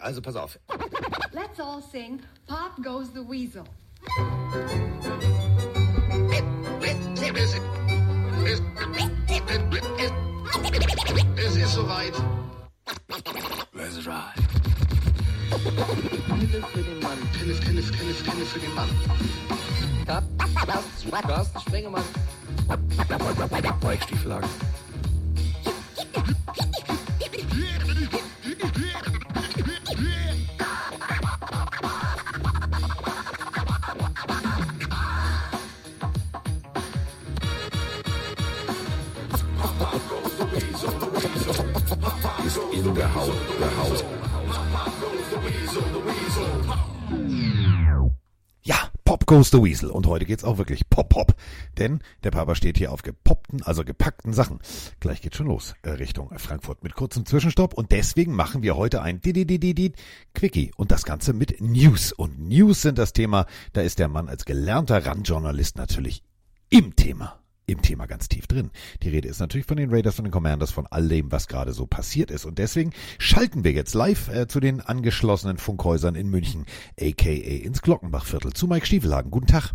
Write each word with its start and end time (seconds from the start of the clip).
Also 0.00 0.20
pass 0.20 0.36
auf. 0.36 0.58
Let's 1.32 1.58
all 1.60 1.82
sing 1.82 2.20
Pop 2.46 2.82
Goes 2.82 3.08
the 3.12 3.20
Weasel. 3.20 3.64
Es 11.36 11.56
ist 11.56 11.74
soweit. 11.74 12.12
Let's 13.72 14.06
ride. 14.06 14.42
Pille 16.38 16.62
für 16.66 16.82
den 16.82 17.00
Mann. 17.00 17.18
Pille, 17.32 17.54
Pille, 17.54 17.82
Pille, 17.82 18.14
Pille 18.14 18.44
für 18.44 18.58
den 18.58 18.74
Mann. 18.74 18.88
Carsten 21.22 21.60
Spengemann. 21.60 22.04
Weichstiefelagen. 23.80 24.48
In 24.48 24.71
goes 49.32 49.50
the 49.50 49.62
Weasel. 49.62 49.90
Und 49.90 50.06
heute 50.06 50.26
geht's 50.26 50.44
auch 50.44 50.58
wirklich 50.58 50.90
Pop 50.90 51.08
Pop. 51.08 51.34
Denn 51.78 52.00
der 52.22 52.30
Papa 52.30 52.54
steht 52.54 52.76
hier 52.76 52.92
auf 52.92 53.00
gepoppten, 53.00 53.62
also 53.62 53.82
gepackten 53.82 54.34
Sachen. 54.34 54.58
Gleich 55.00 55.22
geht's 55.22 55.38
schon 55.38 55.46
los, 55.46 55.74
äh, 55.80 55.88
Richtung 55.88 56.30
Frankfurt 56.38 56.84
mit 56.84 56.94
kurzem 56.94 57.24
Zwischenstopp. 57.24 57.72
Und 57.72 57.92
deswegen 57.92 58.34
machen 58.34 58.62
wir 58.62 58.76
heute 58.76 59.00
ein 59.00 59.22
Dididididid 59.22 59.96
Quickie. 60.34 60.70
Und 60.76 60.90
das 60.90 61.04
Ganze 61.04 61.32
mit 61.32 61.62
News. 61.62 62.12
Und 62.12 62.40
News 62.40 62.82
sind 62.82 62.98
das 62.98 63.14
Thema. 63.14 63.46
Da 63.72 63.80
ist 63.80 63.98
der 63.98 64.08
Mann 64.08 64.28
als 64.28 64.44
gelernter 64.44 65.06
Randjournalist 65.06 65.78
natürlich 65.78 66.22
im 66.68 66.94
Thema 66.94 67.41
im 67.66 67.80
Thema 67.82 68.06
ganz 68.06 68.28
tief 68.28 68.46
drin. 68.46 68.70
Die 69.02 69.08
Rede 69.08 69.28
ist 69.28 69.38
natürlich 69.40 69.66
von 69.66 69.76
den 69.76 69.90
Raiders, 69.90 70.16
von 70.16 70.24
den 70.24 70.32
Commanders, 70.32 70.70
von 70.72 70.86
all 70.88 71.08
dem, 71.08 71.30
was 71.30 71.48
gerade 71.48 71.72
so 71.72 71.86
passiert 71.86 72.30
ist. 72.30 72.44
Und 72.44 72.58
deswegen 72.58 72.92
schalten 73.18 73.64
wir 73.64 73.72
jetzt 73.72 73.94
live 73.94 74.28
äh, 74.28 74.48
zu 74.48 74.60
den 74.60 74.80
angeschlossenen 74.80 75.58
Funkhäusern 75.58 76.14
in 76.14 76.28
München, 76.28 76.66
aka 77.00 77.30
ins 77.30 77.82
Glockenbachviertel, 77.82 78.52
zu 78.52 78.66
Mike 78.66 78.86
Stiefelhagen. 78.86 79.30
Guten 79.30 79.46
Tag. 79.46 79.72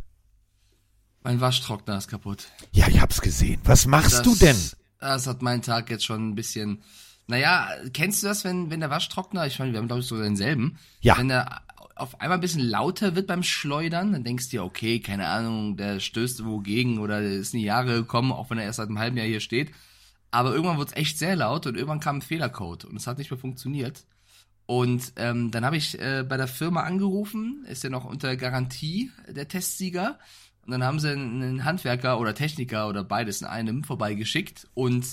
Mein 1.23 1.41
Waschtrockner 1.41 1.97
ist 1.97 2.07
kaputt. 2.07 2.47
Ja, 2.71 2.87
ich 2.87 3.01
hab's 3.01 3.21
gesehen. 3.21 3.59
Was 3.63 3.85
machst 3.85 4.13
das, 4.13 4.21
du 4.23 4.35
denn? 4.35 4.57
Das 4.99 5.27
hat 5.27 5.41
meinen 5.41 5.61
Tag 5.61 5.89
jetzt 5.89 6.05
schon 6.05 6.29
ein 6.29 6.35
bisschen. 6.35 6.83
Naja, 7.27 7.67
kennst 7.93 8.23
du 8.23 8.27
das, 8.27 8.45
wenn, 8.45 8.69
wenn 8.69 8.79
der 8.79 8.89
Waschtrockner, 8.89 9.45
ich 9.45 9.59
meine, 9.59 9.73
wir 9.73 9.79
haben 9.79 9.87
glaube 9.87 10.01
ich 10.01 10.07
so 10.07 10.17
denselben, 10.21 10.77
Ja. 11.01 11.17
wenn 11.17 11.27
der 11.27 11.61
auf 11.99 12.21
einmal 12.21 12.37
ein 12.37 12.41
bisschen 12.41 12.61
lauter 12.61 13.15
wird 13.15 13.27
beim 13.27 13.43
Schleudern, 13.43 14.13
dann 14.13 14.23
denkst 14.23 14.45
du 14.45 14.51
dir, 14.51 14.63
okay, 14.63 14.99
keine 14.99 15.27
Ahnung, 15.27 15.77
der 15.77 15.99
stößt 15.99 16.45
wogegen 16.45 16.99
oder 16.99 17.21
der 17.21 17.31
ist 17.31 17.53
in 17.53 17.59
die 17.59 17.65
Jahre 17.65 17.93
gekommen, 17.95 18.31
auch 18.31 18.49
wenn 18.49 18.57
er 18.57 18.65
erst 18.65 18.77
seit 18.77 18.87
einem 18.87 18.99
halben 18.99 19.17
Jahr 19.17 19.27
hier 19.27 19.39
steht. 19.39 19.71
Aber 20.31 20.51
irgendwann 20.51 20.77
wurde 20.77 20.91
es 20.91 20.97
echt 20.97 21.17
sehr 21.17 21.35
laut 21.35 21.65
und 21.67 21.75
irgendwann 21.75 21.99
kam 21.99 22.17
ein 22.17 22.21
Fehlercode 22.21 22.85
und 22.85 22.95
es 22.95 23.07
hat 23.07 23.17
nicht 23.17 23.31
mehr 23.31 23.39
funktioniert. 23.39 24.05
Und 24.65 25.13
ähm, 25.15 25.49
dann 25.51 25.63
habe 25.63 25.77
ich 25.77 25.99
äh, 25.99 26.25
bei 26.27 26.35
der 26.35 26.47
Firma 26.47 26.81
angerufen, 26.83 27.65
ist 27.69 27.83
ja 27.83 27.89
noch 27.89 28.03
unter 28.03 28.35
Garantie 28.35 29.11
der 29.29 29.47
Testsieger. 29.47 30.19
Und 30.65 30.71
dann 30.71 30.83
haben 30.83 30.99
sie 30.99 31.11
einen 31.11 31.63
Handwerker 31.63 32.19
oder 32.19 32.35
Techniker 32.35 32.89
oder 32.89 33.05
beides 33.05 33.41
in 33.41 33.47
einem 33.47 33.85
vorbeigeschickt 33.85 34.67
und 34.73 35.05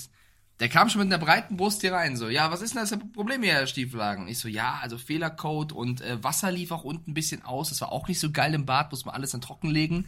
der 0.59 0.69
kam 0.69 0.89
schon 0.89 1.01
mit 1.01 1.13
einer 1.13 1.23
breiten 1.23 1.57
Brust 1.57 1.81
hier 1.81 1.91
rein, 1.91 2.15
so, 2.15 2.29
ja, 2.29 2.49
was 2.49 2.61
ist 2.61 2.75
denn 2.75 2.81
das 2.81 2.97
Problem 3.13 3.43
hier, 3.43 3.53
Herr 3.53 3.67
Stieflagen? 3.67 4.27
Ich 4.27 4.39
so, 4.39 4.47
ja, 4.47 4.79
also 4.81 4.97
Fehlercode 4.97 5.73
und 5.73 6.01
äh, 6.01 6.23
Wasser 6.23 6.51
lief 6.51 6.71
auch 6.71 6.83
unten 6.83 7.11
ein 7.11 7.13
bisschen 7.13 7.43
aus. 7.43 7.69
Das 7.69 7.81
war 7.81 7.91
auch 7.91 8.07
nicht 8.07 8.19
so 8.19 8.31
geil 8.31 8.53
im 8.53 8.65
Bad, 8.65 8.91
muss 8.91 9.05
man 9.05 9.15
alles 9.15 9.31
dann 9.31 9.41
trocken 9.41 9.69
legen. 9.69 10.07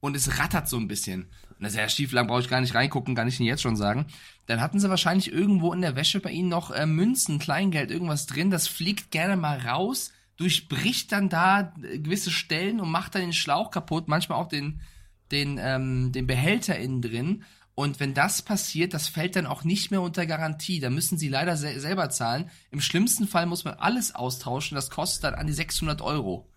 Und 0.00 0.14
es 0.14 0.38
rattert 0.38 0.68
so 0.68 0.76
ein 0.76 0.88
bisschen. 0.88 1.22
Und 1.22 1.62
das 1.62 1.76
Herr 1.76 1.88
Stieflagen 1.88 2.28
brauche 2.28 2.40
ich 2.40 2.50
gar 2.50 2.60
nicht 2.60 2.74
reingucken, 2.74 3.14
kann 3.14 3.28
ich 3.28 3.40
Ihnen 3.40 3.48
jetzt 3.48 3.62
schon 3.62 3.76
sagen. 3.76 4.06
Dann 4.44 4.60
hatten 4.60 4.78
sie 4.78 4.90
wahrscheinlich 4.90 5.32
irgendwo 5.32 5.72
in 5.72 5.80
der 5.80 5.96
Wäsche 5.96 6.20
bei 6.20 6.30
Ihnen 6.30 6.50
noch 6.50 6.70
äh, 6.70 6.84
Münzen, 6.84 7.38
Kleingeld, 7.38 7.90
irgendwas 7.90 8.26
drin. 8.26 8.50
Das 8.50 8.68
fliegt 8.68 9.10
gerne 9.10 9.36
mal 9.38 9.58
raus, 9.58 10.12
durchbricht 10.36 11.10
dann 11.12 11.30
da 11.30 11.72
äh, 11.82 11.98
gewisse 11.98 12.30
Stellen 12.30 12.80
und 12.80 12.90
macht 12.90 13.14
dann 13.14 13.22
den 13.22 13.32
Schlauch 13.32 13.70
kaputt, 13.70 14.06
manchmal 14.06 14.38
auch 14.38 14.48
den, 14.48 14.82
den, 15.32 15.58
ähm, 15.58 16.12
den 16.12 16.26
Behälter 16.26 16.78
innen 16.78 17.00
drin. 17.00 17.44
Und 17.76 18.00
wenn 18.00 18.14
das 18.14 18.40
passiert, 18.40 18.94
das 18.94 19.06
fällt 19.06 19.36
dann 19.36 19.44
auch 19.44 19.62
nicht 19.62 19.90
mehr 19.90 20.00
unter 20.00 20.24
Garantie. 20.24 20.80
Da 20.80 20.88
müssen 20.88 21.18
sie 21.18 21.28
leider 21.28 21.58
se 21.58 21.78
selber 21.78 22.08
zahlen. 22.08 22.50
Im 22.70 22.80
schlimmsten 22.80 23.28
Fall 23.28 23.44
muss 23.44 23.64
man 23.64 23.74
alles 23.74 24.14
austauschen. 24.14 24.76
Das 24.76 24.88
kostet 24.88 25.24
dann 25.24 25.34
an 25.34 25.46
die 25.46 25.52
600 25.52 26.00
Euro. 26.00 26.48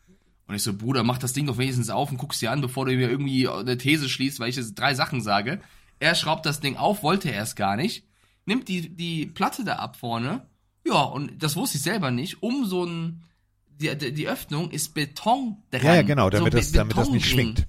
Und 0.47 0.55
ich 0.55 0.63
so, 0.63 0.73
Bruder, 0.73 1.03
mach 1.03 1.17
das 1.17 1.33
Ding 1.33 1.45
doch 1.45 1.57
wenigstens 1.57 1.89
auf 1.89 2.09
und 2.09 2.17
guck's 2.17 2.39
dir 2.39 2.51
an, 2.51 2.61
bevor 2.61 2.85
du 2.85 2.95
mir 2.95 3.09
irgendwie 3.09 3.49
eine 3.49 3.77
These 3.77 4.07
schließt, 4.07 4.39
weil 4.39 4.47
ich 4.47 4.55
jetzt 4.55 4.75
drei 4.75 4.93
Sachen 4.93 5.19
sage. 5.19 5.59
Er 5.99 6.15
schraubt 6.15 6.45
das 6.45 6.61
Ding 6.61 6.77
auf, 6.77 7.03
wollte 7.03 7.27
er 7.27 7.35
erst 7.35 7.57
gar 7.57 7.75
nicht. 7.75 8.05
Nimmt 8.45 8.69
die, 8.69 8.87
die 8.87 9.25
Platte 9.25 9.65
da 9.65 9.75
ab 9.75 9.97
vorne. 9.97 10.47
Ja, 10.87 11.01
und 11.01 11.43
das 11.43 11.57
wusste 11.57 11.77
ich 11.77 11.83
selber 11.83 12.11
nicht. 12.11 12.41
Um 12.41 12.63
so 12.63 12.85
ein, 12.85 13.25
die, 13.67 13.93
die, 14.13 14.27
Öffnung 14.29 14.71
ist 14.71 14.93
Beton 14.93 15.57
dran. 15.69 15.83
Ja, 15.83 15.95
ja, 15.95 16.01
genau, 16.03 16.29
damit, 16.29 16.53
so 16.53 16.57
das, 16.59 16.71
damit 16.71 16.97
das 16.97 17.09
nicht 17.09 17.27
schwingt. 17.27 17.67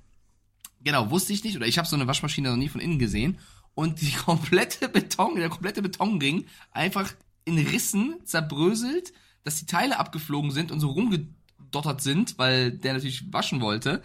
Genau, 0.83 1.11
wusste 1.11 1.33
ich 1.33 1.45
nicht. 1.45 1.57
Oder 1.57 1.67
ich 1.67 1.79
habe 1.79 1.89
so 1.89 1.97
eine 1.97 2.07
Waschmaschine 2.07 2.51
noch 2.51 2.57
nie 2.57 2.69
von 2.69 2.81
innen 2.81 2.99
gesehen. 2.99 3.39
Und 3.75 4.01
die 4.01 4.13
komplette 4.27 4.89
Beton, 4.89 5.37
der 5.37 5.49
komplette 5.49 5.83
Betonring 5.83 6.47
einfach 6.73 7.13
in 7.45 7.59
Rissen 7.59 8.17
zerbröselt, 8.25 9.13
dass 9.45 9.57
die 9.57 9.67
Teile 9.67 9.99
abgeflogen 9.99 10.51
sind 10.51 10.71
und 10.71 10.81
so 10.81 10.91
rumgedottert 10.91 12.03
sind, 12.03 12.39
weil 12.39 12.73
der 12.73 12.95
natürlich 12.95 13.33
waschen 13.33 13.61
wollte. 13.61 14.03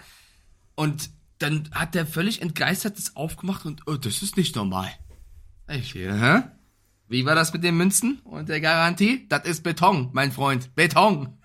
Und 0.75 1.09
dann 1.40 1.69
hat 1.72 1.96
der 1.96 2.06
völlig 2.06 2.41
entgeistert 2.41 2.97
das 2.97 3.16
aufgemacht 3.16 3.66
und, 3.66 3.88
oh, 3.88 3.97
das 3.97 4.22
ist 4.22 4.38
nicht 4.38 4.56
normal. 4.56 4.90
Ich, 5.68 5.94
hä? 5.96 6.44
Wie 7.08 7.25
war 7.25 7.35
das 7.35 7.53
mit 7.53 7.64
den 7.64 7.78
Münzen 7.78 8.19
und 8.24 8.50
der 8.50 8.62
Garantie? 8.62 9.28
Das 9.30 9.46
ist 9.46 9.64
Beton, 9.64 10.09
mein 10.14 10.31
Freund. 10.31 10.74
Beton. 10.75 11.38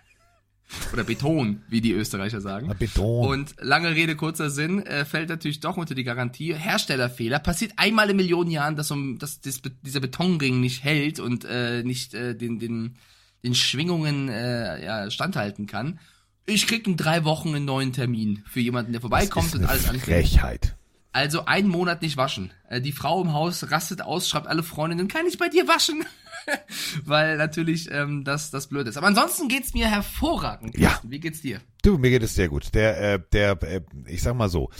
Oder 0.93 1.05
Beton, 1.05 1.63
wie 1.69 1.81
die 1.81 1.93
Österreicher 1.93 2.41
sagen. 2.41 2.73
Beton. 2.79 3.27
Und 3.27 3.55
lange 3.61 3.95
Rede, 3.95 4.17
kurzer 4.17 4.51
Sinn, 4.51 4.85
äh, 4.87 5.05
fällt 5.05 5.29
natürlich 5.29 5.61
doch 5.61 5.77
unter 5.77 5.95
die 5.95 6.05
Garantie. 6.05 6.55
Herstellerfehler. 6.55 7.39
Passiert 7.39 7.73
einmal 7.77 8.11
in 8.11 8.17
Millionen 8.17 8.51
Jahren, 8.51 8.77
dass, 8.77 8.91
um, 8.91 9.19
dass 9.19 9.41
das, 9.41 9.61
dieser 9.83 10.01
Betonring 10.01 10.61
nicht 10.61 10.85
hält 10.85 11.21
und 11.21 11.45
äh, 11.45 11.83
nicht 11.83 12.15
äh, 12.15 12.35
den, 12.37 12.59
den, 12.59 12.97
den 13.43 13.55
Schwingungen 13.55 14.29
äh, 14.29 14.85
ja, 14.85 15.11
standhalten 15.11 15.67
kann. 15.67 15.99
Ich 16.47 16.67
krieg 16.67 16.87
in 16.87 16.97
drei 16.97 17.25
Wochen 17.25 17.55
einen 17.55 17.65
neuen 17.65 17.93
Termin 17.93 18.43
für 18.47 18.61
jemanden, 18.61 18.93
der 18.93 19.01
vorbeikommt 19.01 19.55
und 19.55 19.65
alles 19.65 19.89
anfängt. 19.89 20.05
Frechheit. 20.05 20.77
Also 21.13 21.45
einen 21.47 21.69
Monat 21.69 22.03
nicht 22.03 22.17
waschen. 22.17 22.53
Äh, 22.69 22.81
die 22.81 22.93
Frau 22.93 23.21
im 23.23 23.33
Haus 23.33 23.71
rastet 23.71 24.03
aus, 24.03 24.29
schreibt 24.29 24.47
alle 24.47 24.63
Freundinnen, 24.63 25.09
kann 25.09 25.27
ich 25.27 25.39
bei 25.39 25.49
dir 25.49 25.67
waschen? 25.67 26.05
Weil 27.05 27.37
natürlich 27.37 27.91
ähm, 27.91 28.25
das, 28.25 28.51
das 28.51 28.69
blöd 28.69 28.87
ist. 28.87 28.97
Aber 28.97 29.06
ansonsten 29.06 29.49
geht's 29.49 29.75
mir 29.75 29.89
hervorragend. 29.89 30.78
Ja. 30.78 31.01
Wie 31.03 31.21
geht's 31.21 31.41
dir? 31.41 31.61
Du, 31.83 31.99
mir 31.99 32.11
geht 32.11 32.23
es 32.23 32.34
sehr 32.34 32.49
gut. 32.49 32.75
Der, 32.75 33.15
äh, 33.15 33.21
der, 33.33 33.62
äh, 33.62 33.81
ich 34.06 34.23
sag 34.23 34.34
mal 34.34 34.49
so, 34.49 34.71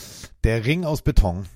der 0.45 0.65
Ring 0.65 0.85
aus 0.85 1.03
Beton, 1.03 1.47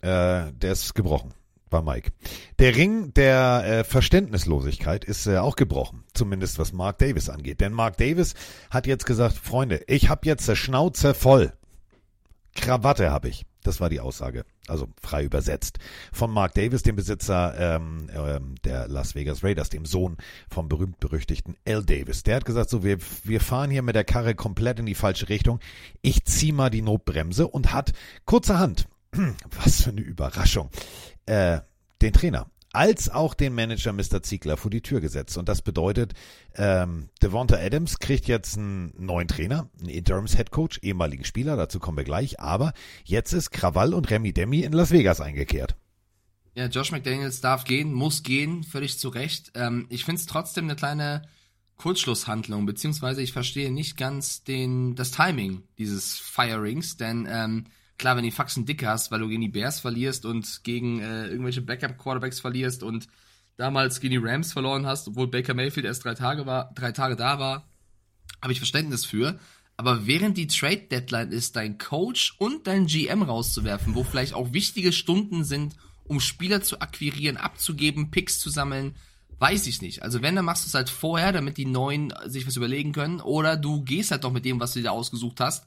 äh, 0.00 0.52
der 0.52 0.72
ist 0.72 0.94
gebrochen, 0.94 1.34
war 1.70 1.82
Mike. 1.82 2.12
Der 2.58 2.74
Ring 2.76 3.12
der 3.14 3.62
äh, 3.64 3.84
Verständnislosigkeit 3.84 5.04
ist 5.04 5.26
äh, 5.26 5.38
auch 5.38 5.56
gebrochen, 5.56 6.04
zumindest 6.14 6.58
was 6.58 6.72
Mark 6.72 6.98
Davis 6.98 7.28
angeht. 7.28 7.60
Denn 7.60 7.72
Mark 7.72 7.96
Davis 7.96 8.34
hat 8.70 8.86
jetzt 8.86 9.06
gesagt, 9.06 9.36
Freunde, 9.36 9.82
ich 9.86 10.08
hab 10.08 10.26
jetzt 10.26 10.48
die 10.48 10.56
Schnauze 10.56 11.14
voll. 11.14 11.52
Krawatte 12.54 13.10
habe 13.10 13.28
ich. 13.28 13.44
Das 13.62 13.80
war 13.80 13.88
die 13.88 14.00
Aussage, 14.00 14.44
also 14.68 14.88
frei 15.00 15.24
übersetzt. 15.24 15.78
Von 16.12 16.30
Mark 16.30 16.54
Davis, 16.54 16.82
dem 16.82 16.96
Besitzer 16.96 17.54
ähm, 17.58 18.08
ähm, 18.14 18.54
der 18.64 18.88
Las 18.88 19.14
Vegas 19.14 19.44
Raiders, 19.44 19.68
dem 19.68 19.84
Sohn 19.84 20.16
vom 20.50 20.68
berühmt-berüchtigten 20.68 21.56
L. 21.64 21.84
Davis. 21.84 22.22
Der 22.22 22.36
hat 22.36 22.44
gesagt, 22.44 22.70
so, 22.70 22.82
wir, 22.82 22.98
wir 23.24 23.40
fahren 23.40 23.70
hier 23.70 23.82
mit 23.82 23.94
der 23.94 24.04
Karre 24.04 24.34
komplett 24.34 24.78
in 24.78 24.86
die 24.86 24.94
falsche 24.94 25.28
Richtung. 25.28 25.60
Ich 26.02 26.24
zieh 26.24 26.52
mal 26.52 26.70
die 26.70 26.82
Notbremse 26.82 27.48
und 27.48 27.72
hat 27.72 27.92
kurzerhand, 28.24 28.88
was 29.62 29.82
für 29.82 29.90
eine 29.90 30.00
Überraschung, 30.00 30.70
äh, 31.26 31.60
den 32.00 32.12
Trainer 32.12 32.46
als 32.74 33.08
auch 33.08 33.34
den 33.34 33.54
Manager 33.54 33.92
Mr. 33.92 34.22
Ziegler 34.22 34.56
vor 34.56 34.70
die 34.70 34.82
Tür 34.82 35.00
gesetzt. 35.00 35.38
Und 35.38 35.48
das 35.48 35.62
bedeutet, 35.62 36.12
ähm, 36.56 37.08
Devonta 37.22 37.56
Adams 37.56 37.98
kriegt 37.98 38.26
jetzt 38.26 38.56
einen 38.58 38.92
neuen 38.98 39.28
Trainer, 39.28 39.68
einen 39.78 39.88
Interims-Headcoach, 39.88 40.80
ehemaligen 40.82 41.24
Spieler, 41.24 41.56
dazu 41.56 41.78
kommen 41.78 41.96
wir 41.96 42.04
gleich. 42.04 42.40
Aber 42.40 42.72
jetzt 43.04 43.32
ist 43.32 43.50
Krawall 43.50 43.94
und 43.94 44.10
Remy 44.10 44.32
Demi 44.32 44.60
in 44.60 44.72
Las 44.72 44.90
Vegas 44.90 45.20
eingekehrt. 45.20 45.76
Ja, 46.56 46.66
Josh 46.66 46.92
McDaniels 46.92 47.40
darf 47.40 47.64
gehen, 47.64 47.92
muss 47.92 48.22
gehen, 48.22 48.62
völlig 48.62 48.98
zu 48.98 49.08
Recht. 49.08 49.52
Ähm, 49.54 49.86
ich 49.88 50.04
find's 50.04 50.26
trotzdem 50.26 50.64
eine 50.64 50.76
kleine 50.76 51.22
Kurzschlusshandlung, 51.76 52.66
beziehungsweise 52.66 53.22
ich 53.22 53.32
verstehe 53.32 53.72
nicht 53.72 53.96
ganz 53.96 54.44
den, 54.44 54.94
das 54.94 55.10
Timing 55.10 55.62
dieses 55.78 56.18
Firings, 56.18 56.96
denn 56.96 57.26
ähm, 57.28 57.64
klar, 57.98 58.16
wenn 58.16 58.24
du 58.24 58.30
die 58.30 58.36
Faxen 58.36 58.66
dick 58.66 58.84
hast, 58.84 59.10
weil 59.10 59.20
du 59.20 59.28
gegen 59.28 59.42
die 59.42 59.48
Bears 59.48 59.80
verlierst 59.80 60.26
und 60.26 60.62
gegen 60.64 61.00
äh, 61.00 61.28
irgendwelche 61.28 61.62
Backup-Quarterbacks 61.62 62.40
verlierst 62.40 62.82
und 62.82 63.08
damals 63.56 64.00
gegen 64.00 64.20
die 64.20 64.26
Rams 64.26 64.52
verloren 64.52 64.86
hast, 64.86 65.08
obwohl 65.08 65.28
Baker 65.28 65.54
Mayfield 65.54 65.86
erst 65.86 66.04
drei 66.04 66.14
Tage 66.14 66.46
war, 66.46 66.72
drei 66.74 66.92
Tage 66.92 67.16
da 67.16 67.38
war, 67.38 67.68
habe 68.42 68.52
ich 68.52 68.58
Verständnis 68.58 69.04
für. 69.04 69.38
Aber 69.76 70.06
während 70.06 70.36
die 70.36 70.46
Trade 70.46 70.86
Deadline 70.90 71.32
ist, 71.32 71.56
dein 71.56 71.78
Coach 71.78 72.36
und 72.38 72.66
dein 72.66 72.86
GM 72.86 73.22
rauszuwerfen, 73.22 73.94
wo 73.94 74.04
vielleicht 74.04 74.34
auch 74.34 74.52
wichtige 74.52 74.92
Stunden 74.92 75.44
sind, 75.44 75.74
um 76.04 76.20
Spieler 76.20 76.62
zu 76.62 76.80
akquirieren, 76.80 77.36
abzugeben, 77.36 78.10
Picks 78.10 78.38
zu 78.38 78.50
sammeln, 78.50 78.94
weiß 79.38 79.66
ich 79.66 79.82
nicht. 79.82 80.02
Also 80.02 80.22
wenn, 80.22 80.36
dann 80.36 80.44
machst 80.44 80.64
du 80.64 80.68
es 80.68 80.74
halt 80.74 80.90
vorher, 80.90 81.32
damit 81.32 81.56
die 81.56 81.64
Neuen 81.64 82.12
sich 82.26 82.46
was 82.46 82.56
überlegen 82.56 82.92
können. 82.92 83.20
Oder 83.20 83.56
du 83.56 83.82
gehst 83.82 84.10
halt 84.10 84.22
doch 84.22 84.32
mit 84.32 84.44
dem, 84.44 84.60
was 84.60 84.74
du 84.74 84.80
dir 84.80 84.92
ausgesucht 84.92 85.40
hast 85.40 85.64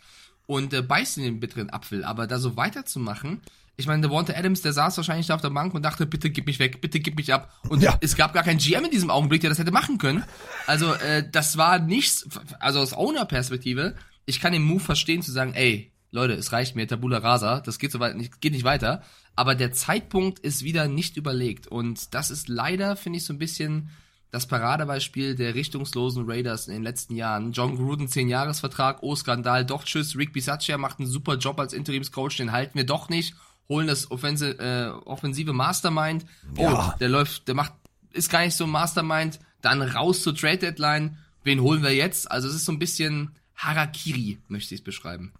und 0.47 0.73
äh, 0.73 0.81
beißt 0.81 1.17
in 1.19 1.23
den 1.23 1.39
bitteren 1.39 1.69
Apfel. 1.69 2.03
Aber 2.03 2.25
da 2.25 2.39
so 2.39 2.57
weiterzumachen, 2.57 3.41
ich 3.79 3.85
meine, 3.85 4.01
der 4.01 4.09
Walter 4.09 4.35
Adams, 4.35 4.63
der 4.63 4.73
saß 4.73 4.97
wahrscheinlich 4.97 5.27
da 5.27 5.35
auf 5.35 5.41
der 5.41 5.51
Bank 5.51 5.75
und 5.75 5.83
dachte, 5.83 6.07
bitte 6.07 6.31
gib 6.31 6.47
mich 6.47 6.57
weg, 6.57 6.81
bitte 6.81 6.99
gib 6.99 7.15
mich 7.15 7.31
ab. 7.31 7.53
Und 7.69 7.83
Ja. 7.83 7.95
es 8.01 8.15
gab 8.15 8.33
gar 8.33 8.41
keinen 8.43 8.57
GM 8.57 8.83
in 8.85 8.89
diesem 8.89 9.11
Augenblick, 9.11 9.41
der 9.41 9.51
das 9.51 9.59
hätte 9.59 9.71
machen 9.71 9.99
können. 9.99 10.23
Also 10.65 10.91
äh, 10.95 11.23
das 11.31 11.57
war 11.57 11.77
nichts, 11.77 12.27
also 12.59 12.79
aus 12.79 12.93
Owner-Perspektive, 12.93 13.93
ich 14.25 14.39
kann 14.39 14.51
den 14.51 14.63
Move 14.63 14.79
verstehen 14.79 15.21
zu 15.21 15.31
sagen, 15.31 15.53
ey, 15.53 15.91
Leute, 16.11 16.33
es 16.33 16.51
reicht 16.53 16.75
mir, 16.75 16.87
Tabula 16.87 17.19
Rasa, 17.19 17.59
das 17.59 17.77
geht 17.77 17.91
so 17.91 17.99
weit, 17.99 18.15
nicht, 18.15 18.41
geht 18.41 18.53
nicht 18.53 18.63
weiter. 18.63 19.03
Aber 19.35 19.53
der 19.53 19.71
Zeitpunkt 19.73 20.39
ist 20.39 20.63
wieder 20.63 20.87
nicht 20.87 21.15
überlegt. 21.17 21.67
Und 21.67 22.15
das 22.15 22.31
ist 22.31 22.47
leider, 22.47 22.95
finde 22.95 23.17
ich, 23.17 23.25
so 23.25 23.33
ein 23.33 23.37
bisschen 23.37 23.89
das 24.31 24.45
Paradebeispiel 24.47 25.35
der 25.35 25.55
richtungslosen 25.55 26.25
Raiders 26.29 26.67
in 26.67 26.73
den 26.73 26.83
letzten 26.83 27.15
Jahren. 27.15 27.53
John 27.53 27.75
Gruden, 27.77 28.07
10-Jahres-Vertrag, 28.07 28.99
oh 29.01 29.15
Skandal, 29.15 29.65
doch 29.65 29.83
tschüss. 29.83 30.17
Rick 30.17 30.33
Bisaccia 30.33 30.77
macht 30.77 30.99
einen 30.99 31.07
super 31.07 31.37
Job 31.37 31.59
als 31.59 31.73
Interimscoach, 31.73 32.35
den 32.37 32.51
halten 32.51 32.77
wir 32.77 32.85
doch 32.85 33.09
nicht. 33.09 33.35
Holen 33.69 33.87
das 33.87 34.11
Offense, 34.11 34.57
äh, 34.59 34.89
offensive 35.07 35.53
Mastermind. 35.53 36.25
Oh, 36.57 36.61
Ja. 36.61 36.95
der 36.99 37.09
läuft, 37.09 37.47
der 37.47 37.55
macht, 37.55 37.73
ist 38.11 38.29
gar 38.29 38.41
nicht 38.45 38.55
so 38.55 38.63
ein 38.65 38.69
Mastermind. 38.69 39.39
Dann 39.61 39.81
raus 39.81 40.23
zur 40.23 40.35
Trade 40.35 40.57
Deadline. 40.59 41.17
Wen 41.43 41.61
holen 41.61 41.81
wir 41.83 41.93
jetzt? 41.95 42.29
Also 42.29 42.47
es 42.47 42.55
ist 42.55 42.65
so 42.65 42.71
ein 42.71 42.79
bisschen 42.79 43.31
Harakiri, 43.55 44.37
möchte 44.47 44.73
ich 44.75 44.81
es 44.81 44.83
beschreiben. 44.83 45.33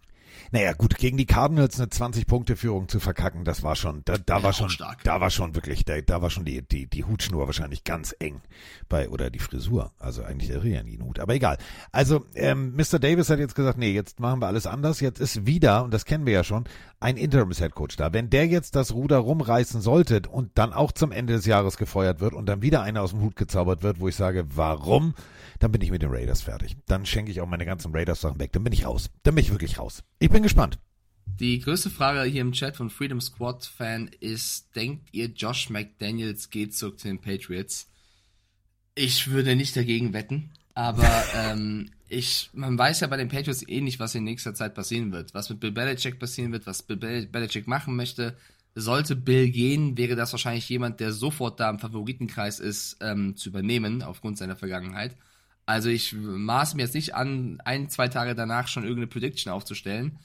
Naja, 0.52 0.74
gut, 0.74 0.98
gegen 0.98 1.18
die 1.18 1.26
Cardinals 1.26 1.80
eine 1.80 1.90
20-Punkte-Führung 1.90 2.88
zu 2.88 3.00
verkacken, 3.00 3.44
das 3.44 3.64
war 3.64 3.76
schon, 3.76 4.02
da, 4.06 4.18
da 4.18 4.44
war 4.44 4.52
auch 4.52 4.54
schon, 4.54 4.70
stark. 4.70 5.04
da 5.04 5.20
war 5.20 5.30
schon 5.30 5.56
wirklich, 5.56 5.86
da, 5.86 6.00
da 6.02 6.22
war 6.22 6.30
schon 6.30 6.46
die, 6.46 6.62
die, 6.62 6.88
die 6.88 7.04
Hutschnur 7.04 7.46
wahrscheinlich 7.48 7.84
ganz 7.84 8.16
eng 8.20 8.42
bei, 8.90 9.10
oder 9.10 9.30
die 9.30 9.40
Frisur, 9.40 9.92
also 10.00 10.24
eigentlich 10.24 10.50
der 10.50 10.64
Rianin-Hut, 10.64 11.20
aber 11.20 11.36
egal. 11.36 11.58
Also, 11.92 12.26
ähm, 12.36 12.76
Mr. 12.76 13.00
Davis 13.00 13.30
hat 13.30 13.40
jetzt 13.40 13.56
gesagt, 13.56 13.78
nee, 13.78 13.92
jetzt 13.92 14.20
machen 14.20 14.42
wir 14.42 14.48
alles 14.48 14.68
anders, 14.68 15.00
jetzt 15.02 15.20
ist 15.20 15.46
wieder, 15.46 15.84
und 15.84 15.94
das 15.94 16.06
kennen 16.06 16.26
wir 16.26 16.34
ja 16.34 16.44
schon, 16.44 16.66
ein 17.00 17.18
Interims-Headcoach 17.18 17.96
da. 17.98 18.14
Wenn 18.14 18.30
der 18.30 18.48
jetzt 18.48 18.76
das 18.76 18.94
Ruder 18.94 19.18
rumreißen 19.18 19.82
sollte 19.82 20.22
und 20.30 20.58
dann 20.58 20.74
auch 20.74 20.92
zum 20.92 21.12
Ende 21.12 21.34
des 21.34 21.46
Jahres 21.46 21.78
gefeuert 21.78 22.22
wird 22.22 22.34
und 22.34 22.48
dann 22.48 22.62
wieder 22.62 22.82
einer 22.82 23.02
aus 23.02 23.12
dem 23.12 23.22
Hut 23.22 23.36
gezaubert 23.36 23.84
wird, 23.84 24.00
wo 24.00 24.08
ich 24.08 24.16
sage, 24.16 24.46
warum? 24.56 25.14
Dann 25.60 25.72
bin 25.72 25.82
ich 25.82 25.92
mit 25.92 26.02
den 26.02 26.12
Raiders 26.12 26.42
fertig. 26.44 26.78
Dann 26.88 27.06
schenke 27.06 27.32
ich 27.32 27.42
auch 27.42 27.48
meine 27.48 27.66
ganzen 27.66 27.92
Raiders-Sachen 27.94 28.40
weg. 28.40 28.52
Dann 28.52 28.64
bin 28.64 28.74
ich 28.74 28.86
raus. 28.86 29.10
Dann 29.24 29.36
bin 29.36 29.44
ich 29.44 29.52
wirklich 29.52 29.80
raus. 29.80 30.04
Ich 30.20 30.30
bin 30.30 30.37
gespannt. 30.44 30.80
Die 31.40 31.60
größte 31.60 31.90
Frage 31.90 32.24
hier 32.30 32.42
im 32.42 32.54
Chat 32.54 32.78
von 32.78 32.90
Freedom 32.90 33.22
Squad 33.22 33.66
Fan 33.66 34.10
ist, 34.20 34.76
denkt 34.76 35.10
ihr 35.12 35.28
Josh 35.28 35.70
McDaniels 35.70 36.50
geht 36.50 36.76
zurück 36.76 37.00
zu 37.00 37.08
den 37.08 37.20
Patriots? 37.20 37.90
Ich 38.96 39.30
würde 39.30 39.56
nicht 39.56 39.76
dagegen 39.76 40.14
wetten, 40.14 40.50
aber 40.74 41.24
ähm, 41.36 41.92
ich, 42.10 42.50
man 42.54 42.78
weiß 42.78 43.02
ja 43.02 43.08
bei 43.08 43.18
den 43.18 43.30
Patriots 43.30 43.68
eh 43.68 43.82
nicht, 43.82 44.00
was 44.00 44.16
in 44.16 44.24
nächster 44.24 44.56
Zeit 44.56 44.74
passieren 44.74 45.12
wird. 45.12 45.34
Was 45.34 45.50
mit 45.50 45.60
Bill 45.60 45.72
Belichick 45.72 46.20
passieren 46.20 46.52
wird, 46.52 46.66
was 46.66 46.82
Bill 46.82 46.98
Bel- 46.98 47.28
Belichick 47.28 47.68
machen 47.68 47.96
möchte. 47.96 48.36
Sollte 48.74 49.16
Bill 49.16 49.50
gehen, 49.50 49.98
wäre 49.98 50.16
das 50.16 50.32
wahrscheinlich 50.32 50.70
jemand, 50.70 51.00
der 51.00 51.12
sofort 51.12 51.60
da 51.60 51.70
im 51.70 51.80
Favoritenkreis 51.80 52.60
ist, 52.60 52.98
ähm, 53.02 53.36
zu 53.36 53.50
übernehmen, 53.50 54.04
aufgrund 54.04 54.38
seiner 54.38 54.56
Vergangenheit. 54.56 55.16
Also 55.68 55.90
ich 55.90 56.14
maße 56.14 56.78
mir 56.78 56.84
jetzt 56.84 56.96
nicht 56.96 57.14
an, 57.14 57.62
ein, 57.66 57.90
zwei 57.90 58.08
Tage 58.08 58.36
danach 58.36 58.70
schon 58.70 58.84
irgendeine 58.84 59.08
Prediction 59.08 59.52
aufzustellen. 59.52 60.18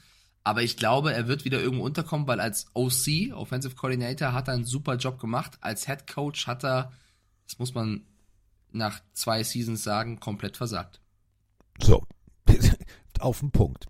Aber 0.45 0.63
ich 0.63 0.77
glaube, 0.77 1.13
er 1.13 1.27
wird 1.27 1.43
wieder 1.43 1.59
irgendwo 1.61 1.83
unterkommen, 1.83 2.27
weil 2.27 2.39
als 2.39 2.67
OC, 2.73 3.33
Offensive 3.33 3.75
Coordinator, 3.75 4.31
hat 4.31 4.47
er 4.47 4.53
einen 4.53 4.65
super 4.65 4.95
Job 4.95 5.19
gemacht. 5.19 5.57
Als 5.59 5.85
Head 5.85 6.07
Coach 6.07 6.47
hat 6.47 6.63
er, 6.63 6.93
das 7.45 7.59
muss 7.59 7.73
man 7.73 8.05
nach 8.71 9.01
zwei 9.11 9.43
Seasons 9.43 9.83
sagen, 9.83 10.21
komplett 10.21 10.55
versagt. 10.55 11.01
So, 11.81 12.07
auf 13.19 13.41
den 13.41 13.51
Punkt. 13.51 13.87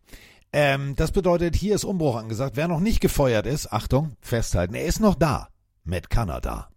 Ähm, 0.52 0.96
das 0.96 1.12
bedeutet, 1.12 1.56
hier 1.56 1.76
ist 1.76 1.84
Umbruch 1.84 2.16
angesagt. 2.16 2.56
Wer 2.56 2.68
noch 2.68 2.80
nicht 2.80 3.00
gefeuert 3.00 3.46
ist, 3.46 3.72
Achtung, 3.72 4.18
festhalten, 4.22 4.74
er 4.74 4.86
ist 4.86 5.00
noch 5.00 5.16
da. 5.16 5.50
Matt 5.84 6.10
Kanada. 6.10 6.73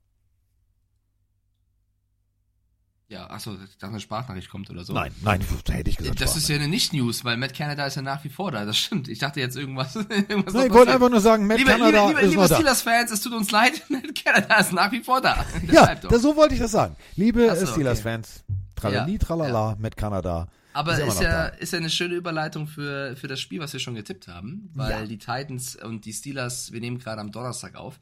Ja, 3.09 3.31
achso, 3.31 3.57
dass 3.79 3.89
eine 3.89 4.01
Sprachnachricht 4.01 4.51
kommt 4.51 4.69
oder 4.69 4.83
so. 4.85 4.93
Nein, 4.93 5.13
nein, 5.23 5.41
hätte 5.71 5.91
ich 5.91 5.97
gesagt. 5.97 6.21
Das 6.21 6.37
ist 6.37 6.49
ja 6.49 6.57
eine 6.57 6.67
Nicht-News, 6.67 7.25
weil 7.25 7.37
Matt 7.37 7.55
Canada 7.55 7.87
ist 7.87 7.95
ja 7.95 8.03
nach 8.03 8.25
wie 8.25 8.29
vor 8.29 8.51
da. 8.51 8.65
Das 8.65 8.77
stimmt. 8.77 9.07
Ich 9.07 9.21
dachte 9.21 9.39
jetzt 9.39 9.57
irgendwas. 9.57 9.95
irgendwas 10.11 10.55
Nein, 10.55 10.67
ich 10.67 10.73
wollte 10.73 10.93
einfach 10.93 11.09
nur 11.09 11.21
sagen, 11.21 11.47
Matt 11.47 11.59
Liebe, 11.59 11.71
Kanada 11.71 12.09
liebe, 12.09 12.09
liebe, 12.09 12.21
ist 12.23 12.31
liebe 12.31 12.43
noch 12.43 12.49
da. 12.49 12.55
Steelers-Fans, 12.57 13.11
es 13.13 13.21
tut 13.21 13.33
uns 13.33 13.51
leid, 13.53 13.81
Matt 13.89 14.13
Canada 14.25 14.57
ist 14.57 14.73
nach 14.73 14.91
wie 14.91 15.03
vor 15.05 15.21
da. 15.21 15.45
Ja, 15.71 15.95
das, 15.95 16.21
so 16.23 16.35
wollte 16.35 16.55
ich 16.55 16.61
das 16.61 16.73
sagen. 16.73 16.97
Liebe 17.15 17.55
so, 17.55 17.67
Steelers-Fans, 17.67 18.45
tralali, 18.75 19.13
Ja, 19.13 19.19
tralala, 19.19 19.77
Matt 19.79 19.97
Kanada. 19.97 20.49
Aber 20.73 20.99
ist 20.99 21.07
ist, 21.15 21.23
ja, 21.23 21.47
ist 21.47 21.73
ja 21.73 21.79
eine 21.79 21.89
schöne 21.91 22.17
Überleitung 22.17 22.67
für, 22.67 23.17
für 23.17 23.29
das 23.29 23.39
Spiel, 23.41 23.61
was 23.61 23.73
wir 23.73 23.81
schon 23.81 23.95
getippt 23.95 24.27
haben, 24.27 24.69
weil 24.75 24.91
Ja. 24.91 25.07
die 25.07 25.19
Titans 25.19 25.77
und 25.77 26.05
die 26.05 26.13
Steelers, 26.13 26.73
wir 26.73 26.81
nehmen 26.81 26.99
gerade 26.99 27.21
am 27.21 27.31
Donnerstag 27.31 27.77
auf, 27.77 27.99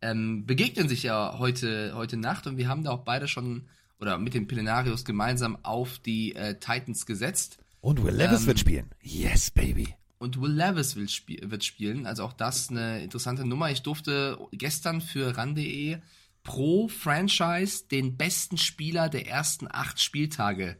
ähm, 0.00 0.44
begegnen 0.46 0.88
sich 0.88 1.02
ja 1.02 1.36
heute, 1.38 1.92
heute 1.94 2.16
Nacht 2.16 2.46
und 2.46 2.56
wir 2.56 2.68
haben 2.68 2.82
da 2.84 2.90
auch 2.92 3.04
beide 3.04 3.28
schon, 3.28 3.68
oder 4.00 4.18
mit 4.18 4.34
den 4.34 4.46
Pillenarios 4.46 5.04
gemeinsam 5.04 5.58
auf 5.62 5.98
die 5.98 6.34
äh, 6.34 6.58
Titans 6.58 7.06
gesetzt. 7.06 7.58
Und 7.80 8.02
Will 8.02 8.14
Levis 8.14 8.42
Ähm, 8.42 8.46
wird 8.48 8.58
spielen. 8.58 8.90
Yes, 9.02 9.50
baby. 9.50 9.94
Und 10.18 10.40
Will 10.40 10.52
Levis 10.52 10.96
will 10.96 11.08
spie 11.08 11.40
wird 11.42 11.62
spielen. 11.64 12.06
Also 12.06 12.24
auch 12.24 12.32
das 12.32 12.70
eine 12.70 13.02
interessante 13.02 13.46
Nummer. 13.46 13.70
Ich 13.70 13.82
durfte 13.82 14.38
gestern 14.52 15.00
für 15.00 15.36
RAN.de 15.36 15.98
pro 16.42 16.88
Franchise 16.88 17.84
den 17.90 18.16
besten 18.16 18.56
Spieler 18.56 19.08
der 19.08 19.26
ersten 19.28 19.66
acht 19.70 20.00
Spieltage 20.00 20.76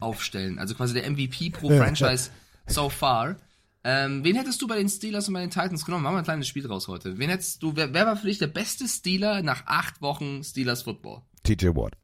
aufstellen. 0.00 0.58
Also 0.58 0.74
quasi 0.74 0.94
der 0.94 1.10
MVP 1.10 1.50
pro 1.50 1.68
Franchise 1.70 2.30
so 2.66 2.88
far. 2.88 3.36
Ähm, 3.84 4.22
wen 4.22 4.36
hättest 4.36 4.60
du 4.62 4.66
bei 4.68 4.76
den 4.76 4.88
Steelers 4.88 5.28
und 5.28 5.34
bei 5.34 5.40
den 5.40 5.50
Titans 5.50 5.84
genommen? 5.84 6.04
Machen 6.04 6.14
wir 6.14 6.18
ein 6.18 6.24
kleines 6.24 6.46
Spiel 6.46 6.62
draus 6.62 6.88
heute. 6.88 7.18
Wen 7.18 7.30
hättest 7.30 7.62
du, 7.62 7.74
wer, 7.74 7.92
wer 7.94 8.06
war 8.06 8.16
für 8.16 8.26
dich 8.26 8.38
der 8.38 8.46
beste 8.48 8.86
Steeler 8.86 9.42
nach 9.42 9.66
acht 9.66 10.02
Wochen 10.02 10.44
Steelers 10.44 10.82
Football? 10.82 11.22
TJ 11.42 11.68
Watt. 11.68 11.94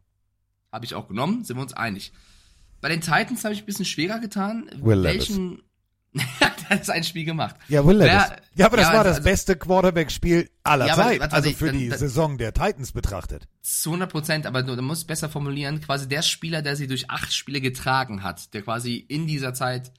Habe 0.73 0.85
ich 0.85 0.95
auch 0.95 1.09
genommen, 1.09 1.45
sind 1.45 1.57
wir 1.57 1.63
uns 1.63 1.73
einig. 1.73 2.13
Bei 2.81 2.89
den 2.89 3.01
Titans 3.01 3.45
habe 3.45 3.55
ich 3.55 3.61
ein 3.63 3.67
bisschen 3.67 3.85
schwerer 3.85 4.19
getan. 4.21 4.71
Will. 4.83 5.03
Welchen. 5.03 5.63
das 6.69 6.81
ist 6.83 6.91
ein 6.91 7.05
Spiel 7.05 7.25
gemacht. 7.25 7.57
Ja, 7.69 7.85
Will 7.87 7.97
Levis. 7.99 8.13
Ja, 8.55 8.67
aber 8.67 8.77
das 8.79 8.87
ja, 8.89 8.95
war 8.95 9.05
das 9.05 9.17
also- 9.19 9.29
beste 9.29 9.57
Quarterback-Spiel 9.57 10.49
aller 10.63 10.87
Ja, 10.87 10.95
aber 10.95 11.03
Zeit. 11.05 11.21
warte, 11.21 11.37
also 11.37 11.51
für 11.51 11.67
dann- 11.67 11.79
die 11.79 11.89
dann- 11.89 11.99
Saison 11.99 12.39
der 12.39 12.53
Titans 12.55 12.93
betrachtet. 12.93 13.47
Zu 13.63 13.91
100 13.93 14.11
Prozent, 14.11 14.47
aber 14.47 14.63
du, 14.63 14.75
du 14.75 14.83
musst 14.83 15.07
besser 15.07 15.29
formulieren, 15.29 15.81
quasi 15.81 16.09
der 16.09 16.23
Spieler, 16.23 16.63
der 16.63 16.77
sie 16.77 16.87
durch 16.87 17.11
acht 17.11 17.33
Spiele 17.33 17.61
getragen 17.61 18.23
hat, 18.23 18.55
der 18.55 18.63
quasi 18.63 18.97
in 18.97 19.27
dieser 19.27 19.55
Zeit 19.55 19.93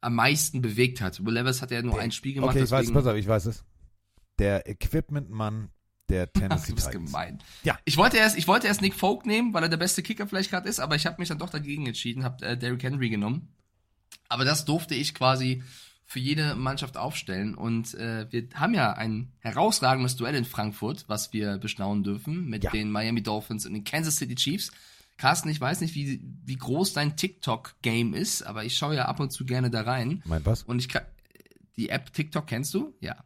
am 0.00 0.14
meisten 0.14 0.62
bewegt 0.62 1.00
hat. 1.00 1.24
Will 1.24 1.34
Levis 1.34 1.60
hat 1.60 1.70
ja 1.72 1.82
nur 1.82 1.98
ein 1.98 2.12
Spiel 2.12 2.34
gemacht, 2.34 2.50
okay, 2.50 2.64
ich 2.64 2.70
weiß, 2.70 2.80
deswegen, 2.82 2.94
pass 2.94 3.06
auf, 3.06 3.16
ich 3.16 3.26
weiß 3.26 3.46
es. 3.46 3.64
Der 4.38 4.68
Equipment-Mann 4.68 5.70
der 6.08 6.32
Tennessee 6.32 6.68
du 6.68 6.74
bist 6.76 6.86
Titans. 6.88 7.06
gemein. 7.10 7.38
Ja. 7.64 7.78
Ich 7.84 7.96
wollte 7.96 8.16
erst, 8.16 8.36
ich 8.38 8.46
wollte 8.48 8.66
erst 8.66 8.80
Nick 8.82 8.94
Folk 8.94 9.26
nehmen, 9.26 9.52
weil 9.54 9.62
er 9.62 9.68
der 9.68 9.76
beste 9.76 10.02
Kicker 10.02 10.26
vielleicht 10.26 10.50
gerade 10.50 10.68
ist, 10.68 10.80
aber 10.80 10.96
ich 10.96 11.06
habe 11.06 11.16
mich 11.18 11.28
dann 11.28 11.38
doch 11.38 11.50
dagegen 11.50 11.86
entschieden, 11.86 12.24
habe 12.24 12.44
äh, 12.44 12.56
Derrick 12.56 12.82
Henry 12.82 13.08
genommen. 13.10 13.48
Aber 14.28 14.44
das 14.44 14.64
durfte 14.64 14.94
ich 14.94 15.14
quasi 15.14 15.62
für 16.04 16.18
jede 16.20 16.54
Mannschaft 16.54 16.96
aufstellen 16.96 17.54
und 17.54 17.92
äh, 17.94 18.26
wir 18.32 18.48
haben 18.54 18.72
ja 18.72 18.92
ein 18.94 19.32
herausragendes 19.40 20.16
Duell 20.16 20.34
in 20.34 20.46
Frankfurt, 20.46 21.04
was 21.06 21.32
wir 21.34 21.58
bestaunen 21.58 22.02
dürfen 22.02 22.46
mit 22.48 22.64
Ja. 22.64 22.70
den 22.70 22.90
Miami 22.90 23.22
Dolphins 23.22 23.66
und 23.66 23.74
den 23.74 23.84
Kansas 23.84 24.16
City 24.16 24.34
Chiefs. 24.34 24.70
Carsten, 25.18 25.48
ich 25.50 25.60
weiß 25.60 25.80
nicht, 25.82 25.94
wie, 25.94 26.22
wie 26.44 26.56
groß 26.56 26.92
dein 26.94 27.16
TikTok-Game 27.16 28.14
ist, 28.14 28.42
aber 28.42 28.64
ich 28.64 28.78
schaue 28.78 28.94
ja 28.94 29.04
ab 29.06 29.20
und 29.20 29.32
zu 29.32 29.44
gerne 29.44 29.68
da 29.68 29.82
rein. 29.82 30.22
Mein 30.24 30.46
was? 30.46 30.62
Und 30.62 30.78
ich 30.78 30.88
kann, 30.88 31.02
die 31.76 31.88
App 31.90 32.12
TikTok 32.12 32.46
kennst 32.46 32.72
du? 32.72 32.94
Ja. 33.00 33.16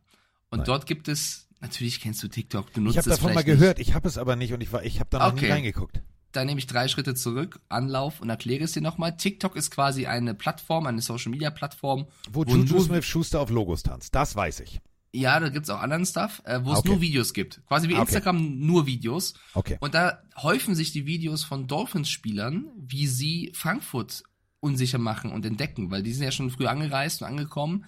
Und 0.50 0.58
Nein. 0.60 0.66
dort 0.66 0.86
gibt 0.86 1.06
es, 1.08 1.48
natürlich 1.62 2.00
kennst 2.00 2.22
du 2.22 2.28
TikTok, 2.28 2.72
du 2.74 2.80
nutzt 2.82 2.94
Ich 2.94 2.98
habe 2.98 3.10
davon 3.10 3.34
mal 3.34 3.44
gehört, 3.44 3.78
ich 3.78 3.94
habe 3.94 4.06
es 4.08 4.18
aber 4.18 4.36
nicht 4.36 4.52
und 4.52 4.60
ich 4.62 4.72
war, 4.72 4.84
ich 4.84 5.00
habe 5.00 5.08
da 5.10 5.18
noch 5.20 5.32
nie 5.32 5.38
Okay. 5.40 5.52
reingeguckt. 5.52 5.94
Nicht. 5.96 6.06
Da 6.32 6.44
nehme 6.44 6.58
ich 6.58 6.66
drei 6.66 6.88
Schritte 6.88 7.14
zurück, 7.14 7.60
Anlauf 7.68 8.20
und 8.20 8.30
erkläre 8.30 8.64
es 8.64 8.72
dir 8.72 8.80
nochmal. 8.80 9.16
TikTok 9.16 9.54
ist 9.54 9.70
quasi 9.70 10.06
eine 10.06 10.34
Plattform, 10.34 10.86
eine 10.86 11.02
Social-Media-Plattform. 11.02 12.06
Wo 12.30 12.46
wo 12.46 12.54
Juju 12.56 12.80
Smith 12.80 13.04
Schuster 13.04 13.40
auf 13.40 13.50
Logos 13.50 13.82
tanzt, 13.82 14.14
das 14.14 14.34
weiß 14.34 14.60
ich. 14.60 14.80
Ja, 15.14 15.38
da 15.40 15.50
gibt's 15.50 15.68
auch 15.68 15.80
anderen 15.80 16.06
Stuff, 16.06 16.40
äh, 16.46 16.60
wo 16.64 16.72
es 16.72 16.78
Okay. 16.78 16.88
nur 16.88 17.00
Videos 17.02 17.34
gibt. 17.34 17.60
Quasi 17.66 17.88
wie 17.88 17.92
Okay. 17.92 18.00
Instagram 18.02 18.60
nur 18.60 18.86
Videos. 18.86 19.34
Okay. 19.52 19.76
Und 19.80 19.92
da 19.94 20.22
häufen 20.38 20.74
sich 20.74 20.90
die 20.92 21.04
Videos 21.04 21.44
von 21.44 21.66
Dolphins-Spielern, 21.66 22.64
wie 22.78 23.06
sie 23.06 23.52
Frankfurt 23.54 24.22
unsicher 24.60 24.96
machen 24.98 25.30
und 25.32 25.44
entdecken, 25.44 25.90
weil 25.90 26.02
die 26.02 26.14
sind 26.14 26.24
ja 26.24 26.32
schon 26.32 26.50
früh 26.50 26.66
angereist 26.66 27.20
und 27.20 27.28
angekommen. 27.28 27.84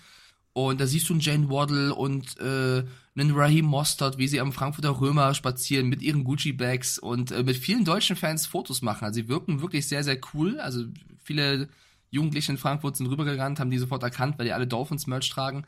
Und 0.53 0.81
da 0.83 0.87
siehst 0.87 1.09
du 1.09 1.15
einen 1.15 1.21
Jane 1.21 1.49
Waddle 1.49 1.95
und 1.95 2.39
äh, 2.41 2.85
einen 3.17 3.33
Raheem 3.33 3.65
Mostert, 3.65 4.19
wie 4.19 4.29
sie 4.29 4.41
am 4.41 4.53
Frankfurter 4.53 5.01
Römer 5.01 5.35
spazieren 5.35 5.89
mit 5.89 6.03
ihren 6.03 6.25
Gucci-Bags 6.25 6.99
und 6.99 7.31
äh, 7.31 7.43
mit 7.43 7.57
vielen 7.57 7.85
deutschen 7.85 8.17
Fans 8.17 8.47
Fotos 8.47 8.83
machen. 8.83 9.05
Also 9.05 9.21
sie 9.21 9.29
wirken 9.29 9.61
wirklich 9.61 9.87
sehr, 9.87 10.03
sehr 10.03 10.19
cool. 10.33 10.59
Also 10.59 10.85
viele 11.23 11.69
Jugendliche 12.11 12.53
in 12.53 12.59
Frankfurt 12.59 12.97
sind 12.97 13.07
rübergerannt, 13.07 13.61
haben 13.61 13.71
die 13.71 13.79
sofort 13.79 14.03
erkannt, 14.03 14.39
weil 14.39 14.47
die 14.47 14.53
alle 14.53 14.67
Dolphins-Merch 14.67 15.31
tragen 15.31 15.65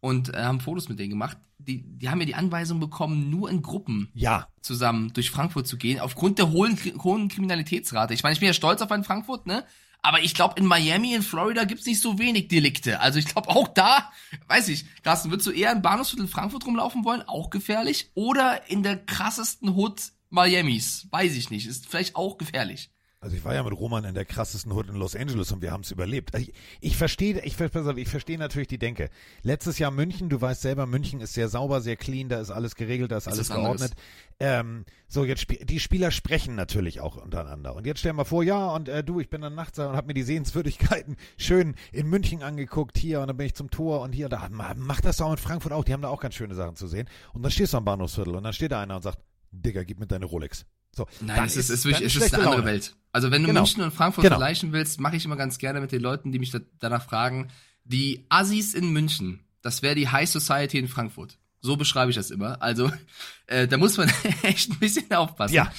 und 0.00 0.34
äh, 0.34 0.42
haben 0.42 0.60
Fotos 0.60 0.88
mit 0.88 0.98
denen 0.98 1.10
gemacht. 1.10 1.38
Die, 1.58 1.82
die 1.82 2.08
haben 2.08 2.20
ja 2.20 2.26
die 2.26 2.34
Anweisung 2.34 2.80
bekommen, 2.80 3.30
nur 3.30 3.50
in 3.50 3.62
Gruppen 3.62 4.10
Ja, 4.14 4.48
zusammen 4.60 5.12
durch 5.12 5.30
Frankfurt 5.30 5.66
zu 5.66 5.76
gehen, 5.76 6.00
aufgrund 6.00 6.38
der 6.38 6.50
hohen, 6.50 6.78
hohen 7.02 7.28
Kriminalitätsrate. 7.28 8.14
Ich 8.14 8.22
meine, 8.22 8.32
ich 8.32 8.40
bin 8.40 8.46
ja 8.46 8.52
stolz 8.52 8.80
auf 8.80 8.92
einen 8.92 9.04
Frankfurt, 9.04 9.46
ne? 9.46 9.64
Aber 10.02 10.22
ich 10.22 10.34
glaube, 10.34 10.54
in 10.58 10.66
Miami, 10.66 11.14
in 11.14 11.22
Florida 11.22 11.64
gibt's 11.64 11.86
nicht 11.86 12.00
so 12.00 12.18
wenig 12.18 12.48
Delikte. 12.48 13.00
Also 13.00 13.18
ich 13.18 13.26
glaube, 13.26 13.48
auch 13.48 13.68
da, 13.68 14.10
weiß 14.46 14.68
ich, 14.68 14.84
Carsten, 15.02 15.30
würdest 15.30 15.46
du 15.48 15.50
eher 15.50 15.72
im 15.72 15.82
Bahnhofsviertel 15.82 16.28
Frankfurt 16.28 16.66
rumlaufen 16.66 17.04
wollen? 17.04 17.22
Auch 17.22 17.50
gefährlich? 17.50 18.10
Oder 18.14 18.68
in 18.70 18.82
der 18.82 18.96
krassesten 18.96 19.70
Hood 19.70 20.12
Miamis? 20.30 21.08
Weiß 21.10 21.36
ich 21.36 21.50
nicht. 21.50 21.66
Ist 21.66 21.88
vielleicht 21.88 22.16
auch 22.16 22.38
gefährlich. 22.38 22.90
Also 23.20 23.34
ich 23.34 23.44
war 23.44 23.52
ja 23.52 23.64
mit 23.64 23.72
Roman 23.72 24.04
in 24.04 24.14
der 24.14 24.24
krassesten 24.24 24.70
Hood 24.70 24.88
in 24.88 24.94
Los 24.94 25.16
Angeles 25.16 25.50
und 25.50 25.60
wir 25.60 25.72
haben 25.72 25.80
es 25.80 25.90
überlebt. 25.90 26.34
Also 26.34 26.46
ich, 26.46 26.54
ich 26.80 26.96
verstehe, 26.96 27.40
ich, 27.44 27.56
ich 27.58 28.08
verstehe 28.08 28.38
natürlich 28.38 28.68
die 28.68 28.78
Denke. 28.78 29.10
Letztes 29.42 29.80
Jahr 29.80 29.90
München, 29.90 30.28
du 30.28 30.40
weißt 30.40 30.62
selber, 30.62 30.86
München 30.86 31.20
ist 31.20 31.34
sehr 31.34 31.48
sauber, 31.48 31.80
sehr 31.80 31.96
clean, 31.96 32.28
da 32.28 32.40
ist 32.40 32.50
alles 32.52 32.76
geregelt, 32.76 33.10
da 33.10 33.16
ist, 33.16 33.26
alles 33.26 33.50
was 33.50 33.50
anderes. 33.50 33.80
geordnet. 33.80 33.98
Ähm, 34.38 34.84
so 35.08 35.24
jetzt 35.24 35.40
sp 35.50 35.58
die 35.66 35.80
Spieler 35.80 36.12
sprechen 36.12 36.54
natürlich 36.54 37.00
auch 37.00 37.16
untereinander. 37.16 37.74
Und 37.74 37.86
jetzt 37.88 37.98
stell 37.98 38.12
mal 38.12 38.22
vor, 38.24 38.44
ja 38.44 38.68
und 38.68 38.88
äh, 38.88 39.02
du, 39.02 39.18
ich 39.18 39.28
bin 39.28 39.40
dann 39.40 39.56
nachts 39.56 39.78
da 39.78 39.90
und 39.90 39.96
habe 39.96 40.06
mir 40.06 40.14
die 40.14 40.22
Sehenswürdigkeiten 40.22 41.16
schön 41.36 41.74
in 41.90 42.06
München 42.08 42.44
angeguckt 42.44 42.96
hier 42.96 43.20
und 43.20 43.26
dann 43.26 43.36
bin 43.36 43.46
ich 43.46 43.54
zum 43.54 43.68
Tor 43.68 44.02
und 44.02 44.12
hier 44.12 44.28
da 44.28 44.48
ma- 44.48 44.74
mach 44.76 45.00
das 45.00 45.16
doch 45.16 45.30
in 45.32 45.38
Frankfurt 45.38 45.72
auch. 45.72 45.82
Die 45.82 45.92
haben 45.92 46.02
da 46.02 46.08
auch 46.08 46.20
ganz 46.20 46.36
schöne 46.36 46.54
Sachen 46.54 46.76
zu 46.76 46.86
sehen. 46.86 47.08
Und 47.32 47.42
dann 47.42 47.50
stehst 47.50 47.72
du 47.72 47.78
am 47.78 47.84
Bahnhofsviertel 47.84 48.36
und 48.36 48.44
dann 48.44 48.52
steht 48.52 48.70
da 48.70 48.80
einer 48.80 48.94
und 48.94 49.02
sagt, 49.02 49.18
Digga, 49.50 49.82
gib 49.82 49.98
mir 49.98 50.06
deine 50.06 50.26
Rolex. 50.26 50.64
So, 50.96 51.06
Nein, 51.20 51.44
es 51.44 51.56
ist, 51.56 51.70
es 51.70 51.80
ist, 51.80 51.84
wirklich, 51.84 52.14
es 52.16 52.22
ist 52.22 52.34
eine 52.34 52.42
andere 52.44 52.60
Laune. 52.60 52.70
Welt. 52.72 52.94
Also 53.12 53.30
wenn 53.30 53.42
du 53.42 53.48
Genau. 53.48 53.60
München 53.60 53.82
und 53.82 53.92
Frankfurt 53.92 54.24
Genau. 54.24 54.36
vergleichen 54.36 54.72
willst, 54.72 55.00
mache 55.00 55.16
ich 55.16 55.24
immer 55.24 55.36
ganz 55.36 55.58
gerne 55.58 55.80
mit 55.80 55.92
den 55.92 56.02
Leuten, 56.02 56.32
die 56.32 56.38
mich 56.38 56.50
da, 56.50 56.58
danach 56.78 57.04
fragen. 57.04 57.48
Die 57.84 58.26
Assis 58.28 58.74
in 58.74 58.90
München, 58.90 59.40
das 59.62 59.82
wäre 59.82 59.94
die 59.94 60.08
High 60.08 60.28
Society 60.28 60.78
in 60.78 60.88
Frankfurt. 60.88 61.38
So 61.60 61.76
beschreibe 61.76 62.10
ich 62.10 62.16
das 62.16 62.30
immer. 62.30 62.60
Also 62.62 62.90
äh, 63.46 63.66
da 63.68 63.76
muss 63.76 63.96
man 63.96 64.10
echt 64.42 64.70
ein 64.70 64.78
bisschen 64.78 65.10
aufpassen. 65.12 65.54
Ja. 65.54 65.72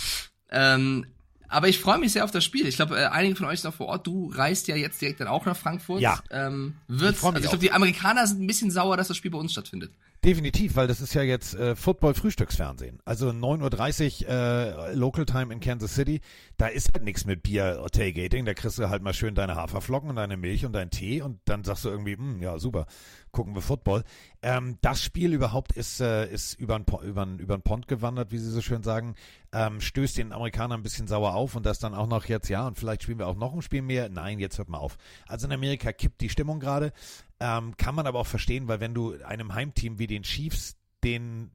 Ähm, 0.50 1.06
aber 1.48 1.68
ich 1.68 1.80
freue 1.80 1.98
mich 1.98 2.12
sehr 2.14 2.24
auf 2.24 2.32
das 2.32 2.44
Spiel. 2.44 2.68
Ich 2.68 2.76
glaube, 2.76 2.98
äh, 3.00 3.06
einige 3.06 3.36
von 3.36 3.48
euch 3.48 3.62
sind 3.62 3.72
auch 3.72 3.76
vor 3.76 3.88
Ort. 3.88 4.06
Du 4.08 4.32
reist 4.34 4.68
ja 4.68 4.76
jetzt 4.76 5.02
direkt 5.02 5.20
dann 5.20 5.28
auch 5.28 5.46
nach 5.46 5.58
Frankfurt. 5.58 6.02
Ja. 6.02 6.22
Ähm, 6.30 6.76
wird, 6.88 7.16
Ich 7.18 7.24
also 7.24 7.38
ich 7.38 7.44
glaube, 7.44 7.58
die 7.58 7.72
Amerikaner 7.72 8.26
sind 8.28 8.42
ein 8.42 8.48
bisschen 8.48 8.70
sauer, 8.72 8.98
dass 8.98 9.08
das 9.08 9.18
Spiel 9.18 9.32
bei 9.32 9.38
uns 9.40 9.52
stattfindet. 9.52 9.92
Definitiv, 10.26 10.76
weil 10.76 10.88
das 10.88 11.00
ist 11.00 11.14
ja 11.14 11.22
jetzt 11.22 11.56
äh, 11.56 11.78
Football-Frühstücksfernsehen. 11.78 13.00
Also 13.06 13.30
9.30 13.30 14.24
Uhr 14.26 14.30
äh, 14.30 14.94
Local 14.94 15.26
Time 15.26 15.54
in 15.54 15.62
Kansas 15.62 15.96
City. 15.96 16.20
Da 16.58 16.68
ist 16.68 16.92
halt 16.94 17.06
nichts 17.06 17.24
mit 17.24 17.42
Bier 17.42 17.78
oder 17.80 17.90
Tailgating. 17.90 18.44
Da 18.44 18.54
kriegst 18.54 18.78
du 18.80 18.90
halt 18.90 19.02
mal 19.02 19.14
schön 19.14 19.34
deine 19.34 19.56
Haferflocken 19.56 20.10
und 20.10 20.18
deine 20.18 20.36
Milch 20.36 20.66
und 20.66 20.74
deinen 20.74 20.92
Tee 20.92 21.22
und 21.22 21.40
dann 21.46 21.64
sagst 21.64 21.86
du 21.86 21.90
irgendwie, 21.90 22.18
hm, 22.18 22.42
ja 22.42 22.60
super, 22.60 22.86
gucken 23.32 23.56
wir 23.56 23.62
Football. 23.62 24.04
Ähm, 24.42 24.78
das 24.82 25.02
Spiel 25.02 25.34
überhaupt 25.34 25.72
ist, 25.72 26.02
äh, 26.02 26.30
ist 26.30 26.60
über 26.60 26.78
den 26.78 26.86
über 27.02 27.26
über 27.38 27.58
Pond 27.58 27.88
gewandert, 27.88 28.34
wie 28.34 28.40
sie 28.40 28.52
so 28.52 28.60
schön 28.60 28.84
sagen. 28.84 29.16
Ähm, 29.54 29.80
stößt 29.80 30.18
den 30.18 30.34
Amerikanern 30.34 30.82
ein 30.82 30.84
bisschen 30.84 31.08
sauer 31.08 31.34
auf 31.34 31.56
und 31.56 31.66
das 31.66 31.80
dann 31.80 31.96
auch 31.96 32.08
noch 32.08 32.26
jetzt, 32.26 32.50
ja, 32.50 32.68
und 32.68 32.78
vielleicht 32.78 33.04
spielen 33.04 33.20
wir 33.20 33.28
auch 33.28 33.38
noch 33.38 33.54
ein 33.54 33.62
Spiel 33.62 33.82
mehr. 33.82 34.10
Nein, 34.10 34.40
jetzt 34.40 34.58
hört 34.58 34.68
mal 34.68 34.80
auf. 34.80 34.98
Also 35.28 35.48
in 35.48 35.54
Amerika 35.54 35.94
kippt 35.94 36.20
die 36.20 36.30
Stimmung 36.30 36.60
gerade. 36.60 36.92
Ähm, 37.40 37.78
kann 37.78 37.96
man 37.96 38.08
aber 38.08 38.20
auch 38.20 38.28
verstehen, 38.28 38.68
weil 38.68 38.80
wenn 38.80 38.94
du 38.94 39.16
einem 39.24 39.54
Heimteam 39.54 39.98
wie 39.98 40.08
den 40.08 40.24
Chiefs 40.24 40.76
den 41.04 41.52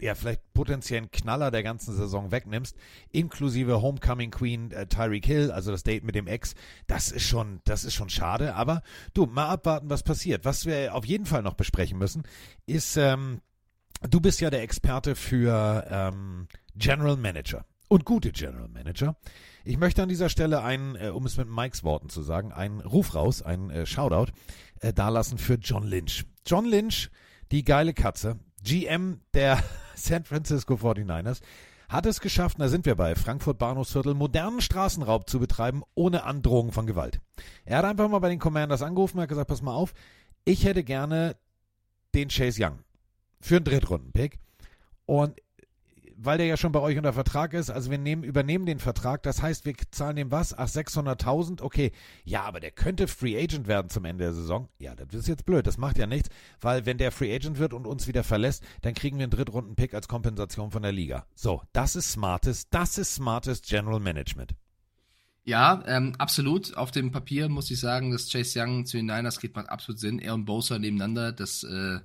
ja, 0.00 0.14
vielleicht 0.14 0.52
potenziellen 0.52 1.10
Knaller 1.10 1.50
der 1.50 1.62
ganzen 1.62 1.94
Saison 1.94 2.30
wegnimmst, 2.30 2.76
inklusive 3.10 3.80
Homecoming 3.80 4.30
Queen 4.30 4.70
äh, 4.72 4.86
Tyreek 4.86 5.24
Hill, 5.24 5.50
also 5.50 5.70
das 5.70 5.82
Date 5.82 6.04
mit 6.04 6.14
dem 6.14 6.26
Ex, 6.26 6.54
das 6.86 7.10
ist 7.10 7.26
schon, 7.26 7.60
das 7.64 7.84
ist 7.84 7.94
schon 7.94 8.10
schade. 8.10 8.54
Aber 8.54 8.82
du, 9.14 9.26
mal 9.26 9.48
abwarten, 9.48 9.90
was 9.90 10.02
passiert. 10.02 10.44
Was 10.44 10.66
wir 10.66 10.94
auf 10.94 11.04
jeden 11.06 11.26
Fall 11.26 11.42
noch 11.42 11.54
besprechen 11.54 11.98
müssen, 11.98 12.24
ist, 12.66 12.96
ähm, 12.96 13.40
du 14.02 14.20
bist 14.20 14.40
ja 14.40 14.50
der 14.50 14.62
Experte 14.62 15.14
für 15.14 15.86
ähm, 15.88 16.48
General 16.74 17.16
Manager 17.16 17.64
und 17.88 18.04
gute 18.04 18.32
General 18.32 18.68
Manager. 18.68 19.16
Ich 19.64 19.78
möchte 19.78 20.02
an 20.02 20.08
dieser 20.08 20.28
Stelle 20.28 20.62
einen, 20.62 20.96
äh, 20.96 21.08
um 21.08 21.24
es 21.24 21.36
mit 21.36 21.48
Mikes 21.48 21.84
Worten 21.84 22.08
zu 22.08 22.22
sagen, 22.22 22.52
einen 22.52 22.80
Ruf 22.80 23.14
raus, 23.14 23.42
einen 23.42 23.70
äh, 23.70 23.86
Shoutout 23.86 24.32
äh, 24.84 24.92
dalassen 24.92 25.38
für 25.38 25.54
John 25.54 25.84
Lynch. 25.84 26.24
John 26.46 26.66
Lynch, 26.66 27.10
die 27.50 27.64
geile 27.64 27.94
Katze, 27.94 28.38
GM 28.62 29.20
der 29.32 29.62
San 29.94 30.24
Francisco 30.24 30.74
49ers, 30.74 31.40
hat 31.88 32.06
es 32.06 32.20
geschafft, 32.20 32.56
da 32.58 32.68
sind 32.68 32.86
wir 32.86 32.94
bei 32.94 33.14
Frankfurt 33.14 33.58
Bahnhofsviertel, 33.58 34.14
modernen 34.14 34.60
Straßenraub 34.60 35.28
zu 35.28 35.38
betreiben, 35.38 35.82
ohne 35.94 36.24
Androhung 36.24 36.72
von 36.72 36.86
Gewalt. 36.86 37.20
Er 37.64 37.78
hat 37.78 37.84
einfach 37.84 38.08
mal 38.08 38.18
bei 38.18 38.28
den 38.28 38.38
Commanders 38.38 38.82
angerufen 38.82 39.16
und 39.16 39.22
hat 39.22 39.28
gesagt, 39.28 39.48
pass 39.48 39.62
mal 39.62 39.74
auf, 39.74 39.94
ich 40.44 40.64
hätte 40.64 40.84
gerne 40.84 41.36
den 42.14 42.28
Chase 42.28 42.64
Young 42.64 42.78
für 43.40 43.56
einen 43.56 43.64
Drittrunden-Pick. 43.64 44.38
Und 45.06 45.40
weil 46.16 46.38
der 46.38 46.46
ja 46.46 46.56
schon 46.56 46.72
bei 46.72 46.80
euch 46.80 46.96
unter 46.96 47.12
Vertrag 47.12 47.54
ist, 47.54 47.70
also 47.70 47.90
wir 47.90 47.98
nehmen, 47.98 48.22
übernehmen 48.22 48.66
den 48.66 48.78
Vertrag, 48.78 49.22
das 49.22 49.42
heißt, 49.42 49.64
wir 49.64 49.74
zahlen 49.90 50.16
dem 50.16 50.30
was? 50.30 50.56
Ach, 50.56 50.68
600.000? 50.68 51.62
Okay, 51.62 51.92
ja, 52.24 52.42
aber 52.42 52.60
der 52.60 52.70
könnte 52.70 53.08
Free 53.08 53.36
Agent 53.36 53.66
werden 53.66 53.88
zum 53.88 54.04
Ende 54.04 54.24
der 54.24 54.34
Saison. 54.34 54.68
Ja, 54.78 54.94
das 54.94 55.14
ist 55.14 55.28
jetzt 55.28 55.46
blöd, 55.46 55.66
das 55.66 55.78
macht 55.78 55.98
ja 55.98 56.06
nichts, 56.06 56.28
weil 56.60 56.86
wenn 56.86 56.98
der 56.98 57.12
Free 57.12 57.34
Agent 57.34 57.58
wird 57.58 57.72
und 57.72 57.86
uns 57.86 58.06
wieder 58.06 58.24
verlässt, 58.24 58.64
dann 58.82 58.94
kriegen 58.94 59.18
wir 59.18 59.24
einen 59.24 59.30
Drittrunden-Pick 59.30 59.94
als 59.94 60.08
Kompensation 60.08 60.70
von 60.70 60.82
der 60.82 60.92
Liga. 60.92 61.26
So, 61.34 61.62
das 61.72 61.96
ist 61.96 62.12
smartes, 62.12 62.68
das 62.70 62.98
ist 62.98 63.14
smartes 63.14 63.62
General 63.62 64.00
Management. 64.00 64.54
Ja, 65.46 65.82
ähm, 65.86 66.14
absolut. 66.16 66.74
Auf 66.74 66.90
dem 66.90 67.10
Papier 67.10 67.50
muss 67.50 67.70
ich 67.70 67.78
sagen, 67.78 68.10
dass 68.10 68.30
Chase 68.30 68.60
Young 68.60 68.86
zu 68.86 68.96
den 68.96 69.06
Niners 69.06 69.38
geht 69.38 69.54
macht 69.54 69.68
absolut 69.68 70.00
Sinn. 70.00 70.18
Er 70.18 70.32
und 70.32 70.46
Bosa 70.46 70.78
nebeneinander, 70.78 71.32
das 71.32 71.64
äh, 71.64 71.98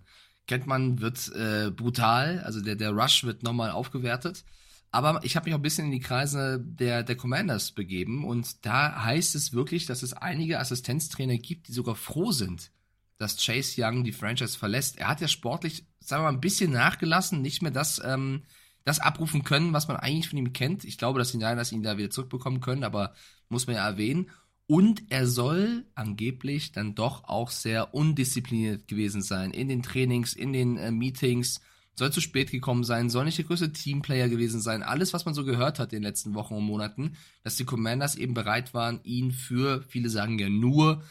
kennt 0.49 0.67
man, 0.67 0.99
wird 0.99 1.31
äh, 1.35 1.71
brutal. 1.71 2.39
Also 2.39 2.59
der, 2.59 2.75
der 2.75 2.91
Rush 2.91 3.23
wird 3.23 3.43
nochmal 3.43 3.69
aufgewertet. 3.71 4.43
Aber 4.91 5.19
ich 5.23 5.35
habe 5.35 5.45
mich 5.45 5.53
auch 5.53 5.59
ein 5.59 5.61
bisschen 5.61 5.85
in 5.85 5.91
die 5.91 5.99
Kreise 5.99 6.59
der, 6.59 7.03
der 7.03 7.15
Commanders 7.15 7.71
begeben 7.71 8.25
und 8.25 8.65
da 8.65 9.03
heißt 9.03 9.35
es 9.35 9.53
wirklich, 9.53 9.85
dass 9.85 10.01
es 10.01 10.13
einige 10.13 10.59
Assistenztrainer 10.59 11.37
gibt, 11.37 11.67
die 11.67 11.73
sogar 11.73 11.93
froh 11.93 12.31
sind, 12.31 12.71
dass 13.19 13.37
Chase 13.37 13.75
Young 13.77 14.03
die 14.03 14.11
Franchise 14.11 14.57
verlässt. 14.57 14.97
Er 14.97 15.09
hat 15.09 15.21
ja 15.21 15.27
sportlich, 15.27 15.85
sagen 15.99 16.23
wir 16.23 16.31
mal, 16.31 16.35
ein 16.35 16.41
bisschen 16.41 16.71
nachgelassen, 16.71 17.43
nicht 17.43 17.61
mehr 17.61 17.69
das, 17.71 18.01
ähm, 18.03 18.41
das 18.83 18.99
abrufen 18.99 19.43
können, 19.43 19.73
was 19.73 19.87
man 19.87 19.97
eigentlich 19.97 20.29
von 20.29 20.39
ihm 20.39 20.53
kennt. 20.53 20.83
Ich 20.83 20.97
glaube, 20.97 21.19
dass 21.19 21.31
die 21.31 21.37
Niners 21.37 21.71
ihn 21.71 21.83
da 21.83 21.99
wieder 21.99 22.09
zurückbekommen 22.09 22.59
können, 22.59 22.83
aber 22.83 23.13
muss 23.47 23.67
man 23.67 23.75
ja 23.75 23.87
erwähnen. 23.87 24.31
Und 24.69 25.01
er 25.09 25.25
soll 25.25 25.83
angeblich 25.95 26.71
dann 26.73 26.93
doch 26.93 27.23
auch 27.23 27.49
sehr 27.49 27.95
undiszipliniert 27.95 28.87
gewesen 28.87 29.23
sein 29.23 29.49
in 29.49 29.67
den 29.67 29.81
Trainings, 29.81 30.33
in 30.33 30.53
den 30.53 30.77
äh, 30.77 30.91
Meetings, 30.91 31.59
soll 31.95 32.13
zu 32.13 32.21
spät 32.21 32.51
gekommen 32.51 32.83
sein, 32.83 33.09
soll 33.09 33.25
nicht 33.25 33.39
der 33.39 33.45
größte 33.45 33.73
Teamplayer 33.73 34.29
gewesen 34.29 34.61
sein. 34.61 34.83
Alles, 34.83 35.11
was 35.11 35.25
man 35.25 35.33
so 35.33 35.43
gehört 35.43 35.79
hat 35.79 35.91
in 35.91 35.97
den 35.97 36.03
letzten 36.03 36.35
Wochen 36.35 36.53
und 36.53 36.65
Monaten, 36.65 37.17
dass 37.41 37.55
die 37.55 37.65
Commanders 37.65 38.13
eben 38.13 38.35
bereit 38.35 38.75
waren, 38.75 38.99
ihn 39.03 39.31
für, 39.31 39.81
viele 39.87 40.07
sagen 40.07 40.37
ja 40.37 40.49
nur, 40.49 41.03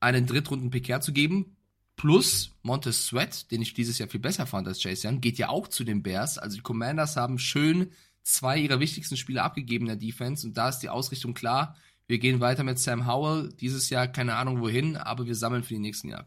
einen 0.00 0.26
Drittrunden-Pick 0.26 0.88
herzugeben. 0.88 1.54
Plus 1.94 2.50
Montez 2.62 3.06
Sweat, 3.06 3.48
den 3.52 3.62
ich 3.62 3.74
dieses 3.74 3.96
Jahr 3.98 4.08
viel 4.08 4.18
besser 4.18 4.44
fand 4.44 4.66
als 4.66 4.82
Chase 4.82 5.06
Young, 5.06 5.20
geht 5.20 5.38
ja 5.38 5.50
auch 5.50 5.68
zu 5.68 5.84
den 5.84 6.02
Bears. 6.02 6.36
Also 6.36 6.56
die 6.56 6.62
Commanders 6.62 7.16
haben 7.16 7.38
schön 7.38 7.92
zwei 8.24 8.58
ihrer 8.58 8.80
wichtigsten 8.80 9.16
Spieler 9.16 9.44
abgegeben 9.44 9.84
in 9.84 9.98
der 10.00 10.08
Defense 10.08 10.44
und 10.44 10.56
da 10.58 10.68
ist 10.68 10.80
die 10.80 10.88
Ausrichtung 10.88 11.32
klar. 11.32 11.76
Wir 12.06 12.18
gehen 12.18 12.40
weiter 12.40 12.64
mit 12.64 12.78
Sam 12.78 13.06
Howell. 13.06 13.50
Dieses 13.60 13.90
Jahr 13.90 14.08
keine 14.08 14.36
Ahnung 14.36 14.60
wohin, 14.60 14.96
aber 14.96 15.26
wir 15.26 15.34
sammeln 15.34 15.62
für 15.62 15.74
die 15.74 15.80
nächsten 15.80 16.08
Jahre. 16.08 16.26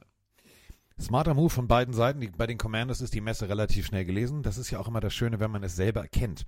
Smarter 0.99 1.35
Move 1.35 1.51
von 1.51 1.67
beiden 1.67 1.93
Seiten. 1.93 2.27
Bei 2.35 2.47
den 2.47 2.57
Commanders 2.57 3.01
ist 3.01 3.13
die 3.13 3.21
Messe 3.21 3.47
relativ 3.47 3.85
schnell 3.85 4.03
gelesen. 4.03 4.41
Das 4.41 4.57
ist 4.57 4.71
ja 4.71 4.79
auch 4.79 4.87
immer 4.87 4.99
das 4.99 5.13
Schöne, 5.13 5.39
wenn 5.39 5.51
man 5.51 5.61
es 5.61 5.75
selber 5.75 6.07
kennt 6.07 6.45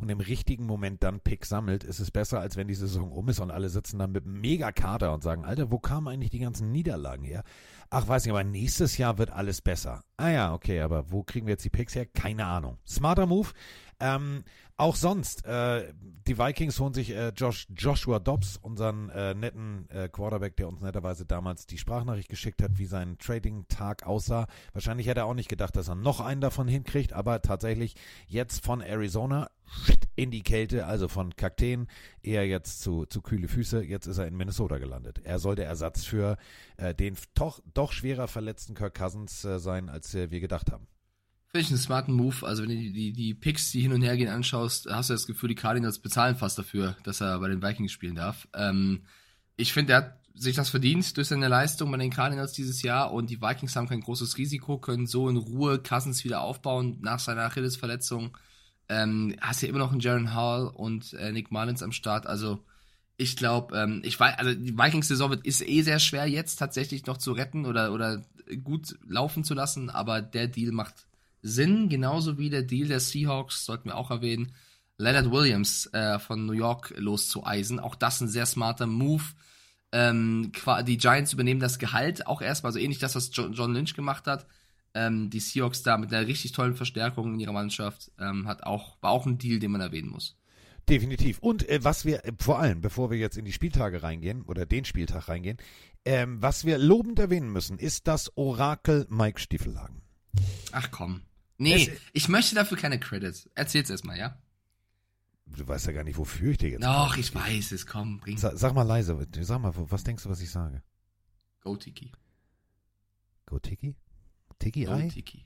und 0.00 0.08
im 0.08 0.20
richtigen 0.20 0.64
Moment 0.64 1.02
dann 1.02 1.20
Pick 1.20 1.44
sammelt, 1.44 1.84
ist 1.84 2.00
es 2.00 2.10
besser, 2.10 2.40
als 2.40 2.56
wenn 2.56 2.68
die 2.68 2.74
Saison 2.74 3.12
um 3.12 3.28
ist 3.28 3.40
und 3.40 3.50
alle 3.50 3.68
sitzen 3.68 3.98
dann 3.98 4.12
mit 4.12 4.24
einem 4.24 4.40
Mega-Kader 4.40 5.12
und 5.12 5.22
sagen, 5.22 5.44
Alter, 5.44 5.70
wo 5.70 5.78
kamen 5.78 6.08
eigentlich 6.08 6.30
die 6.30 6.38
ganzen 6.38 6.72
Niederlagen 6.72 7.24
her? 7.24 7.44
Ach, 7.90 8.08
weiß 8.08 8.24
nicht, 8.24 8.32
aber 8.32 8.44
nächstes 8.44 8.96
Jahr 8.96 9.18
wird 9.18 9.30
alles 9.30 9.60
besser. 9.60 10.04
Ah 10.16 10.30
ja, 10.30 10.54
okay, 10.54 10.80
aber 10.80 11.10
wo 11.10 11.22
kriegen 11.22 11.46
wir 11.46 11.52
jetzt 11.52 11.64
die 11.64 11.70
Picks 11.70 11.94
her? 11.94 12.06
Keine 12.06 12.46
Ahnung. 12.46 12.78
Smarter 12.86 13.26
Move. 13.26 13.48
Ähm, 14.00 14.44
auch 14.80 14.96
sonst, 14.96 15.44
äh, 15.44 15.92
die 16.26 16.38
Vikings 16.38 16.80
holen 16.80 16.94
sich 16.94 17.10
äh, 17.10 17.32
Josh, 17.36 17.66
Joshua 17.76 18.18
Dobbs, 18.18 18.56
unseren 18.56 19.10
äh, 19.10 19.34
netten 19.34 19.86
äh, 19.90 20.08
Quarterback, 20.08 20.56
der 20.56 20.68
uns 20.68 20.80
netterweise 20.80 21.26
damals 21.26 21.66
die 21.66 21.76
Sprachnachricht 21.76 22.30
geschickt 22.30 22.62
hat, 22.62 22.78
wie 22.78 22.86
sein 22.86 23.18
Trading-Tag 23.18 24.06
aussah. 24.06 24.46
Wahrscheinlich 24.72 25.06
hätte 25.06 25.20
er 25.20 25.26
auch 25.26 25.34
nicht 25.34 25.50
gedacht, 25.50 25.76
dass 25.76 25.88
er 25.88 25.96
noch 25.96 26.20
einen 26.20 26.40
davon 26.40 26.66
hinkriegt, 26.66 27.12
aber 27.12 27.42
tatsächlich 27.42 27.94
jetzt 28.26 28.64
von 28.64 28.80
Arizona 28.80 29.50
in 30.16 30.30
die 30.30 30.42
Kälte, 30.42 30.86
also 30.86 31.08
von 31.08 31.36
Kakteen 31.36 31.86
eher 32.22 32.46
jetzt 32.46 32.80
zu, 32.80 33.04
zu 33.04 33.20
kühle 33.20 33.48
Füße. 33.48 33.84
Jetzt 33.84 34.06
ist 34.06 34.16
er 34.16 34.26
in 34.26 34.36
Minnesota 34.36 34.78
gelandet. 34.78 35.20
Er 35.24 35.38
soll 35.38 35.56
der 35.56 35.66
Ersatz 35.66 36.04
für 36.04 36.38
äh, 36.78 36.94
den 36.94 37.18
doch, 37.34 37.60
doch 37.74 37.92
schwerer 37.92 38.28
verletzten 38.28 38.74
Kirk 38.74 38.94
Cousins 38.94 39.44
äh, 39.44 39.58
sein, 39.58 39.90
als 39.90 40.14
äh, 40.14 40.30
wir 40.30 40.40
gedacht 40.40 40.72
haben. 40.72 40.86
Finde 41.52 41.64
ich 41.64 41.70
einen 41.70 41.80
smarten 41.80 42.14
Move. 42.14 42.46
Also 42.46 42.62
wenn 42.62 42.68
du 42.68 42.76
die, 42.76 42.92
die, 42.92 43.12
die 43.12 43.34
Picks, 43.34 43.72
die 43.72 43.80
hin 43.80 43.92
und 43.92 44.02
her 44.02 44.16
gehen, 44.16 44.28
anschaust, 44.28 44.88
hast 44.88 45.10
du 45.10 45.14
das 45.14 45.26
Gefühl, 45.26 45.48
die 45.48 45.56
Cardinals 45.56 45.98
bezahlen 45.98 46.36
fast 46.36 46.56
dafür, 46.56 46.96
dass 47.02 47.20
er 47.20 47.40
bei 47.40 47.48
den 47.48 47.60
Vikings 47.60 47.90
spielen 47.90 48.14
darf. 48.14 48.46
Ähm, 48.54 49.02
ich 49.56 49.72
finde, 49.72 49.94
er 49.94 49.96
hat 49.96 50.20
sich 50.34 50.54
das 50.54 50.70
verdient 50.70 51.16
durch 51.16 51.26
seine 51.26 51.48
Leistung 51.48 51.90
bei 51.90 51.98
den 51.98 52.12
Cardinals 52.12 52.52
dieses 52.52 52.82
Jahr 52.82 53.12
und 53.12 53.30
die 53.30 53.42
Vikings 53.42 53.74
haben 53.74 53.88
kein 53.88 54.00
großes 54.00 54.38
Risiko, 54.38 54.78
können 54.78 55.08
so 55.08 55.28
in 55.28 55.36
Ruhe 55.36 55.80
Cousins 55.80 56.24
wieder 56.24 56.40
aufbauen 56.40 56.98
nach 57.00 57.18
seiner 57.18 57.42
Achillesverletzung. 57.42 58.36
Ähm, 58.88 59.34
hast 59.40 59.62
ja 59.62 59.68
immer 59.68 59.78
noch 59.80 59.90
einen 59.90 60.00
Jaron 60.00 60.34
Hall 60.34 60.68
und 60.68 61.14
äh, 61.14 61.32
Nick 61.32 61.50
Mullins 61.50 61.82
am 61.82 61.90
Start. 61.90 62.28
Also 62.28 62.64
ich 63.16 63.36
glaube, 63.36 63.76
ähm, 63.76 64.02
ich 64.04 64.18
weiß, 64.18 64.38
also 64.38 64.54
die 64.54 64.78
Vikings-Saison 64.78 65.32
ist 65.42 65.66
eh 65.66 65.82
sehr 65.82 65.98
schwer 65.98 66.26
jetzt 66.26 66.56
tatsächlich 66.56 67.06
noch 67.06 67.18
zu 67.18 67.32
retten 67.32 67.66
oder 67.66 67.92
oder 67.92 68.22
gut 68.62 68.96
laufen 69.08 69.42
zu 69.42 69.54
lassen, 69.54 69.90
aber 69.90 70.22
der 70.22 70.46
Deal 70.46 70.72
macht 70.72 71.06
Sinn, 71.42 71.88
genauso 71.88 72.38
wie 72.38 72.50
der 72.50 72.62
Deal 72.62 72.88
der 72.88 73.00
Seahawks, 73.00 73.64
sollten 73.64 73.88
wir 73.88 73.96
auch 73.96 74.10
erwähnen, 74.10 74.52
Leonard 74.98 75.30
Williams 75.30 75.86
äh, 75.92 76.18
von 76.18 76.44
New 76.46 76.52
York 76.52 76.92
loszueisen. 76.96 77.80
Auch 77.80 77.94
das 77.94 78.20
ein 78.20 78.28
sehr 78.28 78.46
smarter 78.46 78.86
Move. 78.86 79.22
Ähm, 79.92 80.52
die 80.86 80.98
Giants 80.98 81.32
übernehmen 81.32 81.60
das 81.60 81.78
Gehalt 81.78 82.26
auch 82.26 82.42
erstmal, 82.42 82.72
so 82.72 82.78
ähnlich 82.78 82.98
das, 82.98 83.14
was 83.14 83.30
John 83.32 83.74
Lynch 83.74 83.94
gemacht 83.94 84.26
hat. 84.26 84.46
Ähm, 84.92 85.30
die 85.30 85.40
Seahawks 85.40 85.82
da 85.82 85.96
mit 85.96 86.12
einer 86.12 86.26
richtig 86.26 86.52
tollen 86.52 86.74
Verstärkung 86.74 87.34
in 87.34 87.40
ihrer 87.40 87.52
Mannschaft 87.52 88.10
ähm, 88.18 88.46
hat 88.46 88.64
auch, 88.64 88.96
war 89.00 89.12
auch 89.12 89.26
ein 89.26 89.38
Deal, 89.38 89.58
den 89.58 89.70
man 89.70 89.80
erwähnen 89.80 90.10
muss. 90.10 90.36
Definitiv. 90.88 91.38
Und 91.38 91.68
äh, 91.68 91.82
was 91.82 92.04
wir 92.04 92.24
äh, 92.24 92.32
vor 92.38 92.58
allem, 92.58 92.80
bevor 92.80 93.10
wir 93.10 93.18
jetzt 93.18 93.38
in 93.38 93.44
die 93.44 93.52
Spieltage 93.52 94.02
reingehen 94.02 94.42
oder 94.42 94.66
den 94.66 94.84
Spieltag 94.84 95.28
reingehen, 95.28 95.58
ähm, 96.04 96.42
was 96.42 96.64
wir 96.64 96.78
lobend 96.78 97.18
erwähnen 97.18 97.52
müssen, 97.52 97.78
ist 97.78 98.08
das 98.08 98.36
Orakel 98.36 99.06
Mike 99.08 99.38
Stiefelhagen. 99.38 100.02
Ach 100.72 100.90
komm. 100.90 101.22
Nee, 101.60 101.74
es, 101.74 102.00
ich 102.14 102.28
möchte 102.28 102.54
dafür 102.54 102.78
keine 102.78 102.98
Credits. 102.98 103.48
Erzähl's 103.54 103.90
erstmal, 103.90 104.18
ja? 104.18 104.40
Du 105.44 105.68
weißt 105.68 105.86
ja 105.86 105.92
gar 105.92 106.04
nicht, 106.04 106.16
wofür 106.16 106.52
ich 106.52 106.58
dir 106.58 106.70
jetzt. 106.70 106.82
Doch, 106.82 107.16
ich 107.18 107.34
weiß 107.34 107.72
es, 107.72 107.86
komm, 107.86 108.18
bring. 108.18 108.38
Sag, 108.38 108.56
sag, 108.56 108.72
mal 108.72 108.82
leise, 108.82 109.18
sag 109.42 109.60
mal, 109.60 109.72
was 109.74 110.02
denkst 110.02 110.22
du, 110.22 110.30
was 110.30 110.40
ich 110.40 110.50
sage? 110.50 110.82
Go 111.60 111.76
Tiki. 111.76 112.12
Go 113.44 113.58
Tiki? 113.58 113.94
Tiki 114.58 114.84
Go 114.84 115.08
Tiki. 115.08 115.44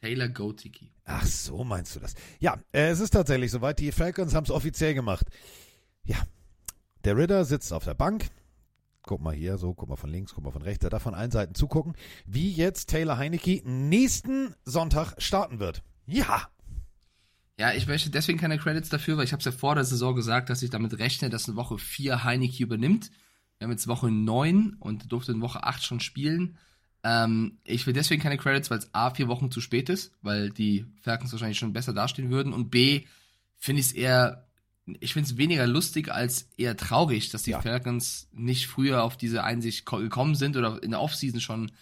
Taylor 0.00 0.28
Go 0.28 0.52
Tiki. 0.52 0.92
Ach 1.04 1.26
so, 1.26 1.64
meinst 1.64 1.96
du 1.96 2.00
das? 2.00 2.14
Ja, 2.38 2.56
äh, 2.72 2.90
es 2.90 3.00
ist 3.00 3.10
tatsächlich 3.10 3.50
soweit. 3.50 3.80
Die 3.80 3.90
Falcons 3.90 4.34
haben 4.34 4.44
es 4.44 4.50
offiziell 4.50 4.94
gemacht. 4.94 5.26
Ja, 6.04 6.22
der 7.04 7.16
Ritter 7.16 7.44
sitzt 7.44 7.72
auf 7.72 7.84
der 7.84 7.94
Bank, 7.94 8.28
guck 9.02 9.20
mal 9.20 9.34
hier, 9.34 9.58
so, 9.58 9.74
guck 9.74 9.88
mal 9.88 9.96
von 9.96 10.10
links, 10.10 10.34
guck 10.34 10.44
mal 10.44 10.50
von 10.50 10.62
rechts, 10.62 10.80
der 10.80 10.90
darf 10.90 11.02
von 11.02 11.14
allen 11.14 11.30
Seiten 11.30 11.54
zugucken, 11.54 11.94
wie 12.26 12.52
jetzt 12.52 12.90
Taylor 12.90 13.18
Heinecke 13.18 13.62
nächsten 13.64 14.54
Sonntag 14.64 15.14
starten 15.18 15.58
wird. 15.58 15.82
Ja! 16.06 16.48
Ja, 17.58 17.74
ich 17.74 17.86
möchte 17.86 18.08
deswegen 18.08 18.38
keine 18.38 18.56
Credits 18.56 18.88
dafür, 18.88 19.18
weil 19.18 19.24
ich 19.24 19.32
habe 19.32 19.40
es 19.40 19.44
ja 19.44 19.52
vor 19.52 19.74
der 19.74 19.84
Saison 19.84 20.14
gesagt, 20.14 20.48
dass 20.48 20.62
ich 20.62 20.70
damit 20.70 20.98
rechne, 20.98 21.28
dass 21.28 21.46
in 21.46 21.56
Woche 21.56 21.76
4 21.76 22.24
Heinecke 22.24 22.62
übernimmt. 22.62 23.10
Wir 23.58 23.66
haben 23.66 23.72
jetzt 23.72 23.86
Woche 23.86 24.10
9 24.10 24.76
und 24.80 25.12
durfte 25.12 25.32
in 25.32 25.42
Woche 25.42 25.62
8 25.62 25.84
schon 25.84 26.00
spielen. 26.00 26.56
Ähm, 27.02 27.58
ich 27.64 27.86
will 27.86 27.92
deswegen 27.92 28.22
keine 28.22 28.38
Credits, 28.38 28.70
weil 28.70 28.78
es 28.78 28.94
A, 28.94 29.10
vier 29.10 29.28
Wochen 29.28 29.50
zu 29.50 29.60
spät 29.60 29.90
ist, 29.90 30.12
weil 30.22 30.48
die 30.50 30.86
Falcons 31.02 31.32
wahrscheinlich 31.32 31.58
schon 31.58 31.74
besser 31.74 31.92
dastehen 31.92 32.30
würden 32.30 32.54
und 32.54 32.70
B, 32.70 33.04
finde 33.56 33.80
ich 33.80 33.88
es 33.88 33.92
eher 33.92 34.46
ich 35.00 35.12
finde 35.12 35.28
es 35.28 35.36
weniger 35.36 35.66
lustig 35.66 36.10
als 36.10 36.48
eher 36.56 36.76
traurig, 36.76 37.30
dass 37.30 37.42
die 37.42 37.52
ja. 37.52 37.60
Falcons 37.60 38.28
nicht 38.32 38.66
früher 38.66 39.02
auf 39.02 39.16
diese 39.16 39.44
Einsicht 39.44 39.86
gekommen 39.86 40.34
sind 40.34 40.56
oder 40.56 40.82
in 40.82 40.90
der 40.90 41.00
Offseason 41.00 41.40
schon 41.40 41.72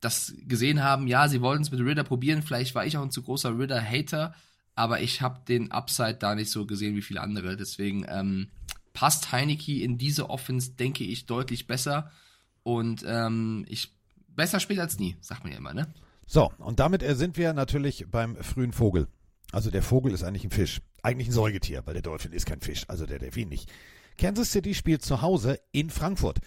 das 0.00 0.34
gesehen 0.46 0.82
haben. 0.82 1.06
Ja, 1.06 1.28
sie 1.28 1.40
wollten 1.40 1.62
es 1.62 1.70
mit 1.70 1.80
Ritter 1.80 2.04
probieren. 2.04 2.42
Vielleicht 2.42 2.74
war 2.74 2.86
ich 2.86 2.96
auch 2.96 3.02
ein 3.02 3.10
zu 3.10 3.22
großer 3.22 3.58
Ritter-Hater, 3.58 4.34
aber 4.74 5.00
ich 5.00 5.22
habe 5.22 5.40
den 5.46 5.72
Upside 5.72 6.14
da 6.14 6.34
nicht 6.34 6.50
so 6.50 6.66
gesehen 6.66 6.94
wie 6.94 7.02
viele 7.02 7.20
andere. 7.20 7.56
Deswegen 7.56 8.06
ähm, 8.08 8.48
passt 8.92 9.32
Heineke 9.32 9.82
in 9.82 9.98
diese 9.98 10.30
Offense, 10.30 10.72
denke 10.72 11.04
ich, 11.04 11.26
deutlich 11.26 11.66
besser. 11.66 12.10
Und 12.62 13.04
ähm, 13.06 13.64
ich 13.68 13.92
besser 14.28 14.60
spät 14.60 14.78
als 14.78 14.98
nie, 14.98 15.16
sagt 15.20 15.42
man 15.42 15.52
ja 15.52 15.58
immer, 15.58 15.74
ne? 15.74 15.92
So, 16.26 16.52
und 16.58 16.78
damit 16.78 17.02
sind 17.16 17.36
wir 17.36 17.52
natürlich 17.54 18.06
beim 18.10 18.36
frühen 18.36 18.72
Vogel. 18.72 19.08
Also 19.50 19.70
der 19.70 19.82
Vogel 19.82 20.12
ist 20.12 20.22
eigentlich 20.22 20.44
ein 20.44 20.50
Fisch. 20.50 20.80
Eigentlich 21.02 21.28
ein 21.28 21.32
Säugetier, 21.32 21.82
weil 21.86 21.94
der 21.94 22.02
Dolphin 22.02 22.32
ist 22.32 22.46
kein 22.46 22.60
Fisch, 22.60 22.84
also 22.88 23.06
der 23.06 23.18
Delfin 23.18 23.48
nicht. 23.48 23.70
Kansas 24.16 24.52
City 24.52 24.74
spielt 24.74 25.02
zu 25.02 25.22
Hause 25.22 25.60
in 25.72 25.90
Frankfurt. 25.90 26.38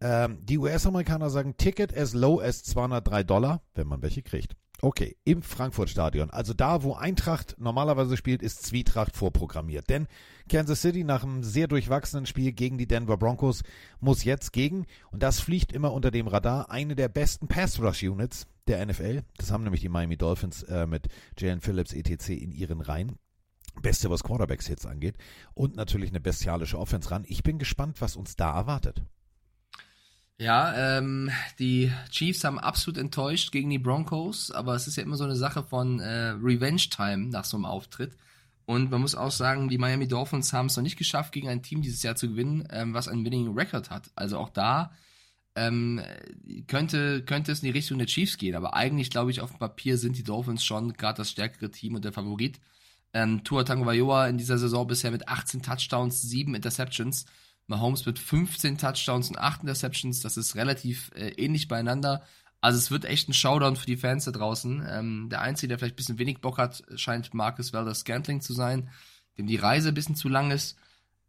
Ähm, 0.00 0.38
die 0.42 0.58
US-Amerikaner 0.58 1.30
sagen 1.30 1.56
Ticket 1.56 1.96
as 1.96 2.12
low 2.12 2.40
as 2.40 2.62
203 2.64 3.24
Dollar, 3.24 3.62
wenn 3.74 3.86
man 3.86 4.02
welche 4.02 4.22
kriegt. 4.22 4.54
Okay, 4.82 5.16
im 5.24 5.40
Frankfurt-Stadion. 5.40 6.28
Also 6.28 6.52
da, 6.52 6.82
wo 6.82 6.92
Eintracht 6.92 7.56
normalerweise 7.58 8.18
spielt, 8.18 8.42
ist 8.42 8.66
Zwietracht 8.66 9.16
vorprogrammiert. 9.16 9.88
Denn 9.88 10.08
Kansas 10.50 10.82
City 10.82 11.04
nach 11.04 11.22
einem 11.22 11.42
sehr 11.42 11.68
durchwachsenen 11.68 12.26
Spiel 12.26 12.52
gegen 12.52 12.76
die 12.76 12.86
Denver 12.86 13.16
Broncos 13.16 13.62
muss 14.00 14.24
jetzt 14.24 14.52
gegen, 14.52 14.84
und 15.10 15.22
das 15.22 15.40
fliegt 15.40 15.72
immer 15.72 15.94
unter 15.94 16.10
dem 16.10 16.26
Radar, 16.26 16.70
eine 16.70 16.96
der 16.96 17.08
besten 17.08 17.48
Pass-Rush-Units 17.48 18.46
der 18.66 18.84
NFL. 18.84 19.22
Das 19.38 19.50
haben 19.50 19.64
nämlich 19.64 19.80
die 19.80 19.88
Miami 19.88 20.18
Dolphins 20.18 20.62
äh, 20.64 20.86
mit 20.86 21.08
Jalen 21.38 21.62
Phillips 21.62 21.94
etc. 21.94 22.30
in 22.30 22.52
ihren 22.52 22.82
Reihen. 22.82 23.16
Beste, 23.82 24.10
was 24.10 24.22
Quarterbacks-Hits 24.22 24.86
angeht. 24.86 25.16
Und 25.54 25.76
natürlich 25.76 26.10
eine 26.10 26.20
bestialische 26.20 26.78
Offense 26.78 27.10
ran. 27.10 27.24
Ich 27.26 27.42
bin 27.42 27.58
gespannt, 27.58 28.00
was 28.00 28.16
uns 28.16 28.36
da 28.36 28.54
erwartet. 28.54 29.02
Ja, 30.36 30.98
ähm, 30.98 31.30
die 31.60 31.92
Chiefs 32.10 32.42
haben 32.42 32.58
absolut 32.58 32.98
enttäuscht 32.98 33.52
gegen 33.52 33.70
die 33.70 33.78
Broncos, 33.78 34.50
aber 34.50 34.74
es 34.74 34.88
ist 34.88 34.96
ja 34.96 35.04
immer 35.04 35.16
so 35.16 35.24
eine 35.24 35.36
Sache 35.36 35.62
von 35.62 36.00
äh, 36.00 36.30
Revenge-Time 36.30 37.28
nach 37.28 37.44
so 37.44 37.56
einem 37.56 37.66
Auftritt. 37.66 38.16
Und 38.66 38.90
man 38.90 39.00
muss 39.00 39.14
auch 39.14 39.30
sagen, 39.30 39.68
die 39.68 39.78
Miami 39.78 40.08
Dolphins 40.08 40.52
haben 40.52 40.66
es 40.66 40.76
noch 40.76 40.82
nicht 40.82 40.96
geschafft, 40.96 41.32
gegen 41.32 41.48
ein 41.48 41.62
Team 41.62 41.82
dieses 41.82 42.02
Jahr 42.02 42.16
zu 42.16 42.28
gewinnen, 42.30 42.66
ähm, 42.70 42.94
was 42.94 43.08
einen 43.08 43.24
Winning 43.24 43.54
Record 43.54 43.90
hat. 43.90 44.10
Also 44.16 44.38
auch 44.38 44.48
da 44.48 44.90
ähm, 45.54 46.00
könnte, 46.66 47.22
könnte 47.24 47.52
es 47.52 47.62
in 47.62 47.66
die 47.66 47.78
Richtung 47.78 47.98
der 47.98 48.06
Chiefs 48.06 48.38
gehen. 48.38 48.56
Aber 48.56 48.74
eigentlich, 48.74 49.10
glaube 49.10 49.30
ich, 49.30 49.40
auf 49.40 49.50
dem 49.50 49.58
Papier 49.58 49.98
sind 49.98 50.16
die 50.16 50.24
Dolphins 50.24 50.64
schon 50.64 50.94
gerade 50.94 51.18
das 51.18 51.30
stärkere 51.30 51.70
Team 51.70 51.94
und 51.94 52.04
der 52.04 52.12
Favorit. 52.12 52.58
Ähm, 53.14 53.44
Tua 53.44 53.62
Tagovailoa 53.62 54.26
in 54.26 54.36
dieser 54.36 54.58
Saison 54.58 54.86
bisher 54.86 55.10
mit 55.10 55.28
18 55.28 55.62
Touchdowns, 55.62 56.20
7 56.22 56.54
Interceptions. 56.54 57.24
Mahomes 57.66 58.04
mit 58.04 58.18
15 58.18 58.76
Touchdowns 58.76 59.30
und 59.30 59.38
8 59.38 59.62
Interceptions. 59.62 60.20
Das 60.20 60.36
ist 60.36 60.54
relativ 60.54 61.10
äh, 61.14 61.28
ähnlich 61.30 61.68
beieinander. 61.68 62.22
Also 62.60 62.78
es 62.78 62.90
wird 62.90 63.04
echt 63.04 63.28
ein 63.28 63.34
Showdown 63.34 63.76
für 63.76 63.86
die 63.86 63.96
Fans 63.96 64.24
da 64.24 64.32
draußen. 64.32 64.84
Ähm, 64.88 65.28
der 65.30 65.40
Einzige, 65.40 65.68
der 65.68 65.78
vielleicht 65.78 65.94
ein 65.94 65.96
bisschen 65.96 66.18
wenig 66.18 66.40
Bock 66.40 66.58
hat, 66.58 66.82
scheint 66.96 67.32
Marcus 67.34 67.72
Welder 67.72 67.94
Scantling 67.94 68.40
zu 68.40 68.52
sein, 68.52 68.90
dem 69.38 69.46
die 69.46 69.56
Reise 69.56 69.88
ein 69.88 69.94
bisschen 69.94 70.16
zu 70.16 70.28
lang 70.28 70.50
ist. 70.50 70.76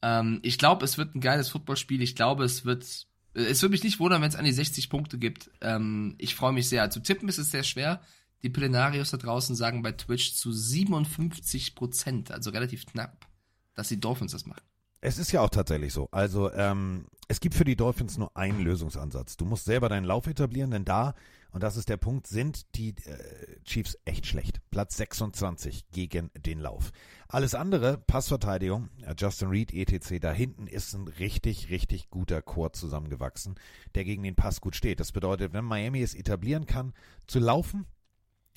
Ähm, 0.01 0.39
ich 0.43 0.57
glaube, 0.57 0.83
es 0.85 0.97
wird 0.97 1.13
ein 1.15 1.21
geiles 1.21 1.49
Footballspiel. 1.49 2.01
Ich 2.01 2.15
glaube, 2.15 2.43
es 2.43 2.65
wird. 2.65 3.07
Es 3.33 3.61
würde 3.61 3.71
mich 3.71 3.83
nicht 3.83 3.99
wundern, 3.99 4.21
wenn 4.21 4.29
es 4.29 4.37
an 4.37 4.45
die 4.45 4.53
60 4.53 4.89
Punkte 4.89 5.17
gibt. 5.17 5.51
Ähm, 5.59 6.15
ich 6.19 6.35
freue 6.35 6.53
mich 6.53 6.69
sehr. 6.69 6.89
Zu 6.89 7.01
tippen 7.01 7.27
ist 7.27 7.37
es 7.37 7.51
sehr 7.51 7.63
schwer. 7.63 8.01
Die 8.43 8.49
Plenarios 8.49 9.11
da 9.11 9.17
draußen 9.17 9.55
sagen 9.55 9.81
bei 9.81 9.91
Twitch 9.91 10.33
zu 10.33 10.51
57 10.51 11.75
Prozent, 11.75 12.31
also 12.31 12.51
relativ 12.51 12.85
knapp, 12.85 13.25
dass 13.73 13.87
die 13.87 13.99
Dolphins 13.99 14.33
das 14.33 14.45
machen. 14.45 14.61
Es 15.01 15.19
ist 15.19 15.31
ja 15.31 15.41
auch 15.41 15.49
tatsächlich 15.49 15.93
so. 15.93 16.09
Also 16.11 16.51
ähm, 16.53 17.05
es 17.27 17.39
gibt 17.39 17.55
für 17.55 17.63
die 17.63 17.75
Dolphins 17.75 18.17
nur 18.17 18.35
einen 18.35 18.61
Lösungsansatz. 18.61 19.37
Du 19.37 19.45
musst 19.45 19.65
selber 19.65 19.89
deinen 19.89 20.05
Lauf 20.05 20.25
etablieren, 20.25 20.71
denn 20.71 20.85
da, 20.85 21.13
und 21.51 21.61
das 21.61 21.77
ist 21.77 21.89
der 21.89 21.97
Punkt, 21.97 22.27
sind 22.27 22.75
die 22.75 22.89
äh, 22.89 23.63
Chiefs 23.63 23.97
echt 24.05 24.25
schlecht. 24.25 24.61
Platz 24.71 24.97
26 24.97 25.91
gegen 25.91 26.31
den 26.35 26.59
Lauf. 26.59 26.91
Alles 27.27 27.55
andere, 27.55 27.97
Passverteidigung, 27.97 28.89
äh, 29.03 29.13
Justin 29.17 29.49
Reed, 29.49 29.73
etc., 29.73 30.19
da 30.19 30.31
hinten 30.31 30.67
ist 30.67 30.93
ein 30.93 31.07
richtig, 31.07 31.69
richtig 31.69 32.09
guter 32.09 32.41
Chor 32.41 32.73
zusammengewachsen, 32.73 33.55
der 33.93 34.05
gegen 34.05 34.23
den 34.23 34.35
Pass 34.35 34.59
gut 34.59 34.75
steht. 34.75 34.99
Das 34.99 35.11
bedeutet, 35.11 35.53
wenn 35.53 35.65
Miami 35.65 36.01
es 36.01 36.15
etablieren 36.15 36.65
kann, 36.65 36.93
zu 37.27 37.39
laufen, 37.39 37.85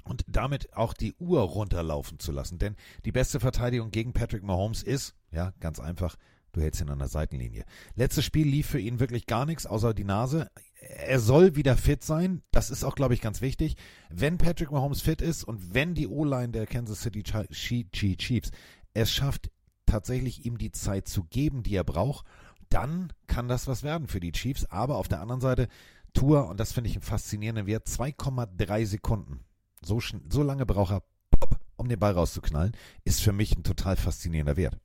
und 0.09 0.25
damit 0.27 0.75
auch 0.75 0.95
die 0.95 1.15
Uhr 1.19 1.41
runterlaufen 1.41 2.19
zu 2.19 2.33
lassen. 2.33 2.59
Denn 2.59 2.77
die 3.05 3.13
beste 3.13 3.41
Verteidigung 3.41 3.91
gegen 3.91 4.13
Patrick 4.13 4.43
Mahomes 4.43 4.83
ist, 4.83 5.15
ja, 5.31 5.53
ganz 5.61 5.79
einfach, 5.81 6.17
du 6.53 6.61
hältst 6.63 6.81
ihn 6.81 6.89
an 6.89 6.99
der 6.99 7.09
Seitenlinie. 7.09 7.65
Letztes 7.95 8.25
Spiel 8.25 8.47
lief 8.47 8.69
für 8.69 8.81
ihn 8.81 9.01
wirklich 9.01 9.27
gar 9.27 9.45
nichts, 9.45 9.67
außer 9.67 9.93
die 9.93 10.05
Nase. 10.05 10.51
Er 10.81 11.21
soll 11.21 11.57
wieder 11.57 11.77
fit 11.77 12.03
sein. 12.03 12.43
Das 12.51 12.71
ist 12.71 12.85
auch, 12.85 12.95
glaube 12.95 13.15
ich, 13.15 13.21
ganz 13.21 13.41
wichtig. 13.41 13.77
Wenn 14.09 14.39
Patrick 14.39 14.71
Mahomes 14.71 15.03
fit 15.03 15.21
ist 15.21 15.45
und 15.45 15.75
wenn 15.75 15.95
die 15.95 16.09
O-Line 16.09 16.51
der 16.51 16.67
Kansas 16.67 17.03
City 17.03 17.23
Chiefs 17.23 18.51
es 18.95 19.13
schafft, 19.13 19.51
tatsächlich 19.87 20.47
ihm 20.47 20.59
die 20.59 20.73
Zeit 20.73 21.09
zu 21.09 21.25
geben, 21.25 21.63
die 21.63 21.75
er 21.75 21.85
braucht, 21.85 22.27
dann 22.71 23.13
kann 23.27 23.49
das 23.49 23.67
was 23.67 23.83
werden 23.83 24.09
für 24.09 24.21
die 24.21 24.33
Chiefs. 24.33 24.65
Aber 24.67 24.97
auf 24.97 25.09
der 25.09 25.21
anderen 25.21 25.41
Seite, 25.41 25.69
Tour, 26.15 26.49
und 26.49 26.61
das 26.61 26.73
finde 26.73 26.89
ich 26.89 26.97
einen 26.97 27.03
faszinierenden 27.03 27.67
Wert, 27.67 27.87
2,3 27.87 28.87
Sekunden 28.87 29.45
so, 29.83 30.01
so 30.01 30.43
lange 30.43 30.67
braucht 30.67 30.93
er, 30.93 31.03
pop, 31.31 31.59
um 31.77 31.89
den 31.89 31.99
Ball 31.99 32.13
rauszuknallen, 32.13 32.73
ist 33.05 33.21
für 33.21 33.33
mich 33.33 33.57
ein 33.57 33.65
total 33.65 33.97
faszinierender 33.97 34.57
Wert. 34.57 34.79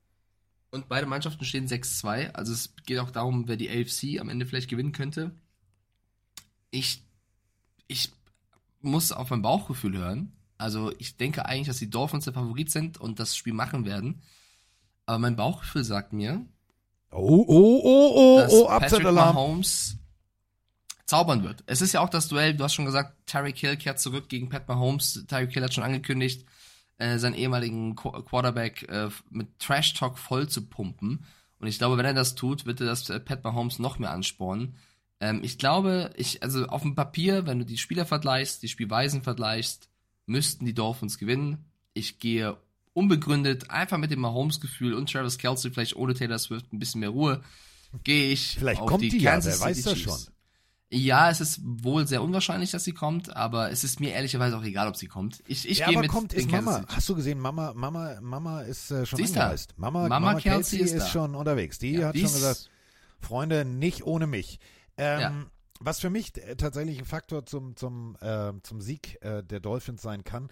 Und 0.71 0.89
beide 0.89 1.06
Mannschaften 1.06 1.45
stehen 1.45 1.67
6-2. 1.67 2.32
Also 2.32 2.53
es 2.53 2.73
geht 2.86 2.99
auch 2.99 3.12
darum, 3.12 3.47
wer 3.47 3.58
die 3.58 3.69
AFC 3.69 4.19
am 4.19 4.29
Ende 4.29 4.45
vielleicht 4.45 4.69
gewinnen 4.69 4.91
könnte. 4.91 5.32
Ich, 6.71 7.03
ich 7.88 8.12
muss 8.82 9.12
auf 9.12 9.29
mein 9.29 9.43
Bauchgefühl 9.43 9.97
hören. 9.97 10.34
Also 10.58 10.91
ich 10.97 11.17
denke 11.17 11.45
eigentlich, 11.45 11.67
dass 11.67 11.77
die 11.77 11.89
Dolphins 11.89 12.25
der 12.25 12.34
Favorit 12.34 12.71
sind 12.71 12.99
und 12.99 13.19
das 13.19 13.36
Spiel 13.36 13.53
machen 13.53 13.86
werden. 13.86 14.23
Aber 15.06 15.19
mein 15.19 15.36
Bauchgefühl 15.36 15.84
sagt 15.84 16.13
mir, 16.13 16.45
Oh, 17.15 17.45
oh, 17.47 17.82
oh, 17.84 18.12
oh, 18.15 18.47
oh, 18.49 18.67
Patrick 18.67 18.91
Upset-Alarm. 18.91 19.36
Mahomes 19.36 19.97
zaubern 21.13 21.43
wird. 21.43 21.63
Es 21.67 21.82
ist 21.82 21.93
ja 21.93 22.02
auch 22.02 22.10
das 22.10 22.28
Duell, 22.28 22.56
du 22.56 22.63
hast 22.63 22.73
schon 22.73 22.86
gesagt, 22.86 23.28
Tyreek 23.28 23.60
Hill 23.60 23.78
kehrt 23.78 23.99
zurück 23.99 24.30
gegen 24.30 24.49
Pat 24.49 24.67
Mahomes. 24.67 25.26
Tyreek 25.28 25.54
Hill 25.54 25.63
hat 25.63 25.71
schon 25.71 25.84
angekündigt, 25.84 26.43
äh, 26.97 27.19
seinen 27.19 27.36
ehemaligen 27.36 27.95
Qu 27.95 28.10
Quarterback 28.23 28.89
äh, 28.89 29.10
mit 29.30 29.60
Trash-Talk 29.60 30.17
voll 30.17 30.49
zu 30.49 30.65
pumpen. 30.65 31.23
Und 31.60 31.67
ich 31.67 31.78
glaube, 31.78 31.97
wenn 31.97 32.06
er 32.06 32.15
das 32.15 32.34
tut, 32.34 32.65
wird 32.65 32.82
er 32.82 32.88
das 32.88 33.12
äh, 33.12 33.19
Pat 33.19 33.43
Mahomes 33.43 33.78
noch 33.78 33.99
mehr 33.99 34.10
anspornen. 34.10 34.76
Ähm, 35.19 35.41
ich 35.43 35.60
glaube, 35.60 36.10
ich, 36.17 36.41
also 36.41 36.65
auf 36.65 36.82
dem 36.82 36.95
Papier, 36.95 37.45
wenn 37.45 37.60
du 37.60 37.65
die 37.65 37.78
Spieler 37.78 38.08
vergleichst, 38.08 38.63
die 38.63 38.67
Spielweisen 38.67 39.21
vergleichst, 39.21 39.89
müssten 40.26 40.65
die 40.65 40.73
Dolphins 40.73 41.19
gewinnen. 41.19 41.63
Ich 41.93 42.17
gehe 42.17 42.58
unbegründet, 42.93 43.69
einfach 43.69 43.99
mit 43.99 44.10
dem 44.10 44.21
Mahomes-Gefühl 44.21 44.95
und 44.95 45.12
Travis 45.12 45.38
Kelsey, 45.38 45.69
vielleicht 45.69 45.95
ohne 45.95 46.15
Taylor 46.15 46.39
Swift 46.39 46.73
ein 46.73 46.80
bisschen 46.80 47.02
mehr 47.02 47.10
Ruhe, 47.10 47.43
gehe 48.04 48.32
ich 48.32 48.56
Vielleicht 48.58 48.82
auf 48.82 48.89
kommt 48.89 49.04
die 49.04 49.10
die 49.10 49.19
ja, 49.19 49.34
wer 49.43 49.60
weiß 49.60 49.78
City 49.78 49.89
das 49.89 49.93
Chiefs. 49.93 50.23
schon. 50.26 50.34
Ja, 50.95 51.29
es 51.32 51.41
ist 51.41 51.60
wohl 51.63 52.08
sehr 52.08 52.21
unwahrscheinlich, 52.21 52.69
dass 52.71 52.84
sie 52.84 52.91
kommt, 52.93 53.36
aber 53.36 53.71
es 53.71 53.84
ist 53.84 53.99
mir 53.99 54.12
ehrlicherweise 54.13 54.56
auch 54.58 54.63
egal, 54.63 54.88
ob 54.88 54.95
sie 54.95 55.08
kommt. 55.08 55.41
Ich, 55.47 55.67
ich 55.67 55.79
ja, 55.79 55.88
gehe 55.88 55.95
aber 55.95 56.03
mit 56.03 56.12
kommt, 56.12 56.34
ist 56.34 56.51
Mama. 56.51 56.79
City. 56.82 56.93
Hast 56.95 57.10
du 57.10 57.15
gesehen, 57.15 57.39
Mama, 57.39 57.73
Mama, 57.73 58.19
Mama 58.21 58.62
ist 58.62 58.91
äh, 58.91 59.06
schon 59.06 59.17
Sie 59.17 59.23
ist 59.23 59.36
da. 59.36 59.56
Mama, 59.75 60.08
Mama 60.08 60.19
Mama 60.19 60.39
Kelsey 60.39 60.77
Kelsey 60.77 60.97
ist 60.97 61.03
ist, 61.03 61.10
schon 61.10 61.34
unterwegs. 61.34 61.79
Die 61.79 61.93
Ja, 61.93 62.10
hat 62.10 62.15
schon 62.15 62.23
gesagt, 62.32 62.69
Freunde, 63.19 63.65
nicht 63.65 64.03
ohne 64.06 64.27
mich. 64.27 64.60
Ähm, 64.97 65.19
Ja. 65.19 65.34
Was 65.79 65.99
für 65.99 66.10
mich 66.12 66.38
äh, 66.38 66.56
tatsächlich 66.56 66.99
ein 66.99 67.06
Faktor 67.06 67.45
zum, 67.45 67.75
zum, 67.75 68.15
äh, 68.21 68.53
zum 68.62 68.79
Sieg 68.79 69.17
äh, 69.21 69.43
der 69.43 69.60
Dolphins 69.60 70.01
sein 70.03 70.23
kann, 70.23 70.49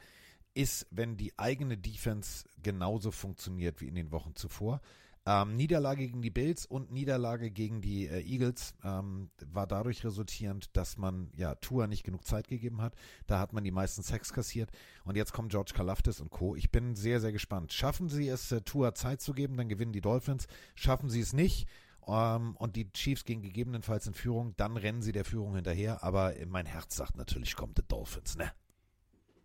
ist, 0.56 0.88
wenn 0.90 1.16
die 1.18 1.38
eigene 1.38 1.78
Defense 1.78 2.46
genauso 2.62 3.12
funktioniert 3.12 3.80
wie 3.80 3.88
in 3.88 3.96
den 3.96 4.12
Wochen 4.12 4.36
zuvor. 4.36 4.82
Ähm, 5.26 5.56
Niederlage 5.56 6.08
gegen 6.08 6.24
die 6.24 6.32
Bills 6.32 6.66
und 6.66 6.92
Niederlage 6.92 7.52
gegen 7.52 7.80
die 7.82 8.08
äh, 8.08 8.22
Eagles 8.22 8.74
ähm, 8.84 9.30
war 9.46 9.68
dadurch 9.68 10.04
resultierend, 10.04 10.76
dass 10.76 10.98
man 10.98 11.30
ja 11.36 11.54
Tua 11.56 11.86
nicht 11.86 12.04
genug 12.04 12.26
Zeit 12.26 12.48
gegeben 12.48 12.82
hat. 12.82 12.96
Da 13.28 13.38
hat 13.38 13.54
man 13.54 13.64
die 13.64 13.72
meisten 13.72 14.02
Sacks 14.02 14.34
kassiert 14.34 14.72
und 15.06 15.16
jetzt 15.16 15.32
kommt 15.32 15.52
George 15.52 15.74
Kalafdis 15.76 16.22
und 16.22 16.32
Co. 16.32 16.56
Ich 16.56 16.72
bin 16.72 16.96
sehr, 16.96 17.22
sehr 17.22 17.32
gespannt. 17.32 17.72
Schaffen 17.72 18.10
sie 18.10 18.28
es, 18.30 18.52
äh, 18.52 18.62
Tua 18.62 18.96
Zeit 18.96 19.22
zu 19.22 19.34
geben, 19.34 19.58
dann 19.58 19.70
gewinnen 19.70 19.94
die 19.94 20.02
Dolphins. 20.02 20.48
Schaffen 20.74 21.10
sie 21.10 21.22
es 21.22 21.34
nicht 21.34 21.68
ähm, 22.08 22.56
und 22.58 22.76
die 22.76 22.92
Chiefs 22.92 23.24
gehen 23.24 23.44
gegebenenfalls 23.44 24.08
in 24.08 24.16
Führung, 24.16 24.56
dann 24.58 24.76
rennen 24.76 25.04
sie 25.04 25.12
der 25.12 25.26
Führung 25.26 25.54
hinterher. 25.54 26.04
Aber 26.04 26.36
äh, 26.36 26.46
mein 26.48 26.66
Herz 26.66 26.96
sagt 26.96 27.16
natürlich, 27.16 27.56
kommt 27.56 27.78
die 27.78 27.88
Dolphins, 27.88 28.38
ne? 28.38 28.52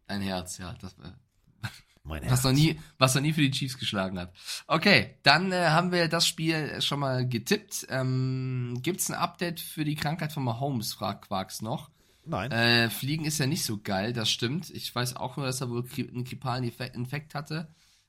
Ein 0.06 0.22
Herz, 0.22 0.58
ja. 0.58 0.72
Das, 0.80 0.96
Mein 2.06 2.22
was 2.22 2.30
Herz. 2.30 2.44
noch 2.44 2.52
nie, 2.52 2.78
was 2.98 3.14
noch 3.14 3.22
nie 3.22 3.32
für 3.32 3.40
die 3.42 3.50
Chiefs 3.50 3.78
geschlagen 3.78 4.18
hat. 4.18 4.32
Okay, 4.66 5.16
dann 5.22 5.52
äh, 5.52 5.66
haben 5.68 5.92
wir 5.92 6.08
das 6.08 6.26
Spiel 6.26 6.80
schon 6.80 7.00
mal 7.00 7.26
getippt. 7.28 7.86
Ähm, 7.90 8.78
Gibt 8.82 9.00
es 9.00 9.10
ein 9.10 9.14
Update 9.16 9.60
für 9.60 9.84
die 9.84 9.96
Krankheit 9.96 10.32
von 10.32 10.44
Mahomes, 10.44 10.92
fragt 10.94 11.26
Quarks 11.28 11.62
noch. 11.62 11.90
Nein. 12.24 12.50
Äh, 12.50 12.90
Fliegen 12.90 13.24
ist 13.24 13.38
ja 13.38 13.46
nicht 13.46 13.64
so 13.64 13.78
geil, 13.82 14.12
das 14.12 14.30
stimmt. 14.30 14.70
Ich 14.70 14.92
weiß 14.94 15.16
auch 15.16 15.36
nur, 15.36 15.46
dass 15.46 15.60
er 15.60 15.70
wohl 15.70 15.84
einen 15.96 16.24
grippalen 16.24 16.64
Infekt- 16.64 16.96
Infekt 16.96 17.34
hatte. 17.34 17.68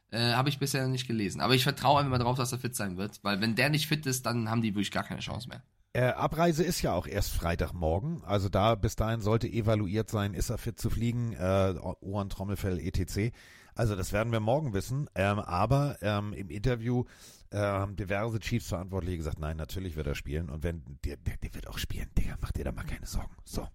Äh, 0.09 0.31
Habe 0.33 0.49
ich 0.49 0.57
bisher 0.59 0.83
noch 0.83 0.89
nicht 0.91 1.07
gelesen. 1.07 1.41
Aber 1.41 1.53
ich 1.53 1.63
vertraue 1.63 1.99
einfach 1.99 2.11
mal 2.11 2.17
drauf, 2.17 2.37
dass 2.37 2.51
er 2.51 2.59
fit 2.59 2.75
sein 2.75 2.97
wird. 2.97 3.19
Weil 3.23 3.41
wenn 3.41 3.55
der 3.55 3.69
nicht 3.69 3.87
fit 3.87 4.05
ist, 4.05 4.25
dann 4.25 4.49
haben 4.49 4.61
die 4.61 4.73
wirklich 4.73 4.91
gar 4.91 5.03
keine 5.03 5.19
Chance 5.19 5.49
mehr. 5.49 5.61
Äh, 5.93 6.11
Abreise 6.13 6.63
ist 6.63 6.81
ja 6.81 6.93
auch 6.93 7.07
erst 7.07 7.31
Freitagmorgen. 7.33 8.23
Also 8.23 8.49
da 8.49 8.75
bis 8.75 8.95
dahin 8.95 9.21
sollte 9.21 9.47
evaluiert 9.47 10.09
sein, 10.09 10.33
ist 10.33 10.49
er 10.49 10.57
fit 10.57 10.79
zu 10.79 10.89
fliegen, 10.89 11.33
äh, 11.33 11.75
Ohren, 12.01 12.29
Trommelfell, 12.29 12.79
etc. 12.79 13.33
Also 13.77 13.95
das 13.95 14.11
werden 14.11 14.31
wir 14.31 14.39
morgen 14.39 14.73
wissen. 14.73 15.09
Ähm, 15.15 15.39
aber 15.39 15.97
ähm, 16.01 16.33
im 16.33 16.49
Interview 16.49 17.05
äh, 17.51 17.57
haben 17.57 17.95
diverse 17.95 18.39
Chiefs-Verantwortliche 18.39 19.17
gesagt, 19.17 19.39
nein, 19.39 19.57
natürlich 19.57 19.95
wird 19.95 20.07
er 20.07 20.15
spielen. 20.15 20.49
Und 20.49 20.63
wenn 20.63 20.83
der, 21.05 21.17
der, 21.17 21.37
der 21.37 21.53
wird 21.53 21.67
auch 21.67 21.77
spielen, 21.77 22.09
Digga, 22.17 22.37
mach 22.41 22.51
dir 22.51 22.65
da 22.65 22.71
mal 22.71 22.83
keine 22.83 23.05
Sorgen. 23.05 23.35
So. 23.45 23.67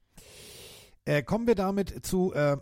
Äh, 1.05 1.23
kommen 1.23 1.47
wir 1.47 1.55
damit 1.55 2.05
zu 2.05 2.33
äh, 2.33 2.57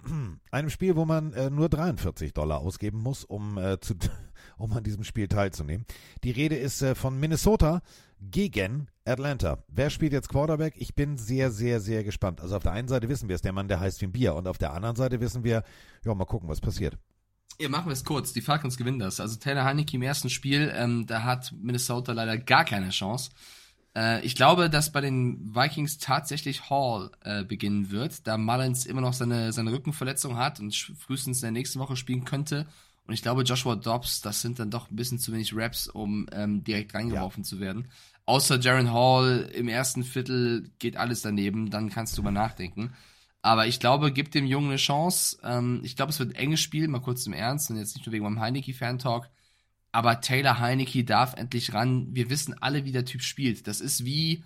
einem 0.50 0.70
Spiel, 0.70 0.96
wo 0.96 1.04
man 1.04 1.32
äh, 1.32 1.50
nur 1.50 1.68
43 1.68 2.32
Dollar 2.32 2.58
ausgeben 2.58 2.98
muss, 2.98 3.24
um, 3.24 3.56
äh, 3.56 3.80
zu, 3.80 3.94
um 4.58 4.72
an 4.72 4.84
diesem 4.84 5.04
Spiel 5.04 5.28
teilzunehmen. 5.28 5.86
Die 6.24 6.30
Rede 6.30 6.56
ist 6.56 6.82
äh, 6.82 6.94
von 6.94 7.18
Minnesota 7.18 7.82
gegen 8.20 8.88
Atlanta. 9.04 9.64
Wer 9.68 9.90
spielt 9.90 10.12
jetzt 10.12 10.28
Quarterback? 10.28 10.74
Ich 10.76 10.94
bin 10.94 11.16
sehr, 11.16 11.50
sehr, 11.50 11.80
sehr 11.80 12.04
gespannt. 12.04 12.40
Also 12.40 12.56
auf 12.56 12.62
der 12.62 12.72
einen 12.72 12.88
Seite 12.88 13.08
wissen 13.08 13.28
wir 13.28 13.34
es, 13.34 13.42
der 13.42 13.52
Mann, 13.52 13.68
der 13.68 13.80
heißt 13.80 14.00
wie 14.00 14.06
ein 14.06 14.12
Bier. 14.12 14.34
Und 14.34 14.46
auf 14.46 14.58
der 14.58 14.72
anderen 14.72 14.96
Seite 14.96 15.20
wissen 15.20 15.44
wir, 15.44 15.64
ja, 16.04 16.14
mal 16.14 16.24
gucken, 16.24 16.48
was 16.48 16.60
passiert. 16.60 16.98
Ja, 17.60 17.68
machen 17.68 17.86
wir 17.86 17.92
es 17.92 18.04
kurz. 18.04 18.32
Die 18.32 18.40
Falcons 18.40 18.76
gewinnen 18.76 18.98
das. 18.98 19.20
Also 19.20 19.36
Taylor 19.38 19.64
Heineke 19.64 19.96
im 19.96 20.02
ersten 20.02 20.30
Spiel, 20.30 20.72
ähm, 20.74 21.06
da 21.06 21.24
hat 21.24 21.52
Minnesota 21.52 22.12
leider 22.12 22.38
gar 22.38 22.64
keine 22.64 22.90
Chance. 22.90 23.30
Äh, 23.94 24.24
ich 24.24 24.34
glaube, 24.34 24.70
dass 24.70 24.92
bei 24.92 25.00
den 25.00 25.54
Vikings 25.54 25.98
tatsächlich 25.98 26.70
Hall 26.70 27.10
äh, 27.22 27.44
beginnen 27.44 27.90
wird, 27.90 28.26
da 28.26 28.38
Mullins 28.38 28.86
immer 28.86 29.00
noch 29.00 29.12
seine, 29.12 29.52
seine 29.52 29.72
Rückenverletzung 29.72 30.36
hat 30.36 30.60
und 30.60 30.74
frühestens 30.74 31.38
in 31.38 31.46
der 31.46 31.52
nächsten 31.52 31.80
Woche 31.80 31.96
spielen 31.96 32.24
könnte. 32.24 32.66
Und 33.06 33.14
ich 33.14 33.22
glaube, 33.22 33.42
Joshua 33.42 33.76
Dobbs, 33.76 34.20
das 34.20 34.40
sind 34.40 34.58
dann 34.58 34.70
doch 34.70 34.90
ein 34.90 34.96
bisschen 34.96 35.18
zu 35.18 35.32
wenig 35.32 35.54
Raps, 35.54 35.88
um 35.88 36.26
ähm, 36.32 36.62
direkt 36.62 36.94
reingeworfen 36.94 37.44
zu 37.44 37.58
werden. 37.60 37.88
Außer 38.26 38.60
Jaron 38.60 38.92
Hall 38.92 39.50
im 39.54 39.68
ersten 39.68 40.04
Viertel 40.04 40.70
geht 40.78 40.96
alles 40.96 41.22
daneben, 41.22 41.70
dann 41.70 41.90
kannst 41.90 42.16
du 42.16 42.22
mal 42.22 42.30
nachdenken. 42.30 42.92
Aber 43.42 43.66
ich 43.66 43.80
glaube, 43.80 44.12
gib 44.12 44.30
dem 44.30 44.46
Jungen 44.46 44.68
eine 44.68 44.76
Chance. 44.76 45.38
Ähm, 45.42 45.80
ich 45.82 45.96
glaube, 45.96 46.10
es 46.10 46.18
wird 46.18 46.30
ein 46.30 46.36
enges 46.36 46.60
Spiel, 46.60 46.86
mal 46.88 47.00
kurz 47.00 47.26
im 47.26 47.32
Ernst 47.32 47.70
und 47.70 47.78
jetzt 47.78 47.96
nicht 47.96 48.06
nur 48.06 48.12
wegen 48.12 48.24
meinem 48.24 48.40
Heineke-Fan-Talk. 48.40 49.28
Aber 49.92 50.20
Taylor 50.20 50.60
Heineke 50.60 51.04
darf 51.04 51.34
endlich 51.34 51.74
ran. 51.74 52.08
Wir 52.14 52.30
wissen 52.30 52.54
alle, 52.60 52.84
wie 52.84 52.92
der 52.92 53.04
Typ 53.04 53.22
spielt. 53.22 53.66
Das 53.66 53.80
ist 53.80 54.04
wie, 54.04 54.44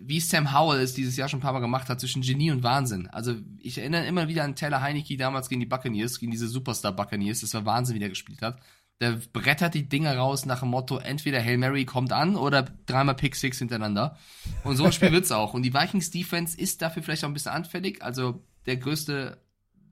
wie 0.00 0.20
Sam 0.20 0.54
Howell 0.54 0.80
es 0.80 0.94
dieses 0.94 1.16
Jahr 1.16 1.28
schon 1.28 1.38
ein 1.38 1.42
paar 1.42 1.52
Mal 1.52 1.60
gemacht 1.60 1.88
hat, 1.88 2.00
zwischen 2.00 2.22
Genie 2.22 2.50
und 2.50 2.62
Wahnsinn. 2.62 3.08
Also 3.08 3.34
ich 3.60 3.78
erinnere 3.78 4.06
immer 4.06 4.28
wieder 4.28 4.44
an 4.44 4.56
Taylor 4.56 4.80
Heineke 4.80 5.16
damals 5.16 5.48
gegen 5.48 5.60
die 5.60 5.66
Buccaneers, 5.66 6.18
gegen 6.18 6.32
diese 6.32 6.48
Superstar 6.48 6.92
Buccaneers. 6.92 7.40
Das 7.40 7.54
war 7.54 7.66
Wahnsinn, 7.66 7.94
wie 7.94 8.00
der 8.00 8.08
gespielt 8.08 8.42
hat. 8.42 8.58
Der 9.00 9.12
brettert 9.32 9.74
die 9.74 9.88
Dinger 9.88 10.16
raus 10.16 10.46
nach 10.46 10.60
dem 10.60 10.70
Motto, 10.70 10.96
entweder 10.96 11.42
Hail 11.42 11.58
Mary 11.58 11.84
kommt 11.84 12.12
an 12.12 12.34
oder 12.34 12.62
dreimal 12.62 13.14
Pick 13.14 13.36
Six 13.36 13.58
hintereinander. 13.58 14.16
Und 14.64 14.76
so 14.76 14.84
ein 14.84 14.92
Spiel 14.92 15.12
wird's 15.12 15.32
auch. 15.32 15.52
Und 15.52 15.62
die 15.62 15.74
Vikings 15.74 16.10
Defense 16.10 16.58
ist 16.58 16.80
dafür 16.80 17.02
vielleicht 17.02 17.24
auch 17.24 17.28
ein 17.28 17.34
bisschen 17.34 17.52
anfällig. 17.52 18.02
Also 18.02 18.42
der 18.64 18.78
größte, 18.78 19.42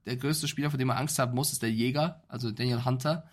der 0.07 0.17
größte 0.17 0.47
Spieler, 0.47 0.71
vor 0.71 0.79
dem 0.79 0.87
man 0.87 0.97
Angst 0.97 1.19
haben 1.19 1.35
muss, 1.35 1.51
ist 1.51 1.61
der 1.61 1.71
Jäger, 1.71 2.23
also 2.27 2.49
Daniel 2.49 2.83
Hunter. 2.83 3.29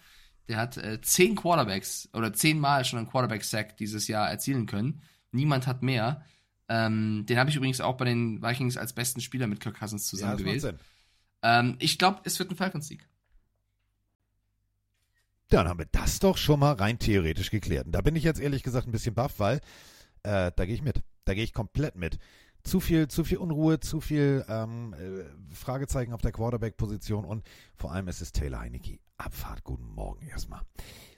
Der 0.48 0.58
hat 0.58 0.76
äh, 0.76 1.00
zehn 1.00 1.36
Quarterbacks 1.36 2.10
oder 2.12 2.34
zehnmal 2.34 2.84
schon 2.84 2.98
einen 2.98 3.08
Quarterback-Sack 3.08 3.78
dieses 3.78 4.08
Jahr 4.08 4.28
erzielen 4.28 4.66
können. 4.66 5.00
Niemand 5.30 5.66
hat 5.66 5.82
mehr. 5.82 6.22
Ähm, 6.72 7.26
den 7.26 7.38
habe 7.38 7.50
ich 7.50 7.56
übrigens 7.56 7.82
auch 7.82 7.98
bei 7.98 8.06
den 8.06 8.42
Vikings 8.42 8.78
als 8.78 8.94
besten 8.94 9.20
Spieler 9.20 9.46
mit 9.46 9.60
Kirk 9.60 9.78
Cousins 9.78 10.06
zusammen 10.06 10.32
das 10.32 10.40
macht 10.40 10.46
gewählt. 10.46 10.62
Sinn. 10.62 10.78
Ähm, 11.42 11.76
ich 11.80 11.98
glaube, 11.98 12.20
es 12.24 12.38
wird 12.38 12.50
ein 12.50 12.56
Falcons-Sieg. 12.56 13.06
Dann 15.48 15.68
haben 15.68 15.80
wir 15.80 15.88
das 15.92 16.18
doch 16.18 16.38
schon 16.38 16.60
mal 16.60 16.72
rein 16.72 16.98
theoretisch 16.98 17.50
geklärt. 17.50 17.84
Und 17.84 17.92
da 17.92 18.00
bin 18.00 18.16
ich 18.16 18.24
jetzt 18.24 18.40
ehrlich 18.40 18.62
gesagt 18.62 18.88
ein 18.88 18.92
bisschen 18.92 19.14
baff, 19.14 19.38
weil 19.38 19.60
äh, 20.22 20.50
da 20.56 20.64
gehe 20.64 20.74
ich 20.74 20.80
mit. 20.80 21.02
Da 21.26 21.34
gehe 21.34 21.44
ich 21.44 21.52
komplett 21.52 21.94
mit. 21.94 22.18
Zu 22.64 22.78
viel, 22.80 23.08
zu 23.08 23.24
viel 23.24 23.38
Unruhe, 23.38 23.80
zu 23.80 24.00
viel 24.00 24.44
ähm, 24.48 24.94
äh, 24.94 25.54
Fragezeichen 25.54 26.12
auf 26.12 26.20
der 26.20 26.30
Quarterback-Position 26.32 27.24
und 27.24 27.44
vor 27.74 27.92
allem 27.92 28.06
ist 28.08 28.20
es 28.22 28.30
Taylor 28.32 28.60
Heineke. 28.60 28.98
Abfahrt, 29.18 29.62
guten 29.64 29.88
Morgen 29.88 30.26
erstmal. 30.26 30.60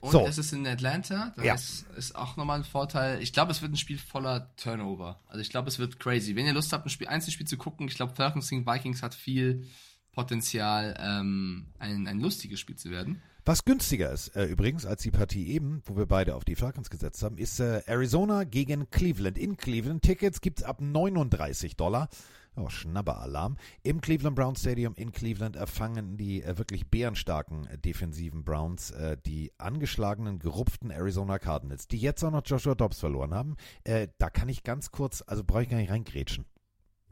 Und 0.01 0.11
So. 0.11 0.25
es 0.27 0.37
ist 0.37 0.53
in 0.53 0.65
Atlanta. 0.67 1.33
Das 1.35 1.45
Ja. 1.45 1.53
ist, 1.55 1.85
ist 1.97 2.15
auch 2.15 2.35
nochmal 2.37 2.59
ein 2.59 2.63
Vorteil. 2.63 3.21
Ich 3.21 3.33
glaube, 3.33 3.51
es 3.51 3.61
wird 3.63 3.71
ein 3.71 3.77
Spiel 3.77 3.97
voller 3.97 4.55
Turnover. 4.57 5.19
Also 5.27 5.39
ich 5.41 5.49
glaube, 5.49 5.69
es 5.69 5.79
wird 5.79 5.99
crazy. 5.99 6.35
Wenn 6.35 6.45
ihr 6.45 6.53
Lust 6.53 6.71
habt, 6.73 6.85
ein 6.85 6.89
Spiel, 6.89 7.07
Einzelspiel 7.07 7.47
zu 7.47 7.57
gucken, 7.57 7.87
ich 7.87 7.95
glaube, 7.95 8.13
Falcons 8.15 8.49
gegen 8.49 8.65
Vikings 8.65 9.01
hat 9.01 9.15
viel 9.15 9.67
Potenzial, 10.11 10.95
ähm, 10.99 11.67
ein, 11.79 12.07
ein 12.07 12.19
lustiges 12.19 12.59
Spiel 12.59 12.75
zu 12.75 12.89
werden. 12.89 13.21
Was 13.47 13.63
günstiger 13.63 14.11
ist 14.11 14.35
äh, 14.35 14.45
übrigens 14.45 14.87
als 14.87 15.03
die 15.03 15.11
Partie 15.11 15.51
eben, 15.51 15.83
wo 15.85 15.95
wir 15.95 16.07
beide 16.07 16.33
auf 16.33 16.43
die 16.43 16.55
Falcons 16.55 16.89
gesetzt 16.89 17.21
haben, 17.21 17.37
ist 17.37 17.59
äh, 17.59 17.83
Arizona 17.85 18.43
gegen 18.43 18.89
Cleveland. 18.89 19.37
In 19.37 19.55
Cleveland 19.55 20.01
Tickets 20.01 20.41
gibt's 20.41 20.63
ab 20.63 20.81
39 20.81 21.75
Dollar. 21.77 22.09
Oh, 22.55 22.69
Schnabberalarm. 22.69 23.57
Im 23.83 24.01
Cleveland 24.01 24.35
Brown 24.35 24.55
Stadium 24.55 24.95
in 24.95 25.11
Cleveland 25.11 25.57
erfangen 25.57 26.17
die 26.17 26.41
äh, 26.41 26.57
wirklich 26.57 26.89
bärenstarken 26.89 27.67
äh, 27.67 27.77
defensiven 27.77 28.43
Browns 28.43 28.89
äh, 28.89 29.15
die 29.23 29.51
angeschlagenen, 29.59 30.39
gerupften 30.39 30.89
Arizona 30.89 31.37
Cardinals, 31.37 31.87
die 31.87 31.97
jetzt 31.97 32.23
auch 32.23 32.31
noch 32.31 32.41
Joshua 32.43 32.73
Dobbs 32.73 32.99
verloren 32.99 33.35
haben. 33.35 33.57
Äh, 33.83 34.07
da 34.17 34.31
kann 34.31 34.49
ich 34.49 34.63
ganz 34.63 34.89
kurz, 34.89 35.23
also 35.27 35.43
brauche 35.43 35.61
ich 35.61 35.69
gar 35.69 35.77
nicht 35.77 35.91
reingrätschen. 35.91 36.45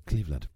Cleveland. 0.08 0.50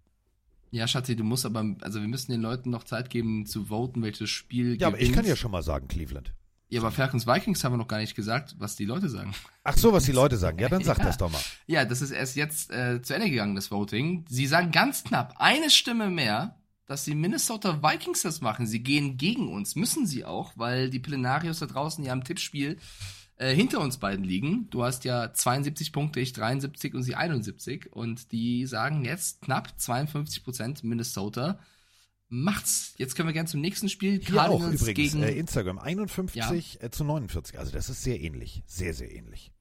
Ja, 0.70 0.86
Schatzi, 0.86 1.16
du 1.16 1.24
musst 1.24 1.46
aber, 1.46 1.64
also 1.80 2.00
wir 2.00 2.08
müssen 2.08 2.30
den 2.32 2.42
Leuten 2.42 2.70
noch 2.70 2.84
Zeit 2.84 3.08
geben 3.10 3.46
zu 3.46 3.66
voten, 3.66 4.02
welches 4.02 4.28
Spiel 4.30 4.78
Ja, 4.80 4.88
aber 4.88 5.00
ich 5.00 5.08
kann 5.08 5.18
ja 5.18 5.22
gewinnt. 5.22 5.38
schon 5.38 5.50
mal 5.50 5.62
sagen, 5.62 5.88
Cleveland. 5.88 6.32
Ja, 6.70 6.80
aber 6.82 6.90
Falcons 6.90 7.26
Vikings 7.26 7.64
haben 7.64 7.72
wir 7.72 7.78
noch 7.78 7.88
gar 7.88 7.98
nicht 7.98 8.14
gesagt, 8.14 8.54
was 8.58 8.76
die 8.76 8.84
Leute 8.84 9.08
sagen. 9.08 9.32
Ach 9.64 9.76
so, 9.78 9.92
was 9.94 10.04
die 10.04 10.12
Leute 10.12 10.36
sagen. 10.36 10.58
Ja, 10.58 10.68
dann 10.68 10.84
sag 10.84 10.98
Ja. 10.98 11.04
das 11.04 11.16
doch 11.16 11.32
mal. 11.32 11.40
Ja, 11.66 11.86
das 11.86 12.02
ist 12.02 12.10
erst 12.10 12.36
jetzt 12.36 12.70
äh, 12.70 13.00
zu 13.00 13.14
Ende 13.14 13.30
gegangen, 13.30 13.54
das 13.54 13.70
Voting. 13.70 14.26
Sie 14.28 14.46
sagen 14.46 14.70
ganz 14.70 15.04
knapp, 15.04 15.34
eine 15.38 15.70
Stimme 15.70 16.10
mehr, 16.10 16.56
dass 16.84 17.04
die 17.04 17.14
Minnesota 17.14 17.82
Vikings 17.82 18.20
das 18.22 18.42
machen. 18.42 18.66
Sie 18.66 18.82
gehen 18.82 19.16
gegen 19.16 19.48
uns, 19.48 19.76
müssen 19.76 20.06
sie 20.06 20.26
auch, 20.26 20.52
weil 20.56 20.90
die 20.90 20.98
Pillenarios 20.98 21.58
da 21.60 21.66
draußen 21.66 22.04
ja 22.04 22.12
im 22.12 22.24
Tippspiel 22.24 22.78
äh, 23.38 23.54
hinter 23.54 23.80
uns 23.80 23.96
beiden 23.98 24.24
liegen. 24.24 24.68
Du 24.70 24.84
hast 24.84 25.04
ja 25.04 25.32
72 25.32 25.92
Punkte, 25.92 26.20
ich 26.20 26.32
73 26.32 26.94
und 26.94 27.02
sie 27.02 27.14
71. 27.14 27.92
Und 27.92 28.32
die 28.32 28.66
sagen 28.66 29.04
jetzt 29.04 29.42
knapp 29.42 29.78
52 29.80 30.44
Prozent 30.44 30.84
Minnesota 30.84 31.58
macht's. 32.28 32.94
Jetzt 32.98 33.14
können 33.14 33.28
wir 33.28 33.32
gerne 33.32 33.48
zum 33.48 33.60
nächsten 33.60 33.88
Spiel. 33.88 34.20
Hier 34.20 34.42
auch 34.42 34.48
Cardinals 34.60 34.82
übrigens 34.82 35.12
gegen 35.12 35.22
äh, 35.22 35.32
Instagram 35.32 35.78
51 35.78 36.82
äh, 36.82 36.90
zu 36.90 37.04
49. 37.04 37.58
Also 37.58 37.72
das 37.72 37.88
ist 37.88 38.02
sehr 38.02 38.20
ähnlich. 38.20 38.62
Sehr, 38.66 38.92
sehr 38.92 39.10
ähnlich. 39.10 39.52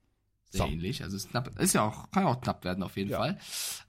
Sehr 0.49 0.65
So. 0.65 0.67
ähnlich. 0.67 1.03
Also 1.03 1.15
es 1.15 1.25
ist 1.25 1.31
knapp, 1.31 1.57
ist 1.59 1.73
ja 1.73 1.83
auch, 1.83 2.11
kann 2.11 2.23
ja 2.23 2.29
auch 2.29 2.41
knapp 2.41 2.63
werden 2.65 2.83
auf 2.83 2.97
jeden 2.97 3.09
Ja. 3.11 3.19
Fall. 3.19 3.37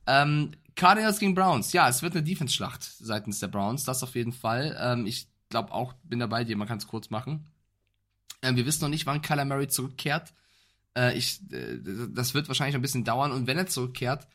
Ähm, 0.07 0.53
Cardinals 0.77 1.19
gegen 1.19 1.35
Browns. 1.35 1.73
Ja, 1.73 1.89
es 1.89 2.03
wird 2.03 2.15
eine 2.15 2.23
Defense-Schlacht 2.23 2.83
seitens 2.83 3.41
der 3.41 3.49
Browns, 3.49 3.85
das 3.85 4.03
auf 4.05 4.15
jeden 4.15 4.33
Fall. 4.33 4.77
Ähm, 4.81 5.07
ich 5.07 5.29
glaube 5.49 5.73
auch, 5.73 5.95
bin 6.05 6.21
dabei 6.21 6.45
dir, 6.45 6.57
man 6.57 6.69
kann 6.69 6.79
es 6.79 6.87
kurz 6.87 7.11
machen. 7.11 7.47
Ähm, 8.43 8.57
wir 8.57 8.67
wissen 8.67 8.83
noch 8.83 8.89
nicht, 8.89 9.07
wann 9.07 9.23
Kyler 9.23 9.45
Murray 9.45 9.69
zurückkehrt. 9.69 10.33
Äh, 10.97 11.17
ich, 11.17 11.41
äh, 11.53 11.79
das 12.11 12.35
wird 12.35 12.49
wahrscheinlich 12.49 12.75
ein 12.75 12.83
bisschen 12.83 13.05
dauern. 13.05 13.33
Und 13.33 13.47
wenn 13.47 13.59
er 13.59 13.67
zurückkehrt, 13.67 14.27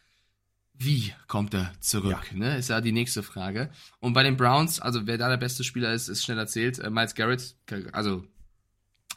wie 0.73 1.13
kommt 1.27 1.53
er 1.53 1.71
zurück? 1.79 2.33
Ne? 2.33 2.57
Ist 2.57 2.69
ja 2.69 2.81
die 2.81 2.91
nächste 2.91 3.23
Frage. 3.23 3.71
Und 3.99 4.13
bei 4.13 4.23
den 4.23 4.37
Browns, 4.37 4.79
also 4.79 5.05
wer 5.05 5.17
da 5.17 5.29
der 5.29 5.37
beste 5.37 5.63
Spieler 5.63 5.93
ist, 5.93 6.07
ist 6.07 6.23
schnell 6.23 6.37
erzählt. 6.37 6.79
Äh, 6.79 6.89
Miles 6.89 7.15
Garrett, 7.15 7.55
also 7.91 8.25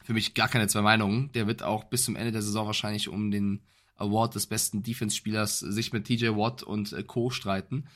für 0.04 0.12
mich 0.12 0.34
gar 0.34 0.48
keine 0.48 0.68
zwei 0.68 0.82
Meinungen. 0.82 1.32
Der 1.32 1.46
wird 1.46 1.62
auch 1.62 1.84
bis 1.84 2.04
zum 2.04 2.14
Ende 2.14 2.32
der 2.32 2.42
Saison 2.42 2.66
wahrscheinlich 2.66 3.08
um 3.08 3.30
den 3.30 3.62
Award 3.96 4.34
des 4.34 4.46
besten 4.46 4.82
Defense-Spielers 4.82 5.60
sich 5.60 5.92
mit 5.92 6.04
TJ 6.04 6.28
Watt 6.28 6.62
und 6.62 6.92
äh, 6.92 7.02
Co. 7.02 7.30
streiten. 7.30 7.88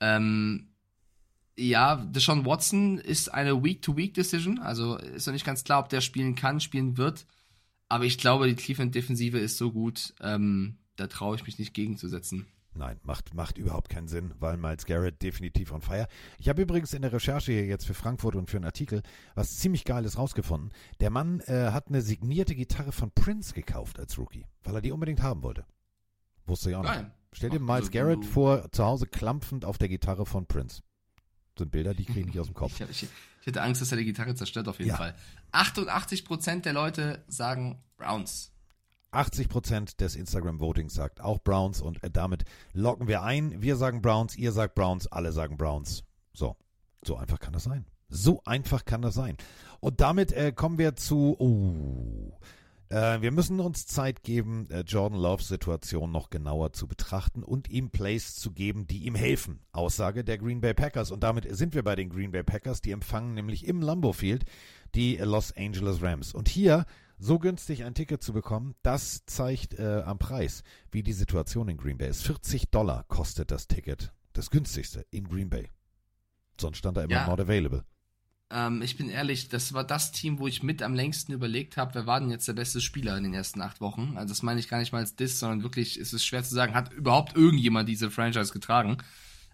Ähm, 0.00 0.73
ja, 1.56 1.96
Deshaun 1.96 2.44
Watson 2.44 2.98
ist 2.98 3.32
eine 3.32 3.62
Week-to-Week-Decision. 3.62 4.58
Also 4.58 4.96
ist 4.96 5.26
noch 5.26 5.32
nicht 5.32 5.46
ganz 5.46 5.64
klar, 5.64 5.80
ob 5.80 5.88
der 5.88 6.00
spielen 6.00 6.34
kann, 6.34 6.60
spielen 6.60 6.96
wird. 6.96 7.26
Aber 7.88 8.04
ich 8.04 8.18
glaube, 8.18 8.48
die 8.48 8.56
Cleveland-Defensive 8.56 9.38
ist 9.38 9.56
so 9.56 9.70
gut, 9.70 10.14
ähm, 10.20 10.78
da 10.96 11.06
traue 11.06 11.36
ich 11.36 11.46
mich 11.46 11.58
nicht 11.58 11.74
gegenzusetzen. 11.74 12.46
Nein, 12.76 12.98
macht, 13.04 13.34
macht 13.34 13.56
überhaupt 13.56 13.88
keinen 13.88 14.08
Sinn, 14.08 14.34
weil 14.40 14.56
Miles 14.56 14.84
Garrett 14.84 15.22
definitiv 15.22 15.70
on 15.70 15.80
fire. 15.80 16.08
Ich 16.38 16.48
habe 16.48 16.62
übrigens 16.62 16.92
in 16.92 17.02
der 17.02 17.12
Recherche 17.12 17.52
hier 17.52 17.66
jetzt 17.66 17.86
für 17.86 17.94
Frankfurt 17.94 18.34
und 18.34 18.50
für 18.50 18.56
einen 18.56 18.64
Artikel 18.64 19.02
was 19.36 19.58
ziemlich 19.58 19.84
Geiles 19.84 20.18
rausgefunden. 20.18 20.72
Der 20.98 21.10
Mann 21.10 21.38
äh, 21.40 21.70
hat 21.70 21.88
eine 21.88 22.02
signierte 22.02 22.56
Gitarre 22.56 22.90
von 22.90 23.12
Prince 23.12 23.54
gekauft 23.54 24.00
als 24.00 24.18
Rookie, 24.18 24.46
weil 24.64 24.74
er 24.74 24.80
die 24.80 24.90
unbedingt 24.90 25.22
haben 25.22 25.44
wollte. 25.44 25.64
Wusste 26.46 26.70
ich 26.70 26.76
auch 26.76 26.82
nicht. 26.82 26.94
Geil. 26.94 27.12
Stell 27.32 27.50
dir 27.50 27.60
Miles 27.60 27.86
also 27.86 27.90
Garrett 27.92 28.24
vor, 28.24 28.70
zu 28.72 28.84
Hause 28.84 29.06
klampfend 29.06 29.64
auf 29.64 29.78
der 29.78 29.88
Gitarre 29.88 30.26
von 30.26 30.46
Prince. 30.46 30.82
Sind 31.56 31.70
Bilder, 31.70 31.94
die 31.94 32.04
kriege 32.04 32.20
ich 32.20 32.26
nicht 32.26 32.38
aus 32.40 32.46
dem 32.46 32.54
Kopf. 32.54 32.80
Ich, 32.80 32.90
ich, 32.90 33.08
ich 33.40 33.46
hätte 33.46 33.62
Angst, 33.62 33.80
dass 33.80 33.90
er 33.92 33.98
die 33.98 34.04
Gitarre 34.04 34.34
zerstört, 34.34 34.68
auf 34.68 34.78
jeden 34.78 34.90
Ja. 34.90 34.96
Fall. 34.96 35.14
88% 35.52 36.62
der 36.62 36.72
Leute 36.72 37.24
sagen 37.28 37.82
Browns. 37.96 38.50
80 39.12 39.48
Prozent 39.48 40.00
des 40.00 40.16
Instagram-Votings 40.16 40.92
sagt 40.92 41.20
auch 41.20 41.38
Browns 41.38 41.80
und 41.80 42.02
äh, 42.02 42.10
damit 42.10 42.44
locken 42.72 43.06
wir 43.06 43.22
ein. 43.22 43.62
Wir 43.62 43.76
sagen 43.76 44.02
Browns, 44.02 44.36
ihr 44.36 44.50
sagt 44.50 44.74
Browns, 44.74 45.06
alle 45.06 45.30
sagen 45.30 45.56
Browns. 45.56 46.02
So, 46.32 46.56
so 47.04 47.16
einfach 47.16 47.38
kann 47.38 47.52
das 47.52 47.62
sein. 47.64 47.86
So 48.08 48.42
einfach 48.44 48.84
kann 48.84 49.02
das 49.02 49.14
sein. 49.14 49.36
Und 49.78 50.00
damit 50.00 50.32
äh, 50.32 50.50
kommen 50.52 50.78
wir 50.78 50.96
zu. 50.96 51.36
Oh, 51.38 52.38
äh, 52.94 53.20
wir 53.22 53.32
müssen 53.32 53.58
uns 53.60 53.86
Zeit 53.86 54.22
geben, 54.22 54.68
äh, 54.70 54.80
Jordan 54.80 55.18
Loves 55.18 55.48
Situation 55.48 56.12
noch 56.12 56.30
genauer 56.30 56.72
zu 56.72 56.86
betrachten 56.86 57.42
und 57.42 57.68
ihm 57.68 57.90
Plays 57.90 58.36
zu 58.36 58.52
geben, 58.52 58.86
die 58.86 59.04
ihm 59.04 59.14
helfen. 59.16 59.60
Aussage 59.72 60.22
der 60.24 60.38
Green 60.38 60.60
Bay 60.60 60.74
Packers. 60.74 61.10
Und 61.10 61.22
damit 61.24 61.46
sind 61.56 61.74
wir 61.74 61.82
bei 61.82 61.96
den 61.96 62.08
Green 62.08 62.30
Bay 62.30 62.42
Packers. 62.44 62.80
Die 62.80 62.92
empfangen 62.92 63.34
nämlich 63.34 63.66
im 63.66 63.82
Lambeau 63.82 64.12
Field 64.12 64.44
die 64.94 65.18
äh, 65.18 65.24
Los 65.24 65.52
Angeles 65.56 66.02
Rams. 66.02 66.34
Und 66.34 66.48
hier 66.48 66.86
so 67.18 67.38
günstig 67.38 67.84
ein 67.84 67.94
Ticket 67.94 68.22
zu 68.22 68.32
bekommen, 68.32 68.74
das 68.82 69.24
zeigt 69.26 69.78
äh, 69.78 70.02
am 70.04 70.18
Preis, 70.18 70.62
wie 70.90 71.02
die 71.02 71.12
Situation 71.12 71.68
in 71.68 71.76
Green 71.76 71.98
Bay 71.98 72.08
ist. 72.08 72.22
40 72.22 72.70
Dollar 72.70 73.04
kostet 73.08 73.50
das 73.50 73.66
Ticket. 73.66 74.12
Das 74.32 74.50
günstigste 74.50 75.04
in 75.10 75.28
Green 75.28 75.48
Bay. 75.48 75.70
Sonst 76.60 76.78
stand 76.78 76.96
da 76.96 77.02
immer 77.02 77.12
Ja. 77.12 77.26
not 77.26 77.40
available. 77.40 77.84
Ähm, 78.50 78.82
ich 78.82 78.96
bin 78.96 79.08
ehrlich, 79.08 79.48
das 79.48 79.72
war 79.72 79.84
das 79.84 80.12
Team, 80.12 80.38
wo 80.38 80.46
ich 80.46 80.62
mit 80.62 80.82
am 80.82 80.94
längsten 80.94 81.32
überlegt 81.32 81.76
habe, 81.76 81.94
wer 81.94 82.06
war 82.06 82.20
denn 82.20 82.30
jetzt 82.30 82.48
der 82.48 82.52
beste 82.52 82.80
Spieler 82.80 83.16
in 83.16 83.24
den 83.24 83.34
ersten 83.34 83.60
acht 83.60 83.80
Wochen. 83.80 84.14
Also 84.16 84.28
das 84.28 84.42
meine 84.42 84.60
ich 84.60 84.68
gar 84.68 84.78
nicht 84.78 84.92
mal 84.92 84.98
als 84.98 85.16
Diss, 85.16 85.38
sondern 85.38 85.62
wirklich 85.62 85.98
ist 85.98 86.12
es 86.12 86.24
schwer 86.24 86.44
zu 86.44 86.54
sagen, 86.54 86.74
hat 86.74 86.92
überhaupt 86.92 87.36
irgendjemand 87.36 87.88
diese 87.88 88.10
Franchise 88.10 88.52
getragen. 88.52 88.98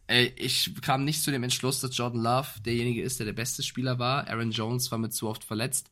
Äh, 0.06 0.30
ich 0.36 0.74
kam 0.82 1.04
nicht 1.04 1.22
zu 1.22 1.30
dem 1.30 1.42
Entschluss, 1.44 1.80
dass 1.80 1.96
Jordan 1.96 2.20
Love 2.22 2.48
derjenige 2.64 3.02
ist, 3.02 3.18
der 3.20 3.26
der 3.26 3.32
beste 3.32 3.62
Spieler 3.62 3.98
war. 3.98 4.28
Aaron 4.28 4.50
Jones 4.50 4.90
war 4.90 4.98
mit 4.98 5.14
zu 5.14 5.28
oft 5.28 5.44
verletzt. 5.44 5.90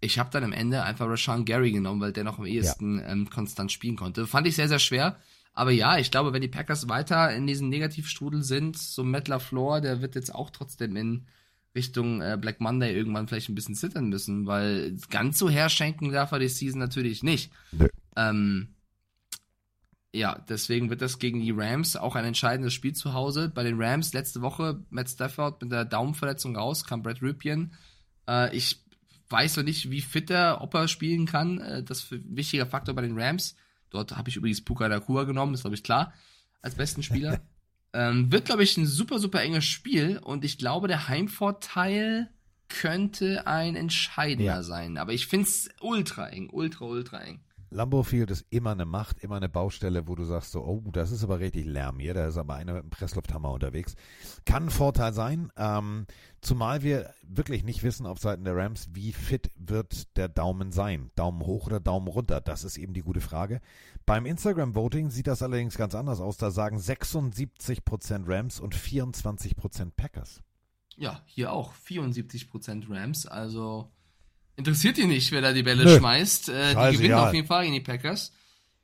Ich 0.00 0.18
habe 0.18 0.30
dann 0.30 0.44
am 0.44 0.52
Ende 0.52 0.82
einfach 0.82 1.08
Rashawn 1.08 1.46
Gary 1.46 1.72
genommen, 1.72 2.00
weil 2.00 2.12
der 2.12 2.24
noch 2.24 2.38
am 2.38 2.44
ehesten 2.44 3.02
ähm, 3.06 3.30
konstant 3.30 3.72
spielen 3.72 3.96
konnte. 3.96 4.26
Fand 4.26 4.46
ich 4.46 4.54
sehr, 4.54 4.68
sehr 4.68 4.78
schwer. 4.78 5.16
Aber 5.54 5.70
ja, 5.70 5.98
ich 5.98 6.10
glaube, 6.10 6.32
wenn 6.32 6.42
die 6.42 6.48
Packers 6.48 6.88
weiter 6.88 7.32
in 7.34 7.46
diesem 7.46 7.68
Negativstrudel 7.70 8.42
sind, 8.42 8.76
so 8.76 9.02
Matt 9.02 9.28
LaFleur, 9.28 9.80
der 9.80 10.02
wird 10.02 10.16
jetzt 10.16 10.34
auch 10.34 10.50
trotzdem 10.50 10.96
in 10.96 11.26
Richtung 11.74 12.22
äh, 12.22 12.38
Black 12.40 12.60
Monday 12.60 12.94
irgendwann 12.94 13.26
vielleicht 13.26 13.48
ein 13.48 13.54
bisschen 13.54 13.74
zittern 13.74 14.08
müssen, 14.08 14.46
weil 14.46 14.96
ganz 15.10 15.38
so 15.38 15.50
herschenken 15.50 16.12
darf 16.12 16.32
er 16.32 16.38
die 16.38 16.48
Season 16.48 16.78
natürlich 16.78 17.22
nicht. 17.22 17.50
Nö. 17.72 17.88
Ähm, 18.16 18.74
ja, 20.14 20.38
deswegen 20.48 20.90
wird 20.90 21.02
das 21.02 21.18
gegen 21.18 21.40
die 21.40 21.50
Rams 21.50 21.96
auch 21.96 22.14
ein 22.14 22.24
entscheidendes 22.24 22.72
Spiel 22.72 22.92
zu 22.92 23.14
Hause. 23.14 23.50
Bei 23.52 23.64
den 23.64 23.82
Rams 23.82 24.12
letzte 24.12 24.42
Woche 24.42 24.80
Matt 24.90 25.10
Stafford 25.10 25.60
mit 25.60 25.72
der 25.72 25.84
Daumenverletzung 25.84 26.56
raus, 26.56 26.84
kam 26.84 27.02
Brad 27.02 27.20
Ripien. 27.20 27.72
Äh, 28.28 28.56
ich 28.56 28.84
weiß 29.28 29.56
noch 29.56 29.64
nicht, 29.64 29.90
wie 29.90 30.00
fit 30.00 30.30
er, 30.30 30.60
ob 30.60 30.74
er 30.74 30.86
spielen 30.86 31.26
kann. 31.26 31.58
Äh, 31.58 31.82
das 31.82 32.04
ist 32.04 32.12
ein 32.12 32.36
wichtiger 32.36 32.66
Faktor 32.66 32.94
bei 32.94 33.02
den 33.02 33.18
Rams. 33.18 33.56
Dort 33.90 34.16
habe 34.16 34.28
ich 34.28 34.36
übrigens 34.36 34.62
Puka 34.62 34.88
Nakua 34.88 35.24
genommen, 35.24 35.54
ist 35.54 35.62
glaube 35.62 35.74
ich 35.74 35.82
klar, 35.82 36.12
als 36.62 36.76
besten 36.76 37.02
Spieler. 37.02 37.40
ähm, 37.94 38.30
wird, 38.30 38.44
glaube 38.46 38.62
ich, 38.64 38.76
ein 38.76 38.86
super, 38.86 39.18
super 39.18 39.40
enges 39.42 39.64
Spiel 39.64 40.18
und 40.18 40.44
ich 40.44 40.58
glaube, 40.58 40.88
der 40.88 41.08
Heimvorteil 41.08 42.28
könnte 42.68 43.46
ein 43.46 43.76
entscheidender 43.76 44.56
Ja. 44.56 44.62
sein. 44.62 44.98
Aber 44.98 45.12
ich 45.12 45.26
finde 45.26 45.46
es 45.46 45.68
ultra 45.80 46.28
eng, 46.28 46.50
ultra, 46.50 46.84
ultra 46.86 47.20
eng. 47.22 47.40
Lambeau 47.70 48.02
Field 48.02 48.30
ist 48.30 48.46
immer 48.50 48.72
eine 48.72 48.84
Macht, 48.84 49.18
immer 49.20 49.36
eine 49.36 49.48
Baustelle, 49.48 50.06
wo 50.06 50.14
du 50.14 50.24
sagst 50.24 50.52
so, 50.52 50.64
oh, 50.64 50.82
das 50.92 51.10
ist 51.10 51.24
aber 51.24 51.40
richtig 51.40 51.66
Lärm 51.66 51.98
hier, 51.98 52.14
da 52.14 52.26
ist 52.26 52.36
aber 52.36 52.54
einer 52.54 52.74
mit 52.74 52.82
einem 52.82 52.90
Presslufthammer 52.90 53.50
unterwegs. 53.50 53.96
Kann 54.44 54.64
ein 54.64 54.70
Vorteil 54.70 55.12
sein, 55.12 55.50
ähm, 55.56 56.06
zumal 56.40 56.82
wir 56.82 57.12
wirklich 57.22 57.64
nicht 57.64 57.82
wissen 57.82 58.06
auf 58.06 58.18
Seiten 58.18 58.44
der 58.44 58.56
Rams, 58.56 58.88
wie 58.92 59.12
fit 59.12 59.50
wird 59.56 60.16
der 60.16 60.28
Daumen 60.28 60.72
sein. 60.72 61.10
Daumen 61.14 61.42
hoch 61.44 61.66
oder 61.66 61.80
Daumen 61.80 62.08
runter, 62.08 62.40
das 62.40 62.64
ist 62.64 62.76
eben 62.76 62.94
die 62.94 63.02
gute 63.02 63.20
Frage. 63.20 63.60
Beim 64.06 64.26
Instagram-Voting 64.26 65.10
sieht 65.10 65.26
das 65.26 65.42
allerdings 65.42 65.76
ganz 65.76 65.94
anders 65.94 66.20
aus, 66.20 66.36
da 66.36 66.50
sagen 66.50 66.78
76% 66.78 68.24
Rams 68.26 68.60
und 68.60 68.74
24% 68.74 69.92
Packers. 69.96 70.42
Ja, 70.96 71.22
hier 71.26 71.52
auch 71.52 71.72
74% 71.74 72.88
Rams, 72.88 73.26
also 73.26 73.90
interessiert 74.56 74.96
die 74.96 75.06
nicht, 75.06 75.32
wer 75.32 75.40
da 75.40 75.52
die 75.52 75.62
Bälle 75.62 75.84
Nö. 75.84 75.98
schmeißt. 75.98 76.48
Äh, 76.48 76.52
die 76.52 76.58
Scheißegal. 76.58 76.92
gewinnen 76.92 77.14
auf 77.14 77.34
jeden 77.34 77.46
Fall 77.46 77.62
gegen 77.64 77.74
die 77.74 77.80
Packers. 77.80 78.32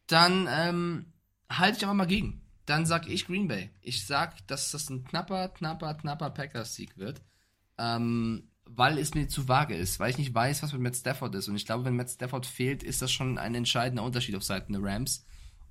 Dann 0.07 0.49
ähm, 0.51 1.13
halte 1.49 1.79
ich 1.79 1.85
aber 1.85 1.95
mal 1.95 2.07
gegen. 2.07 2.43
Dann 2.67 2.87
sag 2.87 3.09
ich 3.09 3.27
Green 3.27 3.49
Bay. 3.49 3.71
Ich 3.81 4.07
sag, 4.07 4.47
dass 4.47 4.71
das 4.71 4.91
ein 4.91 5.05
knapper, 5.05 5.49
knapper, 5.49 5.95
knapper 5.95 6.31
Packers-Sieg 6.31 6.97
wird. 6.99 7.23
Ähm, 7.79 8.51
weil 8.65 8.99
es 8.99 9.15
mir 9.15 9.29
zu 9.29 9.49
vage 9.49 9.75
ist, 9.75 9.99
weil 9.99 10.11
ich 10.11 10.19
nicht 10.19 10.35
weiß, 10.35 10.63
was 10.63 10.73
mit 10.73 10.83
Matt 10.83 10.97
Stafford 10.97 11.35
ist. 11.35 11.49
Und 11.49 11.57
ich 11.57 11.67
glaube, 11.67 11.85
wenn 11.85 11.97
Matt 11.97 12.11
Stafford 12.11 12.47
fehlt, 12.47 12.83
ist 12.83 13.03
das 13.03 13.11
schon 13.11 13.39
ein 13.39 13.55
entscheidender 13.55 14.05
Unterschied 14.05 14.37
auf 14.37 14.45
Seiten 14.45 14.73
der 14.73 14.83
Rams. 14.83 15.25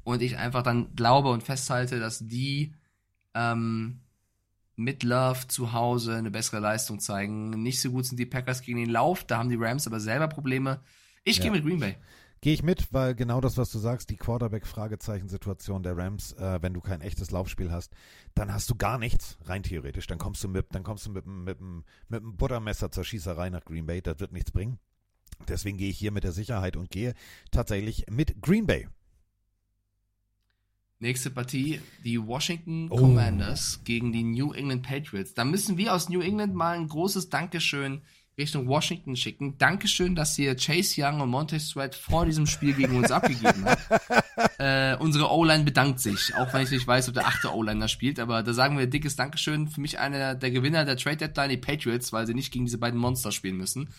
Und 0.04 0.22
ich 0.22 0.38
einfach 0.38 0.64
dann 0.64 0.96
glaube 0.96 1.30
und 1.30 1.44
festhalte, 1.44 2.00
dass 2.00 2.20
die 2.20 2.74
ähm, 3.34 4.02
mit 4.80 5.04
Love 5.04 5.48
zu 5.48 5.74
Hause 5.74 6.16
eine 6.16 6.32
bessere 6.32 6.60
Leistung 6.62 7.00
zeigen. 7.00 7.50
Nicht 7.50 7.82
so 7.82 7.92
gut 7.92 8.06
sind 8.06 8.18
die 8.18 8.26
Packers 8.26 8.62
gegen 8.62 8.78
den 8.80 8.90
Lauf, 8.90 9.26
da 9.26 9.38
haben 9.38 9.50
die 9.50 9.58
Rams 9.60 9.86
aber 9.86 10.00
selber 10.00 10.28
Probleme. 10.30 10.82
Ich 11.26 11.38
Ja. 11.38 11.44
gehe 11.44 11.52
mit 11.52 11.64
Green 11.66 11.80
Bay. 11.80 11.98
Gehe 12.42 12.54
ich 12.54 12.64
mit, 12.64 12.94
weil 12.94 13.16
genau 13.16 13.42
das, 13.42 13.58
was 13.58 13.70
du 13.70 13.80
sagst, 13.80 14.10
die 14.10 14.16
Quarterback-Fragezeichen-Situation 14.16 15.84
der 15.84 15.98
Rams, 15.98 16.32
äh, 16.34 16.60
wenn 16.62 16.74
du 16.74 16.80
kein 16.80 17.02
echtes 17.02 17.32
Laufspiel 17.32 17.70
hast, 17.72 17.94
dann 18.34 18.54
hast 18.54 18.70
du 18.70 18.76
gar 18.76 18.98
nichts, 18.98 19.38
rein 19.44 19.62
theoretisch. 19.64 20.08
Dann 20.08 20.18
kommst 20.18 20.42
du 20.44 20.48
mit, 20.48 20.68
dann 20.74 20.84
kommst 20.84 21.06
du 21.06 21.12
mit, 21.12 21.26
mit, 21.26 21.60
dem- 21.60 21.84
mit 22.08 22.22
dem 22.22 22.38
Buttermesser 22.38 22.92
zur 22.92 23.04
Schießerei 23.04 23.50
nach 23.50 23.66
Green 23.66 23.86
Bay, 23.86 24.02
das 24.02 24.20
wird 24.22 24.32
nichts 24.32 24.52
bringen. 24.52 24.80
Deswegen 25.50 25.78
gehe 25.78 25.90
ich 25.90 25.98
hier 25.98 26.12
mit 26.12 26.24
der 26.24 26.32
Sicherheit 26.32 26.78
und 26.78 26.90
gehe 26.90 27.14
tatsächlich 27.52 28.06
mit 28.10 28.42
Green 28.42 28.66
Bay. 28.66 28.88
Nächste 31.02 31.30
Partie, 31.30 31.80
die 32.04 32.20
Washington 32.20 32.88
Oh. 32.92 32.98
Commanders 32.98 33.80
gegen 33.86 34.12
die 34.12 34.24
New 34.24 34.52
England 34.52 34.84
Patriots. 34.84 35.34
Da 35.34 35.46
müssen 35.46 35.78
wir 35.78 35.94
aus 35.94 36.10
New 36.10 36.20
England 36.20 36.54
mal 36.54 36.78
ein 36.78 36.90
großes 36.90 37.30
Dankeschön 37.30 38.02
Richtung 38.38 38.68
Washington 38.68 39.16
schicken. 39.16 39.58
Dankeschön, 39.58 40.14
dass 40.14 40.38
ihr 40.38 40.56
Chase 40.56 41.02
Young 41.02 41.22
und 41.22 41.30
Monte 41.30 41.58
Sweat 41.58 41.96
vor 41.96 42.26
diesem 42.26 42.48
Spiel 42.48 42.74
gegen 42.74 42.98
uns 42.98 43.12
abgegeben 43.12 43.66
habt. 43.66 43.82
Äh, 44.58 44.98
unsere 44.98 45.32
O-Line 45.32 45.64
bedankt 45.64 46.00
sich, 46.02 46.36
auch 46.36 46.54
wenn 46.54 46.64
ich 46.64 46.72
nicht 46.72 46.86
weiß, 46.88 47.08
ob 47.10 47.14
der 47.14 47.28
achte 47.28 47.54
O-Liner 47.54 47.88
spielt, 47.88 48.20
aber 48.20 48.44
da 48.44 48.54
sagen 48.54 48.78
wir 48.78 48.88
dickes 48.88 49.16
Dankeschön. 49.16 49.68
Für 49.70 49.80
mich 49.80 50.00
einer 50.00 50.36
der 50.36 50.52
Gewinner 50.52 50.84
der 50.84 50.98
Trade 50.98 51.16
Deadline, 51.18 51.50
die 51.50 51.58
Patriots, 51.58 52.12
weil 52.12 52.26
sie 52.28 52.34
nicht 52.34 52.52
gegen 52.52 52.66
diese 52.66 52.78
beiden 52.78 53.00
Monster 53.00 53.32
spielen 53.32 53.56
müssen. 53.56 53.90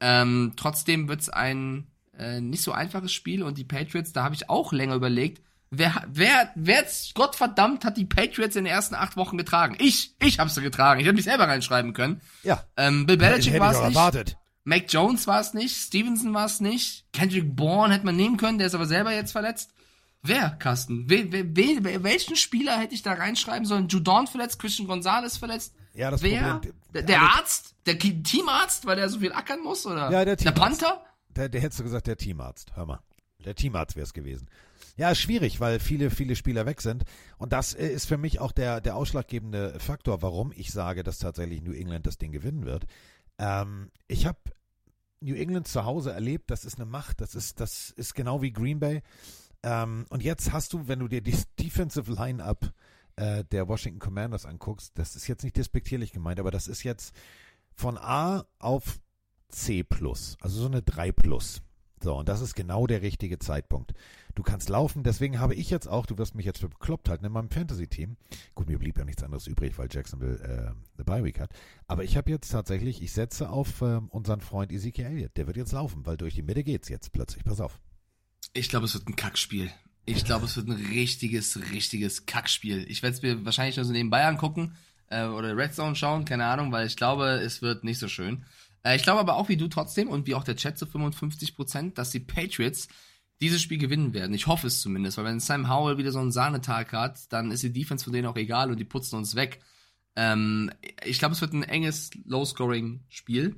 Ähm, 0.00 0.54
trotzdem 0.56 1.08
wird's 1.08 1.28
ein 1.28 1.86
äh, 2.18 2.40
nicht 2.40 2.62
so 2.62 2.72
einfaches 2.72 3.12
Spiel 3.12 3.42
und 3.44 3.58
die 3.58 3.64
Patriots, 3.64 4.12
da 4.12 4.24
habe 4.24 4.34
ich 4.34 4.50
auch 4.50 4.72
länger 4.72 4.96
überlegt, 4.96 5.40
wer, 5.72 6.04
wer, 6.06 6.52
wer, 6.54 6.84
Gottverdammt, 7.14 7.84
hat 7.84 7.96
die 7.96 8.04
Patriots 8.04 8.54
in 8.54 8.64
den 8.64 8.72
ersten 8.72 8.94
acht 8.94 9.16
Wochen 9.16 9.36
getragen? 9.36 9.76
Ich, 9.80 10.14
ich 10.20 10.38
hab's 10.38 10.54
getragen. 10.54 11.00
Ich 11.00 11.06
hätte 11.06 11.16
mich 11.16 11.24
selber 11.24 11.48
reinschreiben 11.48 11.92
können. 11.94 12.20
Ja. 12.44 12.64
Ähm, 12.76 13.06
Bill 13.06 13.16
Belichick 13.16 13.54
ich 13.54 13.60
war 13.60 13.72
es 13.72 13.78
nicht. 13.78 13.96
erwartet. 13.96 14.36
Mac 14.64 14.84
Jones 14.88 15.26
war 15.26 15.40
es 15.40 15.54
nicht, 15.54 15.76
Stevenson 15.76 16.32
war 16.34 16.46
es 16.46 16.60
nicht, 16.60 17.06
Kendrick 17.12 17.56
Bourne 17.56 17.92
hätte 17.94 18.06
man 18.06 18.14
nehmen 18.14 18.36
können, 18.36 18.58
der 18.58 18.68
ist 18.68 18.76
aber 18.76 18.86
selber 18.86 19.12
jetzt 19.12 19.32
verletzt. 19.32 19.72
Wer, 20.22 20.50
Carsten? 20.50 21.10
We, 21.10 21.32
we, 21.32 21.44
we, 21.44 21.82
we, 21.84 22.04
welchen 22.04 22.36
Spieler 22.36 22.78
hätte 22.78 22.94
ich 22.94 23.02
da 23.02 23.14
reinschreiben 23.14 23.66
sollen? 23.66 23.88
Judon 23.88 24.28
verletzt, 24.28 24.60
Christian 24.60 24.86
Gonzalez 24.86 25.36
verletzt? 25.36 25.74
Ja, 25.94 26.12
das 26.12 26.22
Wer? 26.22 26.42
Problem- 26.42 26.74
Der, 26.94 27.02
der 27.02 27.22
Arzt? 27.22 27.74
Der 27.86 27.98
Teamarzt, 27.98 28.86
weil 28.86 28.94
der 28.96 29.08
so 29.08 29.18
viel 29.18 29.32
ackern 29.32 29.60
muss? 29.64 29.84
Oder? 29.84 30.10
Ja, 30.12 30.24
der 30.24 30.36
der 30.36 30.36
Teamarzt. 30.36 30.80
Panther? 30.80 31.04
Der, 31.30 31.48
der 31.48 31.60
hättest 31.60 31.80
du 31.80 31.84
gesagt, 31.84 32.06
der 32.06 32.16
Teamarzt. 32.16 32.70
Hör 32.76 32.86
mal. 32.86 33.00
Der 33.42 33.54
Teamarzt 33.54 33.96
wäre 33.96 34.04
es 34.04 34.12
gewesen. 34.12 34.48
Ja, 34.96 35.14
schwierig, 35.14 35.60
weil 35.60 35.80
viele, 35.80 36.10
viele 36.10 36.36
Spieler 36.36 36.66
weg 36.66 36.80
sind. 36.80 37.04
Und 37.38 37.52
das 37.52 37.74
äh, 37.74 37.88
ist 37.88 38.06
für 38.06 38.18
mich 38.18 38.40
auch 38.40 38.52
der, 38.52 38.80
der 38.80 38.96
ausschlaggebende 38.96 39.78
Faktor, 39.78 40.22
warum 40.22 40.52
ich 40.54 40.70
sage, 40.70 41.02
dass 41.02 41.18
tatsächlich 41.18 41.62
New 41.62 41.72
England 41.72 42.06
das 42.06 42.18
Ding 42.18 42.32
gewinnen 42.32 42.64
wird. 42.64 42.86
Ähm, 43.38 43.90
ich 44.08 44.26
habe 44.26 44.38
New 45.20 45.34
England 45.34 45.68
zu 45.68 45.84
Hause 45.84 46.12
erlebt, 46.12 46.50
das 46.50 46.64
ist 46.64 46.76
eine 46.76 46.86
Macht, 46.86 47.20
das 47.20 47.34
ist, 47.34 47.60
das 47.60 47.90
ist 47.90 48.14
genau 48.14 48.42
wie 48.42 48.52
Green 48.52 48.80
Bay. 48.80 49.02
Ähm, 49.62 50.06
und 50.10 50.22
jetzt 50.22 50.52
hast 50.52 50.72
du, 50.72 50.88
wenn 50.88 50.98
du 50.98 51.08
dir 51.08 51.20
die 51.20 51.36
Defensive 51.60 52.12
Line-Up 52.12 52.72
äh, 53.16 53.44
der 53.44 53.68
Washington 53.68 54.00
Commanders 54.00 54.46
anguckst, 54.46 54.92
das 54.96 55.16
ist 55.16 55.28
jetzt 55.28 55.44
nicht 55.44 55.56
despektierlich 55.56 56.12
gemeint, 56.12 56.40
aber 56.40 56.50
das 56.50 56.68
ist 56.68 56.82
jetzt 56.82 57.14
von 57.74 57.96
A 57.96 58.44
auf 58.58 59.00
C 59.48 59.82
plus, 59.82 60.36
also 60.40 60.60
so 60.60 60.66
eine 60.66 60.82
3 60.82 61.12
plus. 61.12 61.62
So, 62.02 62.16
und 62.16 62.28
das 62.28 62.40
ist 62.40 62.54
genau 62.54 62.86
der 62.86 63.00
richtige 63.00 63.38
Zeitpunkt. 63.38 63.92
Du 64.34 64.42
kannst 64.42 64.68
laufen, 64.68 65.04
deswegen 65.04 65.38
habe 65.38 65.54
ich 65.54 65.70
jetzt 65.70 65.86
auch, 65.86 66.04
du 66.06 66.18
wirst 66.18 66.34
mich 66.34 66.44
jetzt 66.44 66.58
für 66.58 66.68
bekloppt 66.68 67.08
halten, 67.08 67.24
in 67.24 67.32
meinem 67.32 67.50
Fantasy-Team. 67.50 68.16
Gut, 68.54 68.68
mir 68.68 68.78
blieb 68.78 68.98
ja 68.98 69.04
nichts 69.04 69.22
anderes 69.22 69.46
übrig, 69.46 69.78
weil 69.78 69.88
Jacksonville 69.90 70.38
äh, 70.38 70.72
eine 70.96 71.04
Bye-Week 71.04 71.38
hat. 71.38 71.50
Aber 71.86 72.02
ich 72.02 72.16
habe 72.16 72.30
jetzt 72.30 72.50
tatsächlich, 72.50 73.02
ich 73.02 73.12
setze 73.12 73.50
auf 73.50 73.82
ähm, 73.82 74.08
unseren 74.08 74.40
Freund 74.40 74.72
Ezekiel 74.72 75.06
Elliott. 75.06 75.36
Der 75.36 75.46
wird 75.46 75.56
jetzt 75.56 75.72
laufen, 75.72 76.04
weil 76.04 76.16
durch 76.16 76.34
die 76.34 76.42
Mitte 76.42 76.64
geht's 76.64 76.88
jetzt 76.88 77.12
plötzlich. 77.12 77.44
Pass 77.44 77.60
auf. 77.60 77.78
Ich 78.52 78.68
glaube, 78.68 78.86
es 78.86 78.94
wird 78.94 79.08
ein 79.08 79.16
Kackspiel. 79.16 79.70
Ich 80.04 80.24
glaube, 80.24 80.46
es 80.46 80.56
wird 80.56 80.66
ein 80.66 80.72
richtiges, 80.72 81.60
richtiges 81.70 82.26
Kackspiel. 82.26 82.84
Ich 82.90 83.02
werde 83.02 83.16
es 83.16 83.22
mir 83.22 83.44
wahrscheinlich 83.44 83.76
nur 83.76 83.84
so 83.84 83.92
nebenbei 83.92 84.24
angucken 84.24 84.76
äh, 85.08 85.26
oder 85.26 85.56
Red 85.56 85.74
Zone 85.74 85.94
schauen, 85.94 86.24
keine 86.24 86.46
Ahnung, 86.46 86.72
weil 86.72 86.86
ich 86.86 86.96
glaube, 86.96 87.28
es 87.28 87.62
wird 87.62 87.84
nicht 87.84 87.98
so 87.98 88.08
schön. 88.08 88.44
Äh, 88.84 88.96
ich 88.96 89.02
glaube 89.02 89.20
aber 89.20 89.36
auch 89.36 89.48
wie 89.48 89.56
du 89.56 89.68
trotzdem 89.68 90.08
und 90.08 90.26
wie 90.26 90.34
auch 90.34 90.44
der 90.44 90.56
Chat 90.56 90.78
zu 90.78 90.86
55 90.86 91.54
Prozent, 91.56 91.98
dass 91.98 92.10
die 92.10 92.20
Patriots 92.20 92.88
dieses 93.40 93.60
Spiel 93.60 93.78
gewinnen 93.78 94.14
werden. 94.14 94.34
Ich 94.34 94.46
hoffe 94.46 94.68
es 94.68 94.80
zumindest, 94.80 95.16
weil 95.18 95.24
wenn 95.24 95.40
Sam 95.40 95.68
Howell 95.68 95.98
wieder 95.98 96.12
so 96.12 96.20
einen 96.20 96.30
Sahnetag 96.32 96.92
hat, 96.92 97.32
dann 97.32 97.50
ist 97.50 97.62
die 97.62 97.72
Defense 97.72 98.04
von 98.04 98.12
denen 98.12 98.26
auch 98.28 98.36
egal 98.36 98.70
und 98.70 98.78
die 98.78 98.84
putzen 98.84 99.16
uns 99.16 99.34
weg. 99.34 99.60
Ähm, 100.14 100.70
ich 101.04 101.18
glaube, 101.18 101.34
es 101.34 101.40
wird 101.40 101.52
ein 101.52 101.62
enges, 101.64 102.10
Low-Scoring-Spiel. 102.24 103.56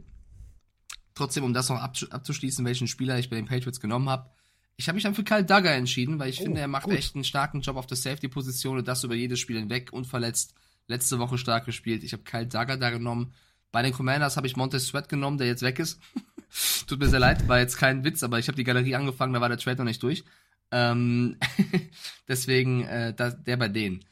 Trotzdem, 1.14 1.44
um 1.44 1.52
das 1.54 1.68
noch 1.68 1.76
abzu- 1.80 2.10
abzuschließen, 2.10 2.64
welchen 2.64 2.88
Spieler 2.88 3.18
ich 3.18 3.30
bei 3.30 3.36
den 3.36 3.46
Patriots 3.46 3.80
genommen 3.80 4.08
habe. 4.08 4.30
Ich 4.76 4.88
habe 4.88 4.94
mich 4.96 5.04
dann 5.04 5.14
für 5.14 5.22
Kyle 5.22 5.44
Duggar 5.44 5.74
entschieden, 5.74 6.18
weil 6.18 6.30
ich 6.30 6.40
Oh, 6.40 6.44
finde, 6.44 6.60
er 6.60 6.66
macht 6.68 6.84
gut. 6.84 6.94
echt 6.94 7.14
einen 7.14 7.22
starken 7.24 7.60
Job 7.60 7.76
auf 7.76 7.86
der 7.86 7.96
Safety-Position 7.96 8.78
und 8.78 8.88
das 8.88 9.04
über 9.04 9.14
jedes 9.14 9.38
Spiel 9.38 9.58
hinweg, 9.58 9.92
unverletzt. 9.92 10.54
Letzte 10.88 11.18
Woche 11.18 11.38
stark 11.38 11.66
gespielt. 11.66 12.02
Ich 12.02 12.12
habe 12.12 12.24
Kyle 12.24 12.46
Duggar 12.46 12.76
da 12.76 12.90
genommen. 12.90 13.32
Bei 13.74 13.82
den 13.82 13.92
Commanders 13.92 14.36
habe 14.36 14.46
ich 14.46 14.54
Montez 14.54 14.86
Sweat 14.86 15.08
genommen, 15.08 15.36
der 15.36 15.48
jetzt 15.48 15.62
weg 15.62 15.80
ist. 15.80 15.98
Tut 16.86 17.00
mir 17.00 17.08
sehr 17.08 17.18
leid, 17.18 17.48
war 17.48 17.58
jetzt 17.58 17.76
kein 17.76 18.04
Witz, 18.04 18.22
aber 18.22 18.38
ich 18.38 18.46
habe 18.46 18.54
die 18.54 18.62
Galerie 18.62 18.94
angefangen, 18.94 19.32
da 19.32 19.40
war 19.40 19.48
der 19.48 19.58
Trade 19.58 19.78
noch 19.78 19.84
nicht 19.84 20.00
durch. 20.00 20.22
Ähm, 20.70 21.36
deswegen 22.28 22.84
äh, 22.84 23.12
da, 23.12 23.30
der 23.30 23.56
bei 23.56 23.66
denen. 23.66 24.04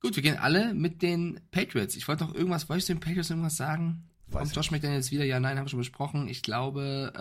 Gut, 0.00 0.16
wir 0.16 0.22
gehen 0.22 0.38
alle 0.38 0.72
mit 0.72 1.02
den 1.02 1.40
Patriots. 1.50 1.94
Ich 1.94 2.08
wollte 2.08 2.24
noch 2.24 2.34
irgendwas, 2.34 2.70
wollte 2.70 2.78
ich 2.78 2.86
zu 2.86 2.94
den 2.94 3.00
Patriots 3.00 3.28
irgendwas 3.28 3.58
sagen? 3.58 4.08
Weiß 4.28 4.44
Kommt 4.44 4.56
Josh 4.56 4.70
McDaniels 4.70 5.10
wieder? 5.10 5.24
Ja, 5.24 5.40
nein, 5.40 5.58
haben 5.58 5.66
wir 5.66 5.68
schon 5.70 5.78
besprochen. 5.78 6.26
Ich 6.28 6.40
glaube 6.40 7.12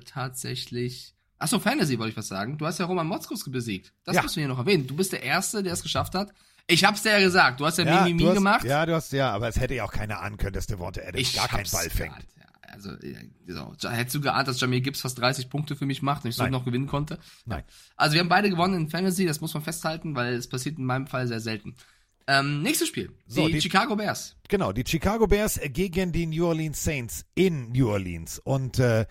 äh, 0.00 0.04
tatsächlich. 0.04 1.14
Achso, 1.38 1.60
Fantasy 1.60 2.00
wollte 2.00 2.10
ich 2.10 2.16
was 2.16 2.26
sagen. 2.26 2.58
Du 2.58 2.66
hast 2.66 2.78
ja 2.80 2.86
Roman 2.86 3.06
Motzkus 3.06 3.48
besiegt. 3.48 3.92
Das 4.02 4.16
Ja. 4.16 4.22
musst 4.22 4.34
du 4.34 4.40
hier 4.40 4.48
noch 4.48 4.58
erwähnen. 4.58 4.88
Du 4.88 4.96
bist 4.96 5.12
der 5.12 5.22
Erste, 5.22 5.62
der 5.62 5.72
es 5.72 5.84
geschafft 5.84 6.16
hat. 6.16 6.32
Ich 6.68 6.84
hab's 6.84 7.02
dir 7.02 7.10
ja 7.12 7.20
gesagt. 7.20 7.60
Du 7.60 7.66
hast 7.66 7.78
ja, 7.78 7.84
Mimimi 8.04 8.22
du 8.24 8.28
hast, 8.30 8.34
gemacht. 8.34 8.64
Ja, 8.64 8.84
du 8.86 8.94
hast, 8.94 9.12
ja, 9.12 9.32
aber 9.32 9.48
es 9.48 9.58
hätte 9.60 9.74
ja 9.74 9.84
auch 9.84 9.92
keiner 9.92 10.20
ahnen 10.20 10.36
können, 10.36 10.52
dass 10.54 10.66
Devonta 10.66 11.00
Adams 11.02 11.20
ich 11.20 11.34
gar 11.34 11.48
keinen 11.48 11.70
Ball 11.70 11.88
fängt. 11.90 12.12
geahnt, 12.14 12.26
Ja, 12.36 12.72
also, 12.72 12.90
ja, 13.46 13.72
so. 13.78 13.88
Hättest 13.90 14.14
du 14.16 14.20
geahnt, 14.20 14.48
dass 14.48 14.60
Jamir 14.60 14.80
Gibbs 14.80 15.00
fast 15.00 15.18
30 15.18 15.48
Punkte 15.48 15.76
für 15.76 15.86
mich 15.86 16.02
macht 16.02 16.24
und 16.24 16.30
ich 16.30 16.36
so 16.36 16.46
noch 16.48 16.64
gewinnen 16.64 16.88
konnte? 16.88 17.18
Nein. 17.44 17.62
Also 17.96 18.14
wir 18.14 18.20
haben 18.20 18.28
beide 18.28 18.50
gewonnen 18.50 18.74
in 18.74 18.88
Fantasy, 18.88 19.26
das 19.26 19.40
muss 19.40 19.54
man 19.54 19.62
festhalten, 19.62 20.16
weil 20.16 20.34
es 20.34 20.48
passiert 20.48 20.78
in 20.78 20.84
meinem 20.84 21.06
Fall 21.06 21.28
sehr 21.28 21.40
selten. 21.40 21.76
Ähm, 22.26 22.62
nächstes 22.62 22.88
Spiel. 22.88 23.12
So, 23.28 23.46
die, 23.46 23.52
die- 23.54 23.60
Chicago 23.60 23.94
Bears. 23.94 24.34
Genau, 24.48 24.72
die 24.72 24.82
Chicago 24.84 25.28
Bears 25.28 25.60
gegen 25.66 26.10
die 26.10 26.26
New 26.26 26.44
Orleans 26.46 26.82
Saints 26.82 27.24
in 27.36 27.70
New 27.70 27.88
Orleans. 27.88 28.40
Und 28.40 28.80
äh, 28.80 29.06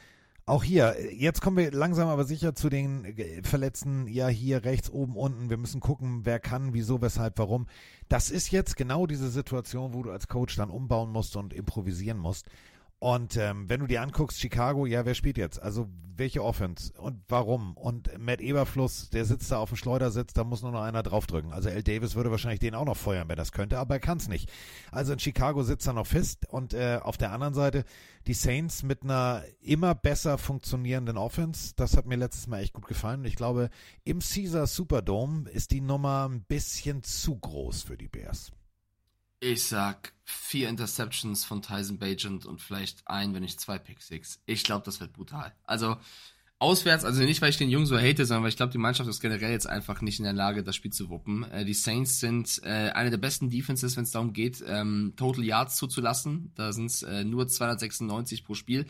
auch 0.47 0.63
hier, 0.63 0.95
jetzt 1.11 1.41
kommen 1.41 1.57
wir 1.57 1.71
langsam 1.71 2.07
aber 2.07 2.23
sicher 2.23 2.53
zu 2.53 2.69
den 2.69 3.05
äh, 3.05 3.41
Verletzten, 3.41 4.07
ja 4.07 4.27
hier 4.27 4.63
rechts, 4.63 4.91
oben, 4.91 5.15
unten. 5.15 5.49
Wir 5.49 5.57
müssen 5.57 5.79
gucken, 5.81 6.21
wer 6.23 6.39
kann, 6.39 6.73
wieso, 6.73 7.01
weshalb, 7.01 7.39
warum. 7.39 7.65
Das 8.09 8.29
ist 8.29 8.51
jetzt 8.51 8.77
genau 8.77 9.07
diese 9.07 9.29
Situation, 9.29 9.93
wo 9.95 10.03
du 10.03 10.11
als 10.11 10.27
Coach 10.27 10.55
dann 10.55 10.69
umbauen 10.69 11.11
musst 11.11 11.35
und 11.35 11.51
improvisieren 11.51 12.19
musst. 12.19 12.47
Und 13.05 13.37
ähm, 13.37 13.69
wenn 13.69 13.81
du 13.81 13.85
dir 13.85 14.01
anguckst, 14.01 14.39
Chicago, 14.39 14.87
ja, 14.87 15.05
wer 15.05 15.13
spielt 15.13 15.37
jetzt? 15.37 15.61
Also 15.61 15.87
welche 16.15 16.43
Offense 16.43 16.91
und 16.93 17.21
warum? 17.27 17.77
Und 17.77 18.09
Matt 18.17 18.41
Eberfluss, 18.41 19.11
der 19.11 19.25
sitzt 19.25 19.51
da 19.51 19.59
auf 19.59 19.69
dem 19.69 19.75
Schleudersitz, 19.75 20.33
da 20.33 20.43
muss 20.43 20.63
nur 20.63 20.71
noch 20.71 20.81
einer 20.81 21.03
draufdrücken. 21.03 21.53
Also 21.53 21.69
L. 21.69 21.83
Davis 21.83 22.15
würde 22.15 22.31
wahrscheinlich 22.31 22.61
den 22.61 22.73
auch 22.73 22.83
noch 22.83 22.97
feuern, 22.97 23.29
wenn 23.29 23.35
das 23.35 23.51
könnte, 23.51 23.77
aber 23.77 23.93
er 23.93 23.99
kann 23.99 24.17
es 24.17 24.27
nicht. 24.27 24.51
Also 24.91 25.13
in 25.13 25.19
Chicago 25.19 25.61
sitzt 25.61 25.85
er 25.85 25.93
noch 25.93 26.07
fest 26.07 26.47
und 26.49 26.73
äh, 26.73 26.97
auf 26.99 27.17
der 27.17 27.31
anderen 27.31 27.53
Seite 27.53 27.83
die 28.25 28.33
Saints 28.33 28.81
mit 28.81 29.03
einer 29.03 29.43
immer 29.61 29.93
besser 29.93 30.39
funktionierenden 30.39 31.17
Offense. 31.17 31.73
Das 31.75 31.95
hat 31.95 32.07
mir 32.07 32.17
letztes 32.17 32.47
Mal 32.47 32.61
echt 32.61 32.73
gut 32.73 32.87
gefallen. 32.87 33.19
Und 33.19 33.27
ich 33.27 33.35
glaube, 33.35 33.69
im 34.03 34.17
Caesar 34.17 34.65
Superdome 34.65 35.47
ist 35.51 35.69
die 35.69 35.81
Nummer 35.81 36.27
ein 36.27 36.41
bisschen 36.41 37.03
zu 37.03 37.37
groß 37.37 37.83
für 37.83 37.97
die 37.97 38.07
Bears. 38.07 38.51
Ich 39.47 39.65
sag 39.65 40.11
vier 40.23 40.69
Interceptions 40.69 41.45
von 41.45 41.61
Tyson 41.61 41.99
Bagent 41.99 42.47
und 42.47 42.61
vielleicht 42.61 43.07
ein, 43.07 43.35
wenn 43.35 43.43
nicht 43.43 43.61
zwei 43.61 43.77
Pick 43.77 44.01
Six. 44.01 44.41
Ich 44.47 44.63
glaube, 44.63 44.83
das 44.85 44.99
wird 44.99 45.13
brutal. 45.13 45.53
Also 45.65 45.97
auswärts, 46.57 47.05
also 47.05 47.21
nicht, 47.21 47.43
weil 47.43 47.51
ich 47.51 47.57
den 47.57 47.69
Jungen 47.69 47.85
so 47.85 47.95
hate, 47.95 48.25
sondern 48.25 48.41
weil 48.41 48.49
ich 48.49 48.57
glaube, 48.57 48.71
die 48.71 48.79
Mannschaft 48.79 49.07
ist 49.07 49.19
generell 49.19 49.51
jetzt 49.51 49.67
einfach 49.67 50.01
nicht 50.01 50.17
in 50.17 50.23
der 50.23 50.33
Lage, 50.33 50.63
das 50.63 50.75
Spiel 50.75 50.91
zu 50.91 51.09
wuppen. 51.11 51.43
Äh, 51.51 51.63
die 51.63 51.75
Saints 51.75 52.19
sind 52.19 52.59
äh, 52.63 52.89
eine 52.89 53.11
der 53.11 53.19
besten 53.19 53.51
Defenses, 53.51 53.95
wenn 53.95 54.05
es 54.05 54.09
darum 54.09 54.33
geht, 54.33 54.63
ähm, 54.67 55.13
Total 55.15 55.43
Yards 55.43 55.75
zuzulassen. 55.75 56.51
Da 56.55 56.73
sind 56.73 56.87
es 56.87 57.03
äh, 57.03 57.23
nur 57.23 57.47
296 57.47 58.45
pro 58.45 58.55
Spiel. 58.55 58.87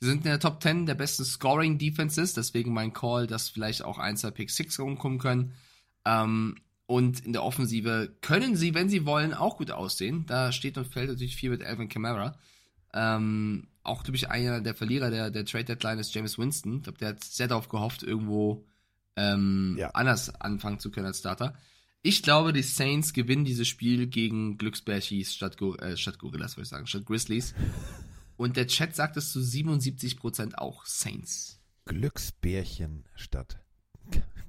Sie 0.00 0.08
sind 0.08 0.18
in 0.18 0.24
der 0.24 0.38
Top 0.38 0.62
10 0.62 0.84
der 0.84 0.96
besten 0.96 1.24
Scoring 1.24 1.78
Defenses, 1.78 2.34
deswegen 2.34 2.74
mein 2.74 2.92
Call, 2.92 3.26
dass 3.26 3.48
vielleicht 3.48 3.82
auch 3.82 3.96
ein, 3.96 4.18
zwei 4.18 4.32
Pick 4.32 4.50
Six 4.50 4.78
rumkommen 4.78 5.18
können. 5.18 5.54
Ähm, 6.04 6.56
und 6.86 7.20
in 7.24 7.32
der 7.32 7.42
Offensive 7.42 8.14
können 8.20 8.56
sie, 8.56 8.74
wenn 8.74 8.88
sie 8.88 9.06
wollen, 9.06 9.32
auch 9.32 9.56
gut 9.56 9.70
aussehen. 9.70 10.24
Da 10.26 10.52
steht 10.52 10.76
und 10.76 10.86
fällt 10.86 11.08
natürlich 11.08 11.36
viel 11.36 11.50
mit 11.50 11.62
Alvin 11.64 11.88
Kamara. 11.88 12.38
Ähm, 12.92 13.68
auch, 13.82 14.02
glaube 14.02 14.16
ich, 14.16 14.28
einer 14.30 14.60
der 14.60 14.74
Verlierer 14.74 15.10
der, 15.10 15.30
der 15.30 15.44
Trade 15.44 15.64
Deadline 15.64 15.98
ist 15.98 16.14
James 16.14 16.38
Winston. 16.38 16.76
Ich 16.78 16.82
glaube, 16.84 16.98
der 16.98 17.08
hat 17.08 17.24
sehr 17.24 17.48
darauf 17.48 17.68
gehofft, 17.68 18.02
irgendwo 18.02 18.66
ähm, 19.16 19.76
Ja. 19.78 19.90
anders 19.90 20.34
anfangen 20.40 20.78
zu 20.78 20.90
können 20.90 21.06
als 21.06 21.18
Starter. 21.20 21.54
Ich 22.02 22.22
glaube, 22.22 22.52
die 22.52 22.62
Saints 22.62 23.14
gewinnen 23.14 23.46
dieses 23.46 23.66
Spiel 23.66 24.06
gegen 24.06 24.58
Glücksbärchis 24.58 25.34
statt, 25.34 25.56
Go 25.56 25.74
äh, 25.76 25.96
statt 25.96 26.18
Gorillas, 26.18 26.56
würde 26.56 26.64
ich 26.64 26.68
sagen, 26.68 26.86
statt 26.86 27.06
Grizzlies. 27.06 27.54
Und 28.36 28.56
der 28.56 28.66
Chat 28.66 28.94
sagt 28.94 29.16
es 29.16 29.32
zu 29.32 29.38
77% 29.40 30.54
auch 30.56 30.84
Saints. 30.84 31.60
Glücksbärchen 31.86 33.04
statt 33.14 33.58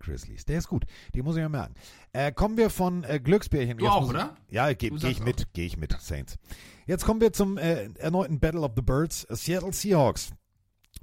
Grizzlies. 0.06 0.46
Der 0.46 0.58
ist 0.58 0.68
gut. 0.68 0.86
Den 1.14 1.24
muss 1.24 1.36
ich 1.36 1.42
mir 1.42 1.50
merken. 1.50 1.76
Äh, 2.14 2.32
kommen 2.32 2.58
wir 2.58 2.70
von 2.70 3.04
äh, 3.04 3.20
Glücksbärchen. 3.20 3.78
Du 3.78 3.86
Jetzt 3.86 3.94
auch, 3.94 4.10
oder? 4.10 4.36
Ja, 4.50 4.72
gehe 4.74 4.92
geh 4.92 5.08
ich 5.10 5.22
mit. 5.22 5.54
Gehe 5.54 5.66
ich 5.66 5.78
mit, 5.78 5.96
Saints. 6.00 6.38
Jetzt 6.86 7.06
kommen 7.06 7.22
wir 7.22 7.34
zum 7.34 7.58
äh, 7.58 7.90
erneuten 7.96 8.40
Battle 8.40 8.62
of 8.62 8.72
the 8.76 8.82
Birds. 8.82 9.28
Seattle 9.30 9.74
Seahawks 9.74 10.32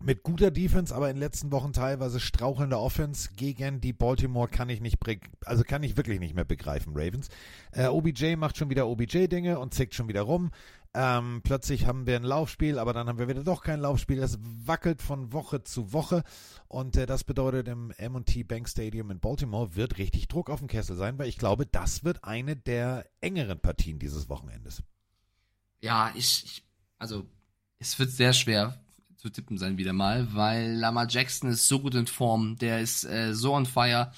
mit 0.00 0.22
guter 0.22 0.50
Defense, 0.50 0.94
aber 0.94 1.11
in 1.11 1.16
den 1.16 1.20
letzten 1.20 1.53
Wochen 1.53 1.72
teilweise 1.72 2.18
strauchelnder 2.18 2.80
Offense 2.80 3.30
gegen 3.36 3.80
die 3.80 3.92
Baltimore 3.92 4.48
kann 4.48 4.68
ich 4.68 4.80
nicht, 4.80 4.98
also 5.44 5.62
kann 5.64 5.82
ich 5.82 5.96
wirklich 5.96 6.18
nicht 6.18 6.34
mehr 6.34 6.44
begreifen, 6.44 6.92
Ravens. 6.96 7.28
Äh, 7.72 7.86
OBJ 7.86 8.36
macht 8.36 8.57
schon 8.57 8.70
wieder 8.70 8.88
OBJ-Dinge 8.88 9.59
und 9.59 9.74
zickt 9.74 9.94
schon 9.94 10.09
wieder 10.09 10.22
rum. 10.22 10.50
Ähm, 10.95 11.40
plötzlich 11.43 11.86
haben 11.86 12.07
wir 12.07 12.16
ein 12.16 12.22
Laufspiel, 12.22 12.78
aber 12.78 12.93
dann 12.93 13.09
haben 13.09 13.18
wir 13.18 13.28
wieder 13.28 13.45
doch 13.45 13.62
kein 13.62 13.80
Laufspiel. 13.80 14.18
Das 14.18 14.38
wackelt 14.43 15.01
von 15.01 15.32
Woche 15.32 15.64
zu 15.64 15.95
Woche 15.95 16.22
und 16.68 16.97
äh, 16.97 17.07
das 17.07 17.24
bedeutet 17.24 17.68
im 17.68 17.93
M&T 17.93 18.43
Bank 18.43 18.68
Stadium 18.68 19.11
in 19.11 19.18
Baltimore 19.18 19.74
wird 19.74 19.97
richtig 19.97 20.28
Druck 20.28 20.51
auf 20.51 20.59
dem 20.59 20.68
Kessel 20.68 20.97
sein, 20.97 21.18
weil 21.18 21.28
ich 21.28 21.38
glaube, 21.38 21.64
das 21.64 22.05
wird 22.05 22.24
eine 22.24 22.57
der 22.57 23.07
engeren 23.22 23.59
Partien 23.59 23.99
dieses 23.99 24.28
Wochenendes. 24.28 24.82
Ja, 25.80 26.12
ich, 26.14 26.45
ich 26.45 26.64
also 26.99 27.26
es 27.78 27.99
wird 27.99 28.11
sehr 28.11 28.32
schwer 28.34 28.78
zu 29.16 29.30
tippen 29.30 29.57
sein 29.57 29.78
wieder 29.78 29.93
mal, 29.93 30.34
weil 30.34 30.72
Lamar 30.72 31.09
Jackson 31.09 31.51
ist 31.51 31.68
so 31.68 31.80
gut 31.80 31.95
in 31.95 32.07
Form, 32.07 32.57
der 32.59 32.80
ist 32.80 33.05
äh, 33.05 33.34
so 33.34 33.55
on 33.55 33.66
fire. 33.66 34.12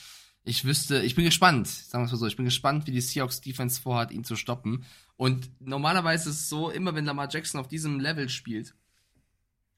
Ich 0.45 0.65
wüsste, 0.65 1.03
ich 1.03 1.15
bin 1.15 1.25
gespannt, 1.25 1.69
sagen 1.69 2.03
wir 2.03 2.07
es 2.07 2.13
mal 2.13 2.19
so, 2.19 2.27
ich 2.27 2.37
bin 2.37 2.45
gespannt, 2.45 2.87
wie 2.87 2.91
die 2.91 3.01
Seahawks 3.01 3.41
Defense 3.41 3.81
vorhat, 3.81 4.11
ihn 4.11 4.25
zu 4.25 4.35
stoppen. 4.37 4.85
Und 5.17 5.51
normalerweise 5.61 6.31
ist 6.31 6.41
es 6.41 6.49
so, 6.49 6.71
immer 6.71 6.95
wenn 6.95 7.05
Lamar 7.05 7.29
Jackson 7.31 7.61
auf 7.61 7.69
diesem 7.69 8.01
Level 8.01 8.29
spielt 8.29 8.75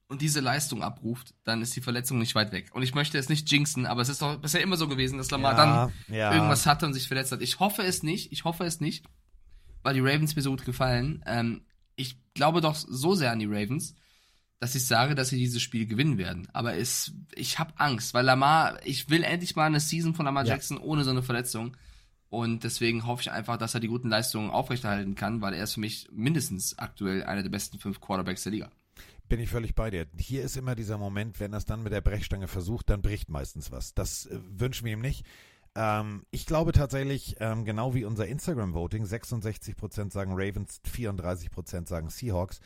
und 0.08 0.22
diese 0.22 0.40
Leistung 0.40 0.82
abruft, 0.82 1.34
dann 1.44 1.62
ist 1.62 1.74
die 1.76 1.80
Verletzung 1.80 2.18
nicht 2.18 2.34
weit 2.34 2.52
weg. 2.52 2.70
Und 2.72 2.82
ich 2.82 2.94
möchte 2.94 3.18
es 3.18 3.28
nicht 3.28 3.50
jinxen, 3.50 3.86
aber 3.86 4.02
es 4.02 4.08
ist 4.08 4.22
doch 4.22 4.38
bisher 4.38 4.62
immer 4.62 4.76
so 4.76 4.88
gewesen, 4.88 5.18
dass 5.18 5.30
Lamar 5.30 5.52
ja, 5.52 5.56
dann 5.56 6.14
ja. 6.14 6.32
irgendwas 6.32 6.66
hatte 6.66 6.86
und 6.86 6.94
sich 6.94 7.08
verletzt 7.08 7.32
hat. 7.32 7.42
Ich 7.42 7.60
hoffe 7.60 7.82
es 7.82 8.02
nicht, 8.02 8.32
ich 8.32 8.44
hoffe 8.44 8.64
es 8.64 8.80
nicht, 8.80 9.04
weil 9.82 9.94
die 9.94 10.00
Ravens 10.00 10.36
mir 10.36 10.42
so 10.42 10.50
gut 10.50 10.64
gefallen. 10.64 11.22
Ähm, 11.26 11.62
ich 11.96 12.16
glaube 12.34 12.60
doch 12.60 12.74
so 12.74 13.14
sehr 13.14 13.32
an 13.32 13.40
die 13.40 13.46
Ravens, 13.46 13.94
dass 14.58 14.74
ich 14.74 14.86
sage, 14.86 15.14
dass 15.14 15.28
sie 15.28 15.38
dieses 15.38 15.60
Spiel 15.60 15.86
gewinnen 15.86 16.18
werden. 16.18 16.48
Aber 16.52 16.76
es, 16.76 17.12
ich 17.34 17.58
habe 17.58 17.72
Angst, 17.76 18.14
weil 18.14 18.24
Lamar, 18.24 18.78
ich 18.86 19.10
will 19.10 19.22
endlich 19.22 19.56
mal 19.56 19.66
eine 19.66 19.80
Season 19.80 20.14
von 20.14 20.24
Lamar 20.24 20.44
ja. 20.44 20.54
Jackson 20.54 20.78
ohne 20.78 21.04
so 21.04 21.10
eine 21.10 21.22
Verletzung. 21.22 21.76
Und 22.28 22.64
deswegen 22.64 23.06
hoffe 23.06 23.22
ich 23.22 23.30
einfach, 23.30 23.56
dass 23.56 23.74
er 23.74 23.80
die 23.80 23.88
guten 23.88 24.08
Leistungen 24.08 24.50
aufrechterhalten 24.50 25.14
kann, 25.14 25.40
weil 25.40 25.54
er 25.54 25.64
ist 25.64 25.74
für 25.74 25.80
mich 25.80 26.08
mindestens 26.12 26.78
aktuell 26.78 27.22
einer 27.22 27.42
der 27.42 27.50
besten 27.50 27.78
fünf 27.78 28.00
Quarterbacks 28.00 28.42
der 28.42 28.52
Liga. 28.52 28.70
Bin 29.28 29.40
ich 29.40 29.50
völlig 29.50 29.74
bei 29.74 29.90
dir. 29.90 30.06
Hier 30.18 30.42
ist 30.42 30.56
immer 30.56 30.74
dieser 30.74 30.98
Moment, 30.98 31.40
wenn 31.40 31.52
er 31.52 31.58
es 31.58 31.64
dann 31.64 31.82
mit 31.82 31.92
der 31.92 32.00
Brechstange 32.00 32.48
versucht, 32.48 32.90
dann 32.90 33.02
bricht 33.02 33.28
meistens 33.28 33.72
was. 33.72 33.94
Das 33.94 34.26
äh, 34.26 34.38
wünschen 34.50 34.86
wir 34.86 34.92
ihm 34.92 35.00
nicht. 35.00 35.24
Ähm, 35.76 36.24
ich 36.30 36.46
glaube 36.46 36.72
tatsächlich, 36.72 37.36
ähm, 37.40 37.64
genau 37.64 37.94
wie 37.94 38.04
unser 38.04 38.26
Instagram-Voting, 38.26 39.04
66% 39.04 40.12
sagen 40.12 40.32
Ravens, 40.34 40.80
34% 40.84 41.86
sagen 41.86 42.08
Seahawks, 42.08 42.60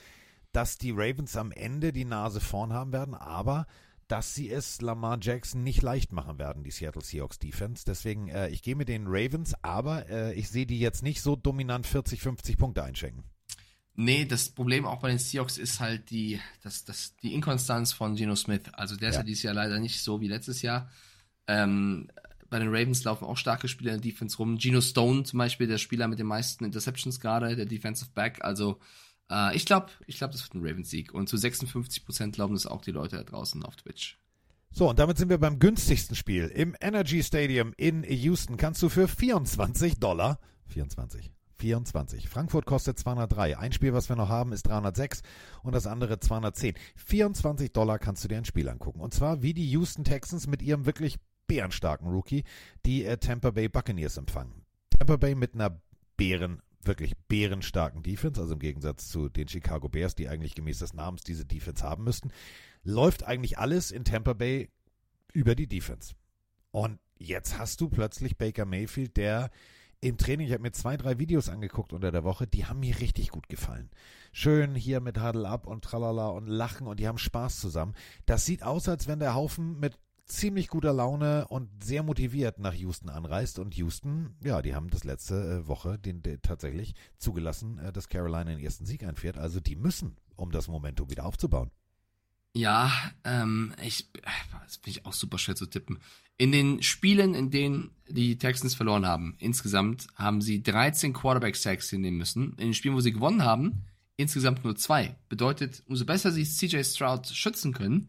dass 0.53 0.79
die 0.79 0.93
Ravens 0.93 1.37
am 1.37 1.53
Ende 1.53 1.93
die 1.93 2.05
Nase 2.05 2.41
vorn 2.41 2.73
haben 2.73 2.93
werden, 2.93 3.15
aber 3.15 3.67
dass 4.11 4.35
sie 4.35 4.51
es 4.51 4.81
Lamar 4.81 5.19
Jackson 5.21 5.63
nicht 5.63 5.83
leicht 5.83 6.13
machen 6.13 6.39
werden, 6.39 6.65
die 6.65 6.73
Seattle 6.73 7.03
Seahawks 7.03 7.39
Defense. 7.39 7.85
Deswegen, 7.87 8.29
äh, 8.29 8.49
ich 8.49 8.63
gehe 8.63 8.75
mit 8.75 8.89
den 8.89 9.07
Ravens, 9.07 9.55
aber 9.63 10.09
äh, 10.09 10.35
ich 10.35 10.49
sehe 10.49 10.67
die 10.67 10.81
jetzt 10.81 11.03
nicht 11.03 11.23
so 11.23 11.37
dominant 11.37 11.87
40, 11.87 12.21
50 12.21 12.59
Punkte 12.59 12.83
einschenken. 12.83 13.23
Nee, 13.95 14.25
das 14.25 14.49
Problem 14.49 14.85
auch 14.85 15.01
bei 15.01 15.11
den 15.11 15.19
Seahawks 15.19 15.59
ist 15.59 15.79
halt 15.79 16.11
die, 16.11 16.41
das, 16.63 16.85
das, 16.85 17.15
die 17.17 17.35
Inkonstanz 17.35 17.93
von 17.93 18.17
Geno 18.17 18.35
Smith. 18.35 18.63
Also 18.73 18.97
der 18.97 19.11
ist 19.11 19.17
ja 19.17 19.23
dieses 19.23 19.43
Jahr 19.45 19.55
leider 19.55 19.79
nicht 19.79 20.03
so 20.03 20.21
wie 20.21 20.29
letztes 20.29 20.63
Jahr. 20.63 20.91
Ähm, 21.47 22.09
bei 22.49 22.59
den 22.59 22.69
Ravens 22.69 23.05
laufen 23.05 23.27
auch 23.27 23.37
starke 23.37 23.69
Spieler 23.69 23.95
in 23.95 24.01
der 24.01 24.11
Defense 24.11 24.37
rum. 24.39 24.59
Geno 24.59 24.81
Stone 24.81 25.23
zum 25.23 25.39
Beispiel, 25.39 25.69
der 25.69 25.79
Spieler 25.79 26.09
mit 26.09 26.19
den 26.19 26.27
meisten 26.27 26.65
Interceptions 26.65 27.21
gerade, 27.21 27.55
der 27.55 27.67
Defensive 27.67 28.11
Back. 28.13 28.39
Also 28.43 28.81
äh, 29.31 29.57
ich 29.57 29.65
glaube, 29.65 29.89
ich 30.07 30.19
glaube, 30.19 30.33
das 30.33 30.43
wird 30.43 30.55
ein 30.55 30.67
Ravens-Sieg. 30.67 31.15
Und 31.15 31.29
zu 31.29 31.37
56 31.37 32.05
Prozent 32.05 32.35
glauben 32.35 32.55
das 32.55 32.67
auch 32.67 32.83
die 32.83 32.91
Leute 32.91 33.17
da 33.17 33.23
draußen 33.23 33.63
auf 33.63 33.77
Twitch. 33.77 34.19
So, 34.73 34.89
und 34.89 34.99
damit 34.99 35.19
sind 35.19 35.31
wir 35.31 35.39
beim 35.39 35.59
günstigsten 35.59 36.15
Spiel. 36.15 36.47
Im 36.47 36.77
Energy 36.81 37.23
Stadium 37.23 37.73
in 37.77 38.05
Houston 38.05 38.57
kannst 38.57 38.83
du 38.83 38.89
für 38.89 39.09
24 39.09 39.99
Dollar, 39.99 40.39
24, 40.69 41.33
24. 41.57 42.29
Frankfurt 42.29 42.67
kostet 42.67 42.99
203. 42.99 43.59
Ein 43.59 43.73
Spiel, 43.73 43.93
was 43.93 44.09
wir 44.09 44.17
noch 44.17 44.29
haben, 44.29 44.53
ist 44.53 44.69
306 44.69 45.23
und 45.65 45.75
das 45.75 45.87
andere 45.87 46.21
210. 46.21 46.75
24 46.95 47.73
Dollar 47.73 47.99
kannst 47.99 48.23
du 48.23 48.29
dir 48.29 48.39
ein 48.39 48.45
Spiel 48.45 48.69
angucken. 48.69 49.01
Und 49.01 49.13
zwar 49.13 49.43
wie 49.43 49.55
die 49.55 49.69
Houston 49.71 50.05
Texans 50.05 50.47
mit 50.47 50.63
ihrem 50.63 50.87
wirklich 50.87 51.19
bärenstarken 51.49 52.09
Rookie 52.09 52.45
die 52.87 53.05
äh, 53.05 53.17
Tampa 53.17 53.51
Bay 53.51 53.69
Buccaneers 53.69 54.17
empfangen. 54.17 54.65
Tampa 54.91 55.17
Bay 55.17 55.35
mit 55.35 55.55
einer 55.55 55.81
Bären 56.17 56.63
wirklich 56.83 57.17
bärenstarken 57.29 58.03
Defense, 58.03 58.41
also 58.41 58.55
im 58.55 58.61
Gegensatz 58.61 59.09
zu 59.09 59.29
den 59.29 59.49
Chicago 59.49 59.89
Bears, 59.89 60.15
die 60.15 60.29
eigentlich 60.29 60.55
gemäß 60.55 60.79
des 60.79 60.95
Namens 60.95 61.23
diese 61.23 61.45
Defense 61.45 61.83
haben 61.85 62.05
müssten, 62.05 62.31
läuft 62.83 63.25
eigentlich 63.25 63.59
alles 63.59 63.91
in 63.91 64.05
Tampa 64.05 64.33
Bay 64.33 64.71
über 65.33 65.55
die 65.55 65.67
Defense. 65.67 66.15
Und 66.71 66.99
jetzt 67.19 67.59
hast 67.59 67.81
du 67.81 67.89
plötzlich 67.89 68.39
Baker 68.39 68.65
Mayfield, 68.65 69.17
der 69.17 69.51
im 70.01 70.17
Training, 70.17 70.47
ich 70.47 70.53
habe 70.55 70.63
mir 70.63 70.73
zwei, 70.73 70.97
drei 70.97 71.19
Videos 71.19 71.51
angeguckt 71.51 71.93
unter 71.93 72.11
der 72.11 72.25
Woche, 72.25 72.47
die 72.47 72.65
haben 72.65 72.81
mir 72.81 72.99
richtig 73.01 73.29
gut 73.29 73.49
gefallen. 73.49 73.91
Schön 74.33 74.75
hier 74.75 75.01
mit 75.01 75.23
Huddle 75.23 75.47
Up 75.47 75.67
und 75.67 75.85
Tralala 75.85 76.29
und 76.29 76.47
Lachen 76.47 76.87
und 76.87 77.01
die 77.01 77.07
haben 77.07 77.19
Spaß 77.19 77.61
zusammen. 77.61 77.95
Das 78.25 78.47
sieht 78.47 78.63
aus, 78.63 78.89
als 78.89 79.09
wenn 79.09 79.19
der 79.19 79.35
Haufen 79.35 79.79
mit 79.79 79.99
ziemlich 80.31 80.69
guter 80.69 80.93
Laune 80.93 81.47
und 81.49 81.69
sehr 81.83 82.03
motiviert 82.03 82.59
nach 82.59 82.75
Houston 82.75 83.09
anreist. 83.09 83.59
Und 83.59 83.75
Houston, 83.77 84.35
ja, 84.43 84.63
die 84.63 84.75
haben 84.75 84.91
das 84.91 85.05
letzte 85.05 85.35
äh, 85.35 85.69
Woche 85.69 85.99
den, 85.99 86.23
den 86.23 86.41
tatsächlich 86.43 86.95
zugelassen, 87.19 87.79
äh, 87.79 87.93
dass 87.93 88.09
Carolina 88.09 88.45
den 88.45 88.61
ersten 88.61 88.87
Sieg 88.87 89.03
einfährt. 89.03 89.39
Also 89.39 89.61
die 89.61 89.77
müssen, 89.77 90.17
um 90.37 90.51
das 90.51 90.69
Momentum 90.69 91.11
wieder 91.11 91.27
aufzubauen. 91.27 91.71
Ja, 92.53 92.91
ähm, 93.25 93.75
ich, 93.83 94.09
das 94.13 94.77
finde 94.77 94.91
ich 94.91 95.07
auch 95.07 95.13
super 95.13 95.39
schwer 95.39 95.55
zu 95.55 95.67
tippen. 95.67 95.99
In 96.37 96.53
den 96.53 96.83
Spielen, 96.83 97.35
in 97.35 97.51
denen 97.51 97.91
die 98.09 98.39
Texans 98.39 98.75
verloren 98.75 99.07
haben, 99.07 99.37
insgesamt 99.39 100.07
haben 100.17 100.41
sie 100.41 100.63
13 100.63 101.13
Quarterback-Sacks 101.13 101.91
hinnehmen 101.91 102.19
müssen. 102.19 102.53
In 102.53 102.69
den 102.69 102.75
Spielen, 102.75 102.95
wo 102.95 103.01
sie 103.01 103.13
gewonnen 103.13 103.45
haben, 103.45 103.85
insgesamt 104.17 104.65
nur 104.65 104.75
zwei. 104.77 105.17
Bedeutet, 105.29 105.83
umso 105.87 106.05
besser 106.05 106.33
sie 106.33 106.45
CJ 106.45 106.83
Stroud 106.83 107.27
schützen 107.27 107.73
können, 107.73 108.09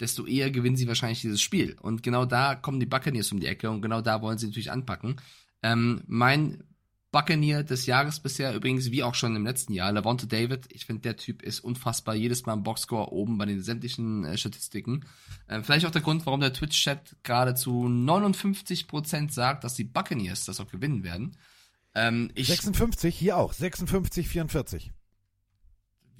desto 0.00 0.26
eher 0.26 0.50
gewinnen 0.50 0.76
sie 0.76 0.88
wahrscheinlich 0.88 1.20
dieses 1.20 1.40
Spiel. 1.40 1.76
Und 1.80 2.02
genau 2.02 2.24
da 2.24 2.54
kommen 2.54 2.80
die 2.80 2.86
Buccaneers 2.86 3.32
um 3.32 3.40
die 3.40 3.46
Ecke 3.46 3.70
und 3.70 3.82
genau 3.82 4.00
da 4.00 4.22
wollen 4.22 4.38
sie 4.38 4.46
natürlich 4.46 4.70
anpacken. 4.70 5.16
Ähm, 5.62 6.02
mein 6.06 6.62
Buccaneer 7.10 7.62
des 7.62 7.86
Jahres 7.86 8.20
bisher, 8.20 8.54
übrigens 8.54 8.90
wie 8.90 9.02
auch 9.02 9.14
schon 9.14 9.34
im 9.34 9.44
letzten 9.44 9.72
Jahr, 9.72 9.92
Lavonte 9.92 10.26
David. 10.26 10.66
Ich 10.70 10.84
finde, 10.84 11.02
der 11.02 11.16
Typ 11.16 11.42
ist 11.42 11.60
unfassbar. 11.60 12.14
Jedes 12.14 12.44
Mal 12.44 12.52
im 12.52 12.62
Boxscore 12.62 13.12
oben 13.12 13.38
bei 13.38 13.46
den 13.46 13.62
sämtlichen 13.62 14.24
äh, 14.24 14.36
Statistiken. 14.36 15.06
Äh, 15.46 15.62
vielleicht 15.62 15.86
auch 15.86 15.90
der 15.90 16.02
Grund, 16.02 16.26
warum 16.26 16.40
der 16.40 16.52
Twitch-Chat 16.52 17.16
gerade 17.22 17.54
zu 17.54 17.86
59% 17.86 19.30
sagt, 19.30 19.64
dass 19.64 19.74
die 19.74 19.84
Buccaneers 19.84 20.44
das 20.44 20.60
auch 20.60 20.70
gewinnen 20.70 21.02
werden. 21.02 21.36
Ähm, 21.94 22.30
ich, 22.34 22.48
56, 22.48 23.16
hier 23.16 23.38
auch. 23.38 23.54
56, 23.54 24.28
44. 24.28 24.92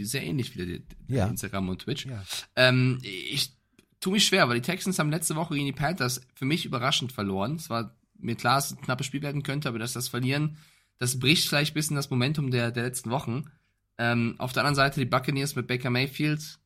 Sehr 0.01 0.22
ähnlich 0.22 0.55
wie 0.55 0.64
der, 0.64 0.79
der 0.79 1.16
ja. 1.16 1.26
Instagram 1.26 1.68
und 1.68 1.83
Twitch. 1.83 2.07
Ja. 2.07 2.24
Ähm, 2.57 2.99
ich 3.03 3.57
tue 4.01 4.12
mich 4.12 4.26
schwer, 4.26 4.49
weil 4.49 4.61
die 4.61 4.66
Texans 4.66 4.99
haben 4.99 5.11
letzte 5.11 5.36
Woche 5.36 5.55
gegen 5.55 5.66
die 5.66 5.72
Panthers 5.72 6.20
für 6.34 6.44
mich 6.44 6.64
überraschend 6.64 7.12
verloren. 7.12 7.57
Es 7.57 7.70
war 7.70 7.96
mir 8.18 8.36
klar, 8.36 8.57
dass 8.57 8.70
es 8.70 8.76
ein 8.76 8.82
knappes 8.82 9.07
Spiel 9.07 9.22
werden 9.22 9.42
könnte, 9.42 9.68
aber 9.68 9.78
dass 9.78 9.92
das 9.92 10.09
Verlieren, 10.09 10.57
das 10.99 11.18
bricht 11.18 11.49
vielleicht 11.49 11.72
ein 11.72 11.74
bisschen 11.74 11.96
das 11.96 12.11
Momentum 12.11 12.51
der, 12.51 12.70
der 12.70 12.84
letzten 12.84 13.11
Wochen. 13.11 13.51
Ähm, 13.99 14.36
auf 14.38 14.53
der 14.53 14.62
anderen 14.62 14.76
Seite 14.76 15.01
die 15.01 15.07
Buccaneers 15.07 15.57
mit 15.57 15.66
Baker 15.66 15.90
Mayfield, 15.90 16.59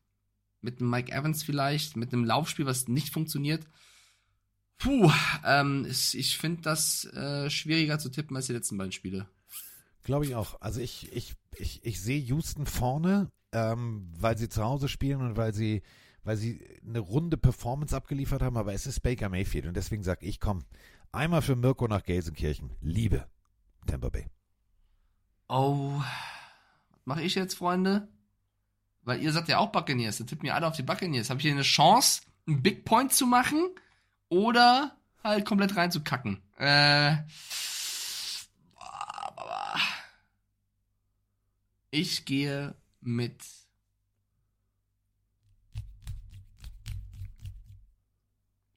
mit 0.61 0.81
Mike 0.81 1.11
Evans 1.11 1.43
vielleicht, 1.43 1.97
mit 1.97 2.13
einem 2.13 2.25
Laufspiel, 2.25 2.65
was 2.65 2.87
nicht 2.87 3.11
funktioniert. 3.11 3.65
Puh, 4.77 5.11
ähm, 5.45 5.87
ich 5.87 6.37
finde 6.37 6.61
das 6.61 7.05
äh, 7.05 7.49
schwieriger 7.49 7.99
zu 7.99 8.09
tippen 8.09 8.35
als 8.35 8.47
die 8.47 8.53
letzten 8.53 8.77
beiden 8.77 8.91
Spiele. 8.91 9.27
Glaube 10.03 10.25
ich 10.25 10.35
auch. 10.35 10.59
Also 10.61 10.81
ich, 10.81 11.11
ich, 11.13 11.33
ich, 11.55 11.85
ich 11.85 12.01
sehe 12.01 12.19
Houston 12.19 12.65
vorne, 12.65 13.31
ähm, 13.51 14.11
weil 14.17 14.37
sie 14.37 14.49
zu 14.49 14.63
Hause 14.63 14.89
spielen 14.89 15.21
und 15.21 15.37
weil 15.37 15.53
sie 15.53 15.83
weil 16.23 16.37
sie 16.37 16.65
eine 16.85 16.99
runde 16.99 17.37
Performance 17.37 17.95
abgeliefert 17.95 18.41
haben, 18.41 18.57
aber 18.57 18.73
es 18.73 18.87
ist 18.87 19.01
Baker 19.01 19.29
Mayfield 19.29 19.65
und 19.65 19.75
deswegen 19.75 20.03
sage 20.03 20.25
ich, 20.25 20.39
komm, 20.39 20.63
einmal 21.11 21.41
für 21.41 21.55
Mirko 21.55 21.87
nach 21.87 22.03
Gelsenkirchen. 22.03 22.71
Liebe 22.81 23.27
Tampa 23.85 24.09
Bay. 24.09 24.27
Oh, 25.49 26.01
was 26.91 26.99
mache 27.05 27.21
ich 27.21 27.35
jetzt, 27.35 27.55
Freunde? 27.55 28.07
Weil 29.03 29.21
ihr 29.21 29.33
seid 29.33 29.49
ja 29.49 29.57
auch 29.57 29.71
Buccaneers, 29.71 30.17
dann 30.17 30.27
tippt 30.27 30.43
mir 30.43 30.55
alle 30.55 30.67
auf 30.67 30.75
die 30.75 30.83
Buccaneers. 30.83 31.29
Habe 31.29 31.39
ich 31.39 31.43
hier 31.43 31.51
eine 31.51 31.63
Chance, 31.63 32.21
einen 32.47 32.61
Big 32.61 32.85
Point 32.85 33.13
zu 33.13 33.27
machen 33.27 33.69
oder 34.29 34.95
halt 35.23 35.45
komplett 35.45 35.75
reinzukacken? 35.75 36.41
Äh, 36.57 37.17
ich 41.91 42.23
gehe 42.25 42.75
mit 43.01 43.43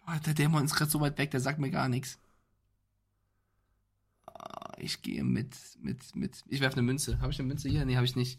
Oh, 0.07 0.19
der 0.25 0.35
Dämon 0.35 0.65
ist 0.65 0.75
gerade 0.75 0.91
so 0.91 1.01
weit 1.01 1.19
weg, 1.19 1.31
der 1.31 1.41
sagt 1.41 1.59
mir 1.59 1.71
gar 1.71 1.89
nichts. 1.89 2.19
Ah, 4.27 4.73
ich 4.79 5.03
gehe 5.03 5.25
mit, 5.25 5.57
mit, 5.81 6.15
mit. 6.15 6.45
Ich 6.49 6.61
werfe 6.61 6.77
eine 6.77 6.83
Münze. 6.83 7.21
Habe 7.21 7.33
ich 7.33 7.39
eine 7.39 7.49
Münze 7.49 7.69
hier? 7.69 7.85
Nee, 7.85 7.97
habe 7.97 8.07
ich 8.07 8.17
nicht. 8.17 8.39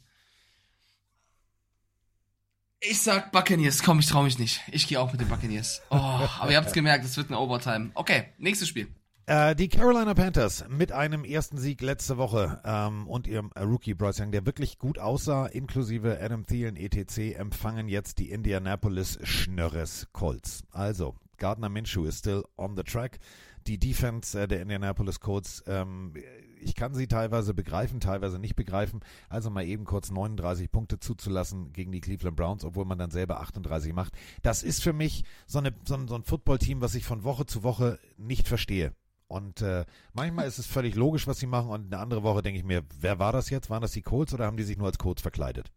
Ich 2.80 3.02
sag 3.02 3.32
Buccaneers. 3.32 3.84
Komm, 3.84 4.00
ich 4.00 4.08
trau 4.08 4.24
mich 4.24 4.38
nicht. 4.38 4.62
Ich 4.72 4.88
gehe 4.88 5.00
auch 5.00 5.12
mit 5.12 5.20
den 5.20 5.28
Buccaneers. 5.28 5.82
Oh, 5.90 5.96
aber 5.96 6.52
ihr 6.52 6.58
habt's 6.58 6.74
gemerkt, 6.74 7.04
es 7.04 7.18
wird 7.18 7.30
eine 7.30 7.40
Overtime. 7.40 7.92
Okay, 7.96 8.28
nächstes 8.38 8.68
Spiel. 8.68 8.88
Äh, 9.26 9.56
die 9.56 9.68
Carolina 9.68 10.14
Panthers 10.14 10.64
mit 10.70 10.94
einem 10.94 11.26
ersten 11.26 11.58
Sieg 11.58 11.82
letzte 11.82 12.18
Woche 12.18 12.62
ähm, 12.64 13.08
und 13.08 13.28
ihrem 13.28 13.52
Rookie 13.60 13.94
Bryce 13.94 14.22
Young, 14.22 14.32
der 14.32 14.46
wirklich 14.46 14.78
gut 14.78 15.00
aussah, 15.00 15.48
inklusive 15.48 16.18
Adam 16.22 16.46
Thielen 16.46 16.78
etc., 16.78 17.36
empfangen 17.36 17.90
jetzt 17.90 18.20
die 18.20 18.30
Indianapolis 18.30 19.20
Schnörres 19.24 20.08
Colts. 20.14 20.64
Also, 20.72 21.16
Gardner 21.38 21.70
Minshew 21.70 22.06
ist 22.06 22.20
still 22.20 22.44
on 22.58 22.76
the 22.76 22.84
track. 22.84 23.20
Die 23.68 23.78
Defense 23.78 24.40
äh, 24.40 24.48
der 24.48 24.62
Indianapolis 24.62 25.20
Colts, 25.20 25.64
ähm, 25.68 26.14
ich 26.60 26.76
kann 26.76 26.94
sie 26.94 27.08
teilweise 27.08 27.54
begreifen, 27.54 28.00
teilweise 28.00 28.40
nicht 28.40 28.56
begreifen. 28.56 29.02
Also 29.30 29.50
mal 29.50 29.66
eben 29.66 29.86
kurz 29.86 30.12
39 30.12 30.72
Punkte 30.72 31.00
zuzulassen 31.00 31.74
gegen 31.74 31.92
die 31.92 32.02
Cleveland 32.02 32.36
Browns, 32.36 32.66
obwohl 32.66 32.86
man 32.86 32.98
dann 32.98 33.12
selber 33.12 33.40
38 33.42 33.94
macht. 33.94 34.14
Das 34.42 34.64
ist 34.64 34.82
für 34.82 34.94
mich 34.94 35.24
so, 35.46 35.60
eine, 35.60 35.74
so 35.86 35.96
ein, 35.96 36.08
so 36.08 36.16
ein 36.16 36.24
Football-Team, 36.24 36.82
was 36.82 36.96
ich 36.96 37.06
von 37.06 37.24
Woche 37.24 37.46
zu 37.46 37.64
Woche 37.64 38.00
nicht 38.18 38.48
verstehe. 38.48 38.94
Und 39.28 39.62
äh, 39.62 39.86
manchmal 40.14 40.48
ist 40.48 40.58
es 40.58 40.68
völlig 40.68 40.96
logisch, 40.96 41.28
was 41.28 41.40
sie 41.40 41.48
machen. 41.48 41.70
Und 41.70 41.94
eine 41.94 42.02
andere 42.02 42.24
Woche 42.24 42.42
denke 42.42 42.60
ich 42.60 42.66
mir, 42.66 42.84
wer 43.00 43.20
war 43.20 43.34
das 43.34 43.50
jetzt? 43.50 43.70
Waren 43.70 43.82
das 43.82 43.92
die 43.92 44.02
Colts 44.02 44.34
oder 44.34 44.46
haben 44.46 44.58
die 44.58 44.64
sich 44.64 44.78
nur 44.78 44.88
als 44.88 44.98
Colts 44.98 45.22
verkleidet? 45.22 45.72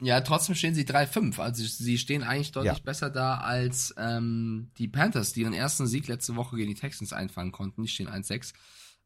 Ja, 0.00 0.20
trotzdem 0.20 0.54
stehen 0.54 0.74
sie 0.74 0.84
3-5. 0.84 1.38
Also 1.40 1.64
sie 1.64 1.96
stehen 1.98 2.22
eigentlich 2.22 2.52
deutlich 2.52 2.76
Ja. 2.78 2.82
besser 2.84 3.08
da 3.10 3.38
als 3.38 3.94
ähm, 3.96 4.70
die 4.78 4.88
Panthers, 4.88 5.32
die 5.32 5.40
ihren 5.40 5.54
ersten 5.54 5.86
Sieg 5.86 6.06
letzte 6.08 6.36
Woche 6.36 6.56
gegen 6.56 6.68
die 6.74 6.80
Texans 6.80 7.12
einfangen 7.12 7.52
konnten. 7.52 7.82
Die 7.82 7.88
stehen 7.88 8.08
1-6. 8.08 8.52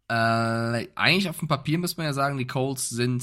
Äh, 0.08 0.88
eigentlich 0.96 1.28
auf 1.28 1.38
dem 1.38 1.46
Papier 1.48 1.78
muss 1.78 1.96
man 1.96 2.06
ja 2.06 2.12
sagen, 2.12 2.38
die 2.38 2.46
Colts 2.46 2.90
sind 2.90 3.22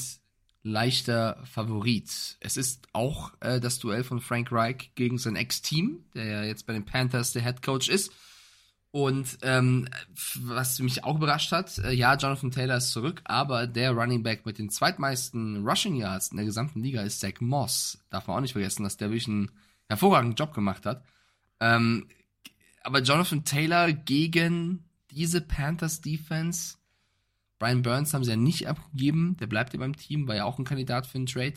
leichter 0.64 1.42
Favorit. 1.46 2.38
Es 2.40 2.58
ist 2.58 2.88
auch 2.94 3.32
äh, 3.42 3.60
das 3.60 3.80
Duell 3.80 4.04
von 4.04 4.20
Frank 4.22 4.52
Reich 4.52 4.92
gegen 4.96 5.18
sein 5.18 5.36
Ex-Team, 5.36 6.06
der 6.14 6.26
ja 6.26 6.44
jetzt 6.44 6.66
bei 6.66 6.74
den 6.74 6.86
Panthers 6.86 7.34
der 7.34 7.44
Head 7.44 7.62
Coach 7.62 7.90
ist. 7.90 8.12
Und 8.98 9.38
ähm, 9.44 9.88
was 10.42 10.80
mich 10.80 11.04
auch 11.04 11.18
überrascht 11.18 11.52
hat, 11.52 11.78
äh, 11.78 11.92
ja, 11.92 12.16
Jonathan 12.16 12.50
Taylor 12.50 12.78
ist 12.78 12.90
zurück, 12.90 13.22
aber 13.26 13.68
der 13.68 13.92
Running 13.92 14.24
Back 14.24 14.44
mit 14.48 14.58
den 14.58 14.72
zweitmeisten 14.72 15.64
Rushing 15.64 15.98
Yards 15.98 16.30
in 16.30 16.38
der 16.38 16.48
gesamten 16.48 16.82
Liga 16.82 17.04
ist 17.04 17.20
Zach 17.20 17.40
Moss. 17.40 18.00
Darf 18.10 18.26
man 18.26 18.38
auch 18.38 18.42
nicht 18.42 18.54
vergessen, 18.54 18.82
dass 18.82 18.98
der 18.98 19.10
wirklich 19.10 19.28
einen 19.28 19.52
hervorragenden 19.88 20.36
Job 20.36 20.52
gemacht 20.52 20.88
hat. 20.88 21.04
Ähm, 21.60 22.08
aber 22.84 23.04
Jonathan 23.04 23.46
Taylor 23.46 23.94
gegen 23.94 24.84
diese 25.12 25.42
Panthers 25.42 26.02
Defense, 26.02 26.78
Brian 27.60 27.84
Burns 27.84 28.16
haben 28.16 28.24
sie 28.24 28.32
ja 28.32 28.36
nicht 28.36 28.68
abgegeben, 28.68 29.38
der 29.40 29.46
bleibt 29.46 29.74
ja 29.74 29.80
beim 29.80 29.96
Team, 29.96 30.28
war 30.28 30.38
ja 30.38 30.46
auch 30.46 30.58
ein 30.58 30.66
Kandidat 30.66 31.06
für 31.06 31.20
einen 31.20 31.28
Trade. 31.28 31.54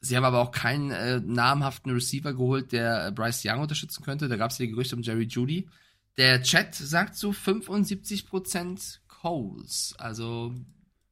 Sie 0.00 0.16
haben 0.16 0.24
aber 0.24 0.38
auch 0.38 0.52
keinen 0.52 0.92
äh, 0.92 1.18
namhaften 1.18 1.90
Receiver 1.90 2.32
geholt, 2.32 2.70
der 2.70 3.08
äh, 3.08 3.10
Bryce 3.10 3.42
Young 3.44 3.58
unterstützen 3.58 4.04
könnte. 4.04 4.28
Da 4.28 4.36
gab 4.36 4.52
es 4.52 4.58
ja 4.58 4.66
Gerüchte 4.66 4.94
um 4.94 5.02
Jerry 5.02 5.24
Judy. 5.24 5.66
Der 6.18 6.42
Chat 6.42 6.74
sagt 6.74 7.16
so 7.16 7.30
75% 7.30 8.98
Coles. 9.08 9.94
Also 9.98 10.54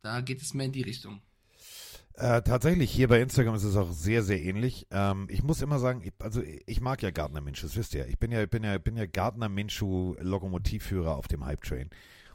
da 0.03 0.21
geht 0.21 0.43
es 0.43 0.55
mehr 0.55 0.67
in 0.67 0.73
die 0.73 0.83
Richtung. 0.83 1.21
Äh, 2.15 2.43
tatsächlich, 2.43 2.91
hier 2.91 3.09
bei 3.09 3.21
Instagram 3.23 3.55
ist 3.55 3.65
es 3.65 3.77
auch 3.77 3.93
sehr, 3.93 4.23
sehr 4.23 4.43
ähnlich. 4.43 4.87
Ähm, 4.91 5.27
ich 5.31 5.43
muss 5.43 5.63
immer 5.63 5.79
sagen, 5.79 6.03
ich, 6.05 6.13
also 6.19 6.43
ich 6.67 6.81
mag 6.83 7.03
ja 7.03 7.11
Gardner 7.11 7.41
Minshew, 7.41 7.67
das 7.67 7.77
wisst 7.77 7.95
ihr. 7.95 8.07
Ich 8.09 8.19
bin 8.19 8.31
ja, 8.31 8.45
bin 8.45 8.63
ja, 8.63 8.77
bin 8.77 8.97
ja 8.97 9.07
Gardner 9.07 9.49
Minshew 9.49 10.17
Lokomotivführer 10.21 11.17
auf 11.17 11.29
dem 11.29 11.47
Hype 11.47 11.63
Train. 11.63 11.89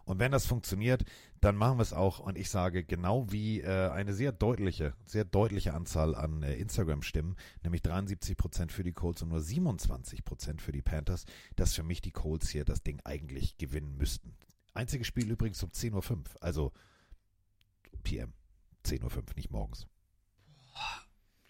Und 0.05 0.19
wenn 0.19 0.31
das 0.31 0.45
funktioniert, 0.45 1.03
dann 1.41 1.55
machen 1.55 1.77
wir 1.77 1.81
es 1.81 1.91
auch. 1.93 2.19
Und 2.19 2.37
ich 2.37 2.49
sage, 2.49 2.83
genau 2.83 3.31
wie 3.31 3.61
äh, 3.61 3.89
eine 3.89 4.13
sehr 4.13 4.31
deutliche, 4.31 4.93
sehr 5.05 5.25
deutliche 5.25 5.73
Anzahl 5.73 6.15
an 6.15 6.43
äh, 6.43 6.53
Instagram-Stimmen, 6.55 7.35
nämlich 7.63 7.81
73 7.81 8.37
Prozent 8.37 8.71
für 8.71 8.83
die 8.83 8.93
Colts 8.93 9.23
und 9.23 9.29
nur 9.29 9.41
27 9.41 10.23
Prozent 10.23 10.61
für 10.61 10.71
die 10.71 10.83
Panthers, 10.83 11.25
dass 11.55 11.73
für 11.73 11.83
mich 11.83 12.01
die 12.01 12.11
Colts 12.11 12.49
hier 12.49 12.65
das 12.65 12.83
Ding 12.83 13.01
eigentlich 13.03 13.57
gewinnen 13.57 13.97
müssten. 13.97 14.35
Einziges 14.73 15.07
Spiel 15.07 15.29
übrigens 15.31 15.61
um 15.63 15.69
10.05 15.71 16.11
Uhr, 16.11 16.23
also 16.41 16.71
PM. 18.03 18.33
10.05 18.85 19.15
Uhr, 19.15 19.23
nicht 19.35 19.51
morgens. 19.51 19.87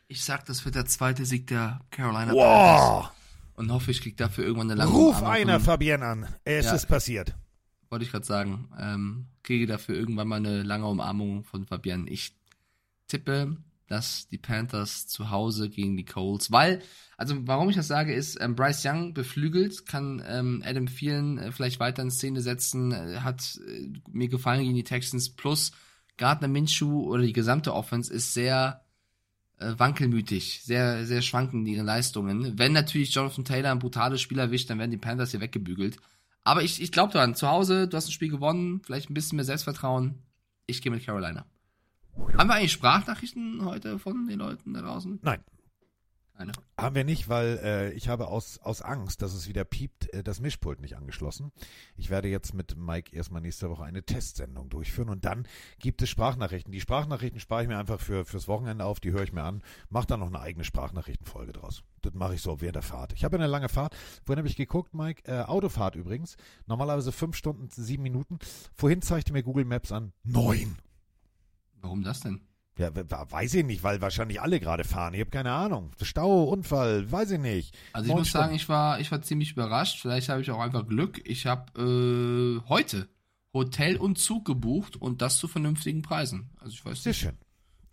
Ich 0.07 0.23
sag, 0.23 0.45
das 0.45 0.63
wird 0.63 0.75
der 0.75 0.85
zweite 0.85 1.25
Sieg 1.25 1.47
der 1.47 1.81
Carolina 1.89 2.27
Panthers. 2.33 2.89
Wow! 2.89 3.11
Und 3.55 3.71
hoffe, 3.71 3.91
ich 3.91 4.01
krieg 4.01 4.15
dafür 4.17 4.43
irgendwann 4.45 4.69
eine 4.71 4.77
lange 4.79 4.91
Ruf 4.91 5.23
einer 5.23 5.59
Fabienne 5.59 6.05
an. 6.05 6.27
Es 6.43 6.65
Ja. 6.65 6.75
ist 6.75 6.85
passiert. 6.87 7.35
Wollte 7.95 8.03
ich 8.03 8.11
gerade 8.11 8.25
sagen, 8.25 8.67
ähm, 8.77 9.27
kriege 9.41 9.67
dafür 9.67 9.95
irgendwann 9.95 10.27
mal 10.27 10.35
eine 10.35 10.63
lange 10.63 10.85
Umarmung 10.85 11.45
von 11.45 11.65
Fabian. 11.65 12.07
Ich 12.07 12.35
tippe, 13.07 13.55
dass 13.87 14.27
die 14.27 14.37
Panthers 14.37 15.07
zu 15.07 15.29
Hause 15.29 15.69
gegen 15.69 15.95
die 15.95 16.03
Colts, 16.03 16.51
weil, 16.51 16.81
also 17.15 17.47
warum 17.47 17.69
ich 17.69 17.77
das 17.77 17.87
sage, 17.87 18.13
ist, 18.13 18.37
ähm, 18.41 18.53
Bryce 18.53 18.83
Young 18.83 19.13
beflügelt, 19.13 19.85
kann 19.85 20.21
ähm, 20.27 20.61
Adam 20.65 20.87
Thielen 20.87 21.37
äh, 21.37 21.53
vielleicht 21.53 21.79
weiter 21.79 22.01
in 22.01 22.11
Szene 22.11 22.41
setzen, 22.41 22.91
äh, 22.91 23.21
hat 23.21 23.61
äh, 23.65 23.87
mir 24.11 24.27
gefallen 24.27 24.63
gegen 24.63 24.75
die 24.75 24.83
Texans, 24.83 25.29
plus 25.29 25.71
Gardner 26.17 26.49
Minshew 26.49 27.09
oder 27.09 27.23
die 27.23 27.31
gesamte 27.31 27.73
Offense 27.73 28.13
ist 28.13 28.33
sehr 28.33 28.83
äh, 29.59 29.71
wankelmütig, 29.77 30.63
sehr, 30.65 31.05
sehr 31.05 31.21
schwankend 31.21 31.65
ihre 31.65 31.83
Leistungen. 31.83 32.59
Wenn 32.59 32.73
natürlich 32.73 33.13
Jonathan 33.13 33.45
Taylor 33.45 33.71
ein 33.71 33.79
brutales 33.79 34.19
Spiel 34.19 34.39
erwischt, 34.39 34.69
dann 34.69 34.79
werden 34.79 34.91
die 34.91 34.97
Panthers 34.97 35.31
hier 35.31 35.39
weggebügelt. 35.39 35.95
Aber 36.45 36.61
ich, 36.63 36.81
ich 36.81 36.91
glaube 36.91 37.11
daran, 37.11 37.35
zu 37.35 37.49
Hause, 37.49 37.87
du 37.87 37.97
hast 37.97 38.07
ein 38.07 38.11
Spiel 38.11 38.29
gewonnen, 38.29 38.79
vielleicht 38.85 39.09
ein 39.09 39.15
bisschen 39.15 39.35
mehr 39.35 39.45
Selbstvertrauen. 39.45 40.19
Ich 40.67 40.81
gehe 40.81 40.91
mit 40.91 41.03
Carolina. 41.03 41.45
Haben 42.37 42.47
wir 42.47 42.53
eigentlich 42.53 42.71
Sprachnachrichten 42.71 43.65
heute 43.65 43.99
von 43.99 44.27
den 44.27 44.39
Leuten 44.39 44.73
da 44.73 44.81
draußen? 44.81 45.19
Nein. 45.23 45.43
Keine. 46.37 46.51
Haben 46.77 46.95
wir 46.95 47.05
nicht, 47.05 47.29
weil 47.29 47.59
äh, 47.63 47.91
ich 47.93 48.09
habe 48.09 48.27
aus, 48.27 48.59
aus 48.59 48.81
Angst, 48.81 49.21
dass 49.21 49.33
es 49.33 49.47
wieder 49.47 49.63
piept, 49.63 50.13
äh, 50.13 50.21
das 50.21 50.41
Mischpult 50.41 50.81
nicht 50.81 50.97
angeschlossen. 50.97 51.53
Ich 51.95 52.09
werde 52.09 52.27
jetzt 52.27 52.53
mit 52.53 52.75
Mike 52.75 53.15
erstmal 53.15 53.41
nächste 53.41 53.69
Woche 53.69 53.85
eine 53.85 54.03
Testsendung 54.03 54.69
durchführen 54.69 55.09
und 55.09 55.23
dann 55.23 55.47
gibt 55.79 56.01
es 56.01 56.09
Sprachnachrichten. 56.09 56.73
Die 56.73 56.81
Sprachnachrichten 56.81 57.39
spare 57.39 57.63
ich 57.63 57.69
mir 57.69 57.77
einfach 57.77 58.01
für, 58.01 58.25
fürs 58.25 58.49
Wochenende 58.49 58.83
auf, 58.83 58.99
die 58.99 59.13
höre 59.13 59.23
ich 59.23 59.31
mir 59.31 59.43
an, 59.43 59.63
mache 59.89 60.07
dann 60.07 60.19
noch 60.19 60.27
eine 60.27 60.41
eigene 60.41 60.65
Sprachnachrichtenfolge 60.65 61.53
draus. 61.53 61.83
Das 62.01 62.13
mache 62.13 62.35
ich 62.35 62.41
so 62.41 62.59
während 62.59 62.75
der 62.75 62.83
Fahrt. 62.83 63.13
Ich 63.13 63.23
habe 63.23 63.37
eine 63.37 63.47
lange 63.47 63.69
Fahrt. 63.69 63.95
Vorhin 64.25 64.39
habe 64.39 64.49
ich 64.49 64.57
geguckt, 64.57 64.93
Mike, 64.93 65.23
äh, 65.31 65.43
Autofahrt 65.43 65.95
übrigens. 65.95 66.35
Normalerweise 66.67 67.13
fünf 67.13 67.37
Stunden, 67.37 67.69
sieben 67.69 68.03
Minuten. 68.03 68.39
Vorhin 68.73 69.01
zeigte 69.01 69.31
mir 69.31 69.41
Google 69.41 69.65
Maps 69.65 69.93
an, 69.93 70.11
neun. 70.23 70.77
Warum 71.79 72.03
das 72.03 72.19
denn? 72.19 72.41
Ja, 72.77 72.93
we- 72.95 73.09
we- 73.09 73.25
weiß 73.31 73.53
ich 73.53 73.65
nicht, 73.65 73.83
weil 73.83 74.01
wahrscheinlich 74.01 74.41
alle 74.41 74.59
gerade 74.59 74.83
fahren. 74.83 75.13
Ich 75.13 75.21
habe 75.21 75.29
keine 75.29 75.51
Ahnung. 75.51 75.91
Stau, 76.01 76.43
Unfall, 76.43 77.09
weiß 77.09 77.31
ich 77.31 77.39
nicht. 77.39 77.73
Also 77.93 78.07
ich 78.07 78.11
Neun 78.11 78.19
muss 78.19 78.31
sagen, 78.31 78.53
ich 78.53 78.67
war, 78.67 78.99
ich 78.99 79.11
war 79.11 79.21
ziemlich 79.21 79.51
überrascht. 79.53 80.01
Vielleicht 80.01 80.27
habe 80.29 80.41
ich 80.41 80.51
auch 80.51 80.59
einfach 80.59 80.85
Glück. 80.87 81.21
Ich 81.25 81.45
habe 81.45 81.71
äh, 81.81 82.67
heute 82.67 83.07
Hotel 83.53 83.95
und 83.95 84.17
Zug 84.19 84.43
gebucht 84.43 84.97
und 84.97 85.21
das 85.21 85.37
zu 85.37 85.47
vernünftigen 85.47 86.01
Preisen. 86.01 86.49
Also 86.59 86.73
ich 86.73 86.85
weiß 86.85 87.03
Sehr 87.03 87.11
nicht. 87.11 87.19
schön. 87.21 87.37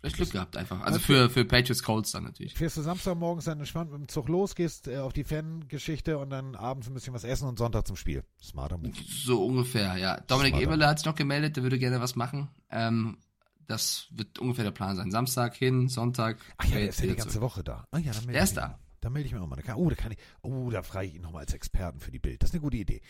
Vielleicht 0.01 0.17
Glück 0.17 0.31
gehabt 0.31 0.57
einfach. 0.57 0.81
Also 0.81 0.99
für, 0.99 1.29
für 1.29 1.45
Patriots 1.45 1.81
Colts 1.81 2.11
dann 2.11 2.25
natürlich. 2.25 2.53
Fährst 2.55 2.75
du 2.75 2.81
Samstagmorgens 2.81 3.45
dann 3.45 3.59
entspannt 3.59 3.89
mit 3.89 4.01
dem 4.01 4.07
Zug 4.09 4.27
los, 4.27 4.53
gehst 4.53 4.89
äh, 4.89 4.97
auf 4.97 5.13
die 5.13 5.23
Fangeschichte 5.23 6.17
und 6.17 6.29
dann 6.29 6.55
abends 6.57 6.89
ein 6.89 6.93
bisschen 6.93 7.13
was 7.13 7.23
essen 7.23 7.47
und 7.47 7.57
Sonntag 7.57 7.87
zum 7.87 7.95
Spiel. 7.95 8.25
Smarter 8.43 8.77
Move. 8.77 8.91
So 9.07 9.45
ungefähr, 9.45 9.95
ja. 9.95 10.19
Dominik 10.27 10.55
Smarter. 10.55 10.65
Eberle 10.65 10.87
hat 10.87 10.99
sich 10.99 11.05
noch 11.05 11.15
gemeldet, 11.15 11.55
der 11.55 11.63
würde 11.63 11.79
gerne 11.79 12.01
was 12.01 12.17
machen. 12.17 12.49
Ähm, 12.69 13.15
das 13.67 14.07
wird 14.11 14.39
ungefähr 14.39 14.63
der 14.63 14.71
Plan 14.71 14.95
sein. 14.95 15.11
Samstag 15.11 15.55
hin, 15.55 15.87
Sonntag. 15.89 16.37
Ach 16.57 16.65
ja, 16.65 16.77
der 16.77 16.89
ist 16.89 16.99
ja 16.99 17.07
die 17.07 17.15
ganze 17.15 17.29
zurück. 17.29 17.43
Woche 17.43 17.63
da. 17.63 17.87
Ah 17.91 17.97
ja, 17.97 18.11
dann 18.11 18.25
melde 18.25 18.33
Der 18.33 18.43
ist 18.43 18.57
da. 18.57 18.79
Da 19.01 19.09
melde 19.09 19.27
ich 19.27 19.33
mich 19.33 19.41
auch 19.41 19.47
mal. 19.47 19.57
Da 19.57 19.63
kann, 19.63 19.75
oh, 19.75 19.89
da 19.89 19.95
kann 19.95 20.13
ich. 20.13 20.17
Oh, 20.41 20.69
da 20.69 20.81
frage 20.81 21.07
ich 21.07 21.15
ihn 21.15 21.21
nochmal 21.21 21.41
als 21.41 21.53
Experten 21.53 21.99
für 21.99 22.11
die 22.11 22.19
Bild. 22.19 22.41
Das 22.41 22.51
ist 22.51 22.53
eine 22.53 22.61
gute 22.61 22.77
Idee. 22.77 23.01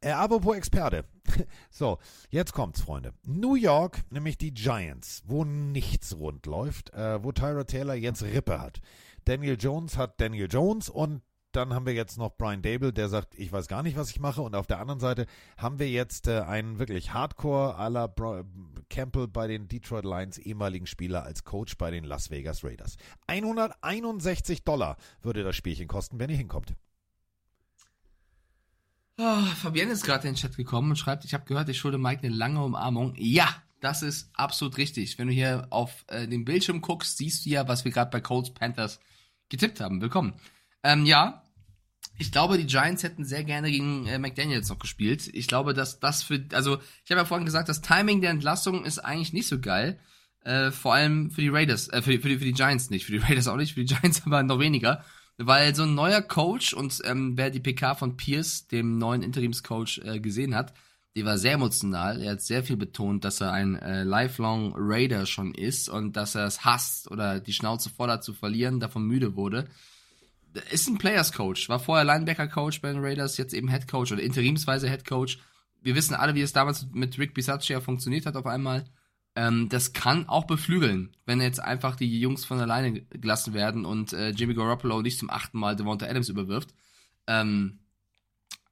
Äh, 0.00 0.12
apropos 0.12 0.56
Experte. 0.56 1.04
so, 1.70 1.98
jetzt 2.28 2.52
kommt's, 2.52 2.80
Freunde. 2.80 3.14
New 3.26 3.56
York, 3.56 4.00
nämlich 4.10 4.38
die 4.38 4.54
Giants, 4.54 5.24
wo 5.26 5.44
nichts 5.44 6.16
rund 6.16 6.46
läuft, 6.46 6.94
äh, 6.94 7.24
wo 7.24 7.32
Tyra 7.32 7.64
Taylor 7.64 7.94
jetzt 7.94 8.22
Rippe 8.22 8.60
hat. 8.60 8.80
Daniel 9.24 9.56
Jones 9.58 9.96
hat 9.96 10.20
Daniel 10.20 10.46
Jones 10.48 10.88
und 10.88 11.22
dann 11.52 11.74
haben 11.74 11.86
wir 11.86 11.94
jetzt 11.94 12.18
noch 12.18 12.36
Brian 12.36 12.62
Dable, 12.62 12.92
der 12.92 13.08
sagt, 13.08 13.34
ich 13.38 13.50
weiß 13.50 13.66
gar 13.68 13.82
nicht, 13.82 13.96
was 13.96 14.10
ich 14.10 14.20
mache. 14.20 14.42
Und 14.42 14.54
auf 14.54 14.66
der 14.66 14.80
anderen 14.80 15.00
Seite 15.00 15.26
haben 15.56 15.78
wir 15.78 15.90
jetzt 15.90 16.28
äh, 16.28 16.40
einen 16.40 16.78
wirklich 16.78 17.12
Hardcore 17.12 17.78
à 17.78 17.88
la 17.88 18.08
Campbell 18.88 19.28
bei 19.28 19.46
den 19.46 19.68
Detroit 19.68 20.04
Lions, 20.04 20.38
ehemaligen 20.38 20.86
Spieler 20.86 21.24
als 21.24 21.44
Coach 21.44 21.76
bei 21.76 21.90
den 21.90 22.04
Las 22.04 22.30
Vegas 22.30 22.64
Raiders. 22.64 22.96
161 23.26 24.64
Dollar 24.64 24.96
würde 25.22 25.42
das 25.42 25.56
Spielchen 25.56 25.88
kosten, 25.88 26.18
wenn 26.18 26.30
ihr 26.30 26.36
hinkommt. 26.36 26.74
Ah, 29.16 29.42
Fabienne 29.56 29.92
ist 29.92 30.04
gerade 30.04 30.26
in 30.28 30.34
den 30.34 30.40
Chat 30.40 30.56
gekommen 30.56 30.90
und 30.90 30.96
schreibt, 30.96 31.24
ich 31.24 31.34
habe 31.34 31.44
gehört, 31.44 31.68
ich 31.68 31.78
schulde 31.78 31.98
Mike 31.98 32.22
eine 32.22 32.34
lange 32.34 32.64
Umarmung. 32.64 33.14
Ja, 33.16 33.54
das 33.80 34.02
ist 34.02 34.30
absolut 34.34 34.78
richtig. 34.78 35.18
Wenn 35.18 35.26
du 35.26 35.34
hier 35.34 35.66
auf 35.70 36.04
äh, 36.08 36.26
den 36.26 36.44
Bildschirm 36.44 36.80
guckst, 36.80 37.18
siehst 37.18 37.44
du 37.44 37.50
ja, 37.50 37.68
was 37.68 37.84
wir 37.84 37.92
gerade 37.92 38.10
bei 38.10 38.20
Colts 38.20 38.54
Panthers 38.54 38.98
getippt 39.50 39.80
haben. 39.80 40.00
Willkommen. 40.00 40.34
Ähm, 40.82 41.06
ja, 41.06 41.42
ich 42.18 42.32
glaube, 42.32 42.58
die 42.58 42.66
Giants 42.66 43.02
hätten 43.02 43.24
sehr 43.24 43.44
gerne 43.44 43.70
gegen 43.70 44.06
äh, 44.06 44.18
McDaniels 44.18 44.68
noch 44.68 44.78
gespielt. 44.78 45.30
Ich 45.32 45.48
glaube, 45.48 45.72
dass 45.72 46.00
das 46.00 46.22
für, 46.22 46.44
also 46.52 46.78
ich 47.04 47.10
habe 47.10 47.20
ja 47.20 47.24
vorhin 47.24 47.46
gesagt, 47.46 47.68
das 47.68 47.80
Timing 47.80 48.20
der 48.20 48.30
Entlassung 48.30 48.84
ist 48.84 48.98
eigentlich 48.98 49.32
nicht 49.32 49.48
so 49.48 49.58
geil. 49.58 49.98
Äh, 50.42 50.70
vor 50.70 50.94
allem 50.94 51.30
für 51.30 51.40
die 51.40 51.48
Raiders, 51.48 51.88
äh, 51.88 52.02
für, 52.02 52.10
die, 52.10 52.18
für, 52.18 52.28
die, 52.28 52.38
für 52.38 52.44
die 52.44 52.52
Giants 52.52 52.90
nicht, 52.90 53.06
für 53.06 53.12
die 53.12 53.18
Raiders 53.26 53.48
auch 53.48 53.56
nicht, 53.56 53.74
für 53.74 53.84
die 53.84 53.94
Giants 53.94 54.22
aber 54.26 54.42
noch 54.42 54.58
weniger. 54.58 55.04
Weil 55.38 55.74
so 55.74 55.84
ein 55.84 55.94
neuer 55.94 56.20
Coach 56.20 56.74
und 56.74 57.00
ähm, 57.04 57.38
wer 57.38 57.50
die 57.50 57.60
PK 57.60 57.94
von 57.94 58.18
Pierce, 58.18 58.66
dem 58.66 58.98
neuen 58.98 59.22
Interimscoach, 59.22 60.00
äh, 60.04 60.20
gesehen 60.20 60.54
hat, 60.54 60.74
die 61.16 61.24
war 61.24 61.38
sehr 61.38 61.54
emotional. 61.54 62.20
Er 62.20 62.32
hat 62.32 62.42
sehr 62.42 62.62
viel 62.62 62.76
betont, 62.76 63.24
dass 63.24 63.40
er 63.40 63.52
ein 63.52 63.76
äh, 63.76 64.04
lifelong 64.04 64.74
Raider 64.76 65.24
schon 65.24 65.54
ist 65.54 65.88
und 65.88 66.16
dass 66.16 66.34
er 66.34 66.44
es 66.44 66.64
hasst 66.64 67.10
oder 67.10 67.40
die 67.40 67.54
Schnauze 67.54 67.88
voll 67.88 68.10
hat 68.10 68.22
zu 68.22 68.34
verlieren, 68.34 68.80
davon 68.80 69.04
müde 69.04 69.34
wurde. 69.34 69.68
Ist 70.70 70.88
ein 70.88 70.98
Players 70.98 71.32
Coach, 71.32 71.68
war 71.68 71.78
vorher 71.78 72.04
Linebacker 72.04 72.48
Coach 72.48 72.80
bei 72.80 72.92
den 72.92 73.04
Raiders, 73.04 73.36
jetzt 73.36 73.54
eben 73.54 73.68
Head 73.68 73.86
Coach 73.88 74.12
oder 74.12 74.22
interimsweise 74.22 74.88
Head 74.88 75.04
Coach. 75.04 75.38
Wir 75.80 75.94
wissen 75.94 76.14
alle, 76.14 76.34
wie 76.34 76.42
es 76.42 76.52
damals 76.52 76.86
mit 76.92 77.18
Rick 77.18 77.34
Bisaccia 77.34 77.80
funktioniert 77.80 78.26
hat 78.26 78.36
auf 78.36 78.46
einmal. 78.46 78.84
Ähm, 79.36 79.68
das 79.68 79.92
kann 79.92 80.28
auch 80.28 80.46
beflügeln, 80.46 81.16
wenn 81.24 81.40
jetzt 81.40 81.60
einfach 81.60 81.94
die 81.94 82.20
Jungs 82.20 82.44
von 82.44 82.58
alleine 82.58 83.02
gelassen 83.02 83.54
werden 83.54 83.84
und 83.84 84.12
äh, 84.12 84.30
Jimmy 84.30 84.54
Garoppolo 84.54 85.02
nicht 85.02 85.18
zum 85.18 85.30
achten 85.30 85.58
Mal 85.58 85.76
Devonta 85.76 86.06
Adams 86.06 86.28
überwirft. 86.28 86.74
Ähm, 87.28 87.78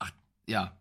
ach, 0.00 0.10
ja. 0.46 0.76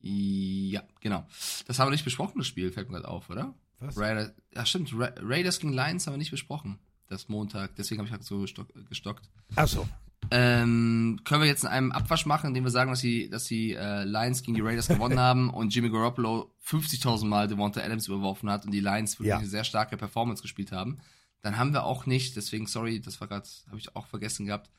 Ja, 0.00 0.82
genau. 1.00 1.26
Das 1.66 1.78
haben 1.78 1.88
wir 1.88 1.92
nicht 1.92 2.04
besprochen, 2.04 2.38
das 2.38 2.46
Spiel, 2.46 2.70
fällt 2.70 2.90
mir 2.90 2.98
gerade 2.98 3.08
auf, 3.08 3.30
oder? 3.30 3.54
Was? 3.80 3.96
Raiders, 3.96 4.32
ja, 4.54 4.66
stimmt. 4.66 4.92
Ra 4.92 5.12
Raiders 5.20 5.58
gegen 5.58 5.72
Lions 5.72 6.06
haben 6.06 6.14
wir 6.14 6.18
nicht 6.18 6.30
besprochen. 6.30 6.78
Das 7.08 7.28
Montag, 7.28 7.74
deswegen 7.76 7.98
habe 8.00 8.06
ich 8.06 8.12
halt 8.12 8.24
so 8.24 8.40
gestock, 8.40 8.68
gestockt. 8.88 9.28
Ach 9.56 9.68
so. 9.68 9.86
Ähm, 10.30 11.20
können 11.24 11.42
wir 11.42 11.48
jetzt 11.48 11.64
in 11.64 11.68
einem 11.68 11.92
Abwasch 11.92 12.24
machen, 12.24 12.48
indem 12.48 12.64
wir 12.64 12.70
sagen, 12.70 12.90
dass 12.90 13.00
die, 13.02 13.28
dass 13.28 13.44
die 13.44 13.72
äh, 13.74 14.04
Lions 14.04 14.42
gegen 14.42 14.54
die 14.54 14.62
Raiders 14.62 14.88
gewonnen 14.88 15.18
haben 15.20 15.50
und 15.50 15.74
Jimmy 15.74 15.90
Garoppolo 15.90 16.50
50.000 16.66 17.26
Mal 17.26 17.46
Devonta 17.46 17.80
Adams 17.82 18.08
überworfen 18.08 18.48
hat 18.48 18.64
und 18.64 18.70
die 18.72 18.80
Lions 18.80 19.14
wirklich 19.18 19.28
Ja. 19.28 19.38
eine 19.38 19.46
sehr 19.46 19.64
starke 19.64 19.96
Performance 19.98 20.40
gespielt 20.42 20.72
haben. 20.72 20.98
Dann 21.42 21.58
haben 21.58 21.74
wir 21.74 21.84
auch 21.84 22.06
nicht, 22.06 22.36
deswegen 22.36 22.66
sorry, 22.66 23.00
das 23.00 23.20
war 23.20 23.28
gerade, 23.28 23.46
habe 23.68 23.78
ich 23.78 23.94
auch 23.94 24.06
vergessen 24.06 24.46
gehabt. 24.46 24.70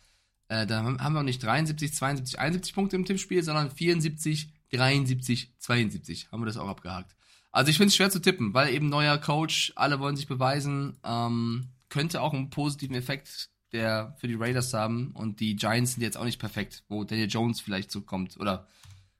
Äh, 0.48 0.66
dann 0.66 0.84
haben- 0.84 1.04
haben 1.04 1.14
wir 1.14 1.20
auch 1.20 1.24
nicht 1.24 1.44
73, 1.44 1.94
72, 1.94 2.40
71 2.40 2.74
Punkte 2.74 2.96
im 2.96 3.06
Tippspiel, 3.06 3.44
sondern 3.44 3.70
74, 3.70 4.52
73, 4.72 5.54
72. 5.60 6.32
Haben 6.32 6.42
wir 6.42 6.48
das 6.48 6.58
auch 6.58 6.68
abgehakt. 6.68 7.16
Also 7.52 7.70
ich 7.70 7.78
finde 7.78 7.90
es 7.90 7.96
schwer 7.96 8.10
zu 8.10 8.20
tippen, 8.20 8.54
weil 8.56 8.74
eben 8.74 8.90
neuer 8.90 9.18
Coach, 9.20 9.74
alle 9.76 10.00
wollen 10.00 10.16
sich 10.18 10.28
beweisen, 10.28 10.98
ähm, 11.06 11.68
könnte 11.96 12.22
auch 12.22 12.34
einen 12.34 12.50
positiven 12.50 12.94
Effekt 12.94 13.50
der 13.72 14.16
für 14.20 14.28
die 14.28 14.36
Raiders 14.36 14.74
haben 14.74 15.12
und 15.12 15.40
die 15.40 15.56
Giants 15.56 15.94
sind 15.94 16.04
jetzt 16.04 16.18
auch 16.18 16.26
nicht 16.26 16.40
perfekt, 16.40 16.84
wo 16.90 17.06
Daniel 17.06 17.30
Jones 17.30 17.62
vielleicht 17.62 17.90
zukommt 17.90 18.38
oder 18.38 18.68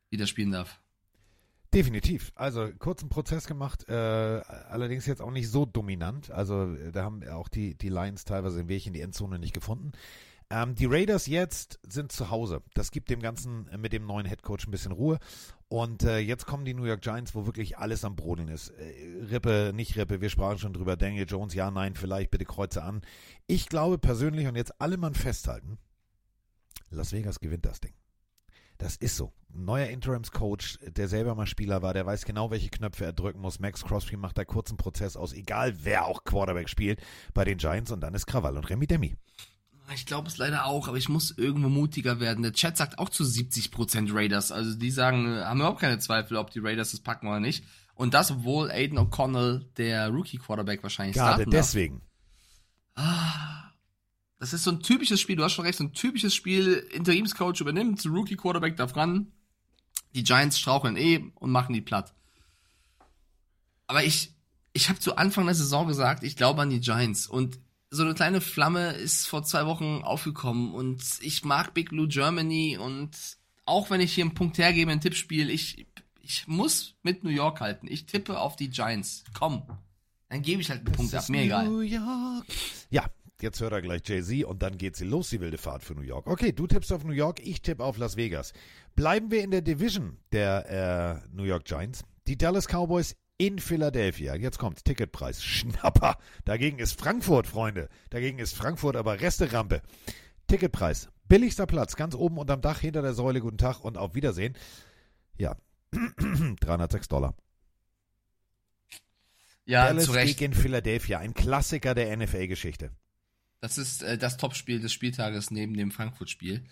wieder 0.10 0.28
spielen 0.28 0.52
darf. 0.52 0.82
Definitiv. 1.74 2.34
Also 2.36 2.70
kurzen 2.78 3.08
Prozess 3.08 3.48
gemacht, 3.48 3.88
äh, 3.88 3.94
allerdings 3.94 5.06
jetzt 5.06 5.22
auch 5.22 5.32
nicht 5.32 5.50
so 5.50 5.66
dominant. 5.66 6.32
Also 6.32 6.76
da 6.92 7.04
haben 7.04 7.26
auch 7.30 7.48
die, 7.48 7.76
die 7.76 7.90
Lions 7.90 8.26
teilweise 8.26 8.58
den 8.58 8.68
Weg 8.68 8.86
in 8.86 8.94
die 8.94 9.02
Endzone 9.02 9.40
nicht 9.40 9.54
gefunden. 9.54 9.94
Ähm, 10.50 10.76
die 10.76 10.86
Raiders 10.86 11.28
jetzt 11.28 11.80
sind 11.88 12.12
zu 12.12 12.30
Hause. 12.30 12.62
Das 12.74 12.92
gibt 12.92 13.10
dem 13.10 13.22
Ganzen 13.22 13.68
äh, 13.70 13.78
mit 13.78 13.94
dem 13.94 14.06
neuen 14.06 14.26
Headcoach 14.26 14.68
ein 14.68 14.72
bisschen 14.72 14.92
Ruhe. 14.92 15.18
Und 15.68 16.04
äh, 16.04 16.20
jetzt 16.20 16.46
kommen 16.46 16.64
die 16.64 16.74
New 16.74 16.86
York 16.86 17.02
Giants, 17.02 17.34
wo 17.34 17.46
wirklich 17.46 17.78
alles 17.78 18.06
am 18.06 18.16
Brodeln 18.16 18.50
ist. 18.50 18.70
Äh, 18.70 19.24
Rippe, 19.32 19.72
nicht 19.74 19.98
Rippe, 19.98 20.22
wir 20.22 20.30
sprachen 20.30 20.60
schon 20.60 20.74
drüber. 20.74 20.96
Daniel 20.96 21.26
Jones, 21.28 21.54
ja, 21.56 21.72
nein, 21.72 21.96
vielleicht, 21.96 22.32
bitte 22.32 22.46
kreuze 22.46 22.84
an. 22.84 23.02
Ich 23.48 23.68
glaube 23.68 23.98
persönlich, 23.98 24.48
und 24.48 24.56
jetzt 24.56 24.80
alle 24.80 24.98
Mann 24.98 25.16
festhalten, 25.16 25.80
Las 26.92 27.12
Vegas 27.12 27.40
gewinnt 27.40 27.66
das 27.66 27.80
Ding. 27.80 27.94
Das 28.78 28.96
ist 28.98 29.16
so. 29.16 29.34
Neuer 29.50 29.88
Interims-Coach, 29.88 30.80
der 30.82 31.08
selber 31.08 31.34
mal 31.34 31.48
Spieler 31.48 31.82
war, 31.82 31.94
der 31.94 32.06
weiß 32.06 32.26
genau, 32.26 32.52
welche 32.52 32.70
Knöpfe 32.70 33.06
er 33.06 33.14
drücken 33.14 33.40
muss. 33.40 33.60
Max 33.60 33.84
Crosby 33.84 34.18
macht 34.18 34.38
da 34.38 34.44
kurzen 34.44 34.76
Prozess 34.76 35.16
aus, 35.16 35.32
egal 35.32 35.74
wer 35.84 36.06
auch 36.06 36.26
Quarterback 36.26 36.68
spielt 36.68 37.02
bei 37.34 37.46
den 37.46 37.58
Giants 37.58 37.92
und 37.92 38.02
dann 38.02 38.14
ist 38.14 38.26
Krawall 38.26 38.58
und 38.58 38.70
Remi 38.70 38.86
Demi. 38.86 39.16
Ich 39.94 40.06
glaube 40.06 40.28
es 40.28 40.38
leider 40.38 40.66
auch, 40.66 40.88
aber 40.88 40.98
ich 40.98 41.10
muss 41.10 41.32
irgendwo 41.32 41.70
mutiger 41.70 42.20
werden. 42.20 42.42
Der 42.42 42.54
Chat 42.54 42.78
sagt 42.78 42.98
auch 42.98 43.10
zu 43.10 43.24
70% 43.24 44.14
Raiders. 44.14 44.52
Also 44.52 44.76
die 44.76 44.92
sagen, 44.92 45.28
äh, 45.28 45.44
haben 45.44 45.60
überhaupt 45.60 45.80
keine 45.80 46.00
Zweifel, 46.00 46.38
ob 46.38 46.52
die 46.52 46.60
Raiders 46.60 46.92
das 46.92 47.02
packen 47.02 47.28
oder 47.28 47.40
nicht. 47.40 47.64
Und 47.94 48.14
das, 48.14 48.32
obwohl 48.32 48.72
Aiden 48.72 48.98
O'Connell, 48.98 49.66
der 49.78 50.10
Rookie-Quarterback, 50.10 50.84
wahrscheinlich 50.84 51.16
Gerade 51.16 51.36
starten 51.36 51.52
darf. 51.52 51.62
deswegen. 51.62 52.02
Das 54.40 54.54
ist 54.54 54.64
so 54.64 54.72
ein 54.72 54.82
typisches 54.82 55.22
Spiel, 55.22 55.38
du 55.38 55.44
hast 55.44 55.54
schon 55.54 55.66
recht, 55.66 55.78
so 55.78 55.84
ein 55.84 55.94
typisches 55.94 56.34
Spiel, 56.36 56.86
Interimscoach 56.94 57.62
übernimmt, 57.62 58.06
Rookie 58.06 58.36
Quarterback 58.36 58.76
darf 58.76 58.96
ran, 58.96 59.32
die 60.14 60.24
Giants 60.24 60.60
straucheln 60.60 60.98
eh 60.98 61.32
und 61.36 61.52
machen 61.52 61.74
die 61.74 61.82
platt. 61.82 62.14
Aber 63.88 64.04
ich, 64.04 64.34
ich 64.74 64.90
habe 64.90 65.00
zu 65.00 65.16
Anfang 65.16 65.46
der 65.46 65.56
Saison 65.56 65.88
gesagt, 65.88 66.24
ich 66.24 66.36
glaube 66.36 66.62
an 66.62 66.70
die 66.70 66.82
Giants 66.82 67.28
und 67.28 67.60
so 67.96 68.04
eine 68.04 68.14
kleine 68.14 68.42
Flamme 68.42 68.92
ist 68.94 69.28
vor 69.28 69.44
zwei 69.44 69.66
Wochen 69.66 70.02
aufgekommen 70.04 70.74
und 70.74 71.02
ich 71.22 71.44
mag 71.44 71.74
Big 71.74 71.90
Blue 71.90 72.08
Germany 72.08 72.78
und 72.78 73.12
auch 73.66 73.90
wenn 73.90 74.02
ich 74.02 74.14
hier 74.14 74.26
einen 74.26 74.34
Punkt 74.34 74.58
hergebe 74.58 74.92
im 74.92 75.02
Tippspiel, 75.02 75.50
ich, 75.50 75.88
ich 76.22 76.48
muss 76.48 76.96
mit 77.02 77.24
New 77.24 77.30
York 77.30 77.62
halten. 77.62 77.88
Ich 77.90 78.06
tippe 78.06 78.40
auf 78.40 78.56
die 78.56 78.70
Giants. 78.70 79.24
Komm. 79.34 79.64
Dann 80.30 80.42
gebe 80.42 80.62
ich 80.62 80.70
halt 80.70 80.86
einen 80.86 80.96
Punkt 80.96 81.14
ab. 81.16 81.28
Mir 81.30 81.44
egal. 81.44 81.66
New 81.68 81.80
York. 81.80 82.46
Ja, 82.90 83.06
jetzt 83.42 83.62
hört 83.62 83.74
er 83.74 83.82
gleich 83.82 84.02
Jay-Z 84.06 84.46
und 84.46 84.62
dann 84.62 84.78
geht 84.78 84.96
sie 84.96 85.06
los, 85.06 85.30
die 85.30 85.40
wilde 85.40 85.58
Fahrt 85.58 85.84
für 85.84 85.96
New 85.96 86.02
York. 86.02 86.28
Okay, 86.28 86.52
du 86.52 86.68
tippst 86.68 86.92
auf 86.92 87.04
New 87.04 87.14
York, 87.14 87.40
ich 87.40 87.62
tippe 87.62 87.84
auf 87.84 87.98
Las 87.98 88.18
Vegas. 88.18 88.54
Bleiben 88.96 89.32
wir 89.32 89.44
in 89.44 89.52
der 89.52 89.62
Division 89.62 90.18
der 90.32 91.24
äh, 91.24 91.36
New 91.36 91.44
York 91.44 91.66
Giants. 91.66 92.04
Die 92.28 92.38
Dallas 92.38 92.68
Cowboys 92.68 93.16
in 93.38 93.60
Philadelphia. 93.60 94.36
Jetzt 94.36 94.60
kommt's, 94.60 94.84
Ticketpreis. 94.84 95.44
Schnapper. 95.44 96.18
Dagegen 96.46 96.80
ist 96.80 97.00
Frankfurt, 97.00 97.48
Freunde. 97.48 97.90
Dagegen 98.10 98.40
ist 98.40 98.56
Frankfurt 98.56 98.96
aber 98.96 99.20
Resterampe. 99.22 99.82
Ticketpreis. 100.48 101.10
Billigster 101.28 101.66
Platz, 101.66 101.96
ganz 101.96 102.14
oben 102.14 102.38
unterm 102.38 102.62
Dach, 102.62 102.80
hinter 102.80 103.02
der 103.02 103.14
Säule. 103.14 103.42
Guten 103.42 103.58
Tag 103.58 103.84
und 103.84 103.98
auf 103.98 104.14
Wiedersehen. 104.14 104.56
Ja, 105.38 105.56
306 106.60 107.08
Dollar. 107.08 107.36
Ja, 109.66 109.88
Dallas 109.88 110.06
zu 110.06 110.12
Recht. 110.12 110.38
gegen 110.38 110.54
Philadelphia, 110.54 111.18
ein 111.18 111.34
Klassiker 111.34 111.96
der 111.96 112.16
NFL-Geschichte. 112.16 112.92
Das 113.60 113.80
ist 113.80 114.04
äh, 114.04 114.18
das 114.18 114.38
Topspiel 114.38 114.80
des 114.80 114.94
Spieltages 114.94 115.50
neben 115.50 115.76
dem 115.76 115.90
Frankfurt-Spiel. 115.90 116.64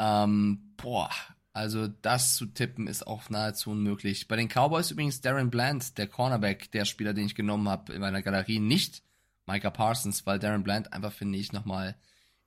Ähm, 0.00 0.74
boah, 0.76 1.10
also 1.52 1.86
das 1.86 2.36
zu 2.36 2.46
tippen 2.46 2.86
ist 2.86 3.06
auch 3.06 3.28
nahezu 3.28 3.70
unmöglich. 3.70 4.26
Bei 4.26 4.36
den 4.36 4.48
Cowboys 4.48 4.90
übrigens 4.90 5.20
Darren 5.20 5.50
Bland, 5.50 5.98
der 5.98 6.06
Cornerback, 6.06 6.70
der 6.72 6.84
Spieler, 6.84 7.12
den 7.12 7.26
ich 7.26 7.34
genommen 7.34 7.68
habe 7.68 7.92
in 7.92 8.00
meiner 8.00 8.22
Galerie, 8.22 8.58
nicht 8.58 9.02
Micah 9.46 9.70
Parsons, 9.70 10.24
weil 10.24 10.38
Darren 10.38 10.62
Bland 10.62 10.92
einfach, 10.92 11.12
finde 11.12 11.38
ich, 11.38 11.52
nochmal 11.52 11.96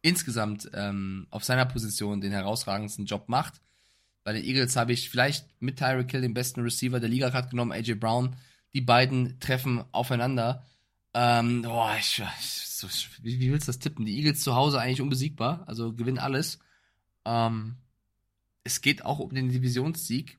insgesamt 0.01 0.69
ähm, 0.73 1.27
auf 1.29 1.43
seiner 1.43 1.65
Position 1.65 2.21
den 2.21 2.31
herausragendsten 2.31 3.05
Job 3.05 3.29
macht. 3.29 3.61
Bei 4.23 4.33
den 4.33 4.43
Eagles 4.43 4.75
habe 4.75 4.93
ich 4.93 5.09
vielleicht 5.09 5.45
mit 5.61 5.77
Tyreek 5.77 6.09
Hill 6.09 6.21
den 6.21 6.33
besten 6.33 6.61
Receiver 6.61 6.99
der 6.99 7.09
Liga 7.09 7.29
gerade 7.29 7.49
genommen, 7.49 7.71
AJ 7.71 7.95
Brown. 7.95 8.35
Die 8.73 8.81
beiden 8.81 9.39
treffen 9.39 9.83
aufeinander. 9.91 10.65
Ähm, 11.13 11.61
boah, 11.61 11.95
ich, 11.99 12.21
so, 12.41 12.87
wie, 13.21 13.39
wie 13.39 13.51
willst 13.51 13.67
du 13.67 13.71
das 13.71 13.79
tippen? 13.79 14.05
Die 14.05 14.17
Eagles 14.17 14.41
zu 14.41 14.55
Hause 14.55 14.81
eigentlich 14.81 15.01
unbesiegbar, 15.01 15.63
also 15.67 15.93
gewinnen 15.93 16.17
alles. 16.17 16.59
Ähm, 17.23 17.77
es 18.66 18.82
geht 18.82 19.05
auch 19.05 19.20
um 19.20 19.34
den 19.34 19.47
Divisionssieg. 19.47 20.38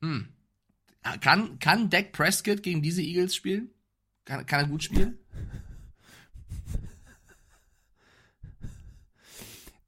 Hm. 0.00 0.28
Kann, 1.20 1.58
kann 1.58 1.90
Dak 1.90 2.12
Prescott 2.12 2.62
gegen 2.62 2.80
diese 2.80 3.02
Eagles 3.02 3.34
spielen? 3.34 3.70
Kann, 4.24 4.46
kann 4.46 4.60
er 4.60 4.68
gut 4.68 4.84
spielen? 4.84 5.18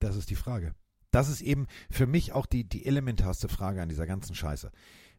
Das 0.01 0.17
ist 0.17 0.31
die 0.31 0.37
Frage. 0.37 0.75
Das 1.11 1.29
ist 1.29 1.41
eben 1.41 1.67
für 1.91 2.07
mich 2.07 2.33
auch 2.33 2.47
die, 2.47 2.65
die 2.69 2.87
elementarste 2.87 3.49
Frage 3.49 3.83
an 3.83 3.89
dieser 3.89 4.07
ganzen 4.07 4.35
Scheiße. 4.35 4.71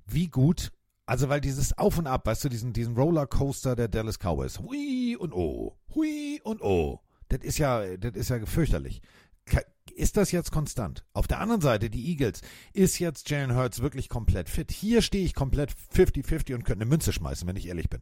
Wie 0.06 0.28
gut, 0.28 0.72
also 1.06 1.28
weil 1.30 1.42
dieses 1.42 1.78
Auf 1.78 1.98
und 1.98 2.08
Ab, 2.08 2.26
weißt 2.26 2.46
du, 2.46 2.50
diesen, 2.50 2.74
diesen 2.74 2.96
Rollercoaster 2.96 3.76
der 3.76 3.88
Dallas 3.88 4.20
Cowboys, 4.20 4.60
hui 4.60 5.16
und 5.18 5.34
oh, 5.34 5.78
hui 5.96 6.40
und 6.44 6.62
oh, 6.62 7.02
das 7.28 7.42
ist 7.42 7.58
ja, 7.58 7.98
das 7.98 8.16
ist 8.16 8.30
ja 8.30 8.46
fürchterlich. 8.46 9.02
Ist 10.00 10.16
das 10.16 10.32
jetzt 10.32 10.52
konstant? 10.52 11.04
Auf 11.12 11.28
der 11.28 11.42
anderen 11.42 11.60
Seite, 11.60 11.90
die 11.90 12.10
Eagles, 12.10 12.42
ist 12.72 13.00
jetzt 13.00 13.30
Jalen 13.30 13.54
Hurts 13.54 13.82
wirklich 13.82 14.08
komplett 14.08 14.48
fit? 14.48 14.72
Hier 14.72 15.02
stehe 15.02 15.26
ich 15.26 15.34
komplett 15.34 15.74
50-50 15.94 16.56
und 16.56 16.64
könnte 16.64 16.84
eine 16.84 16.90
Münze 16.90 17.12
schmeißen, 17.12 17.46
wenn 17.46 17.58
ich 17.58 17.68
ehrlich 17.68 17.90
bin. 17.90 18.02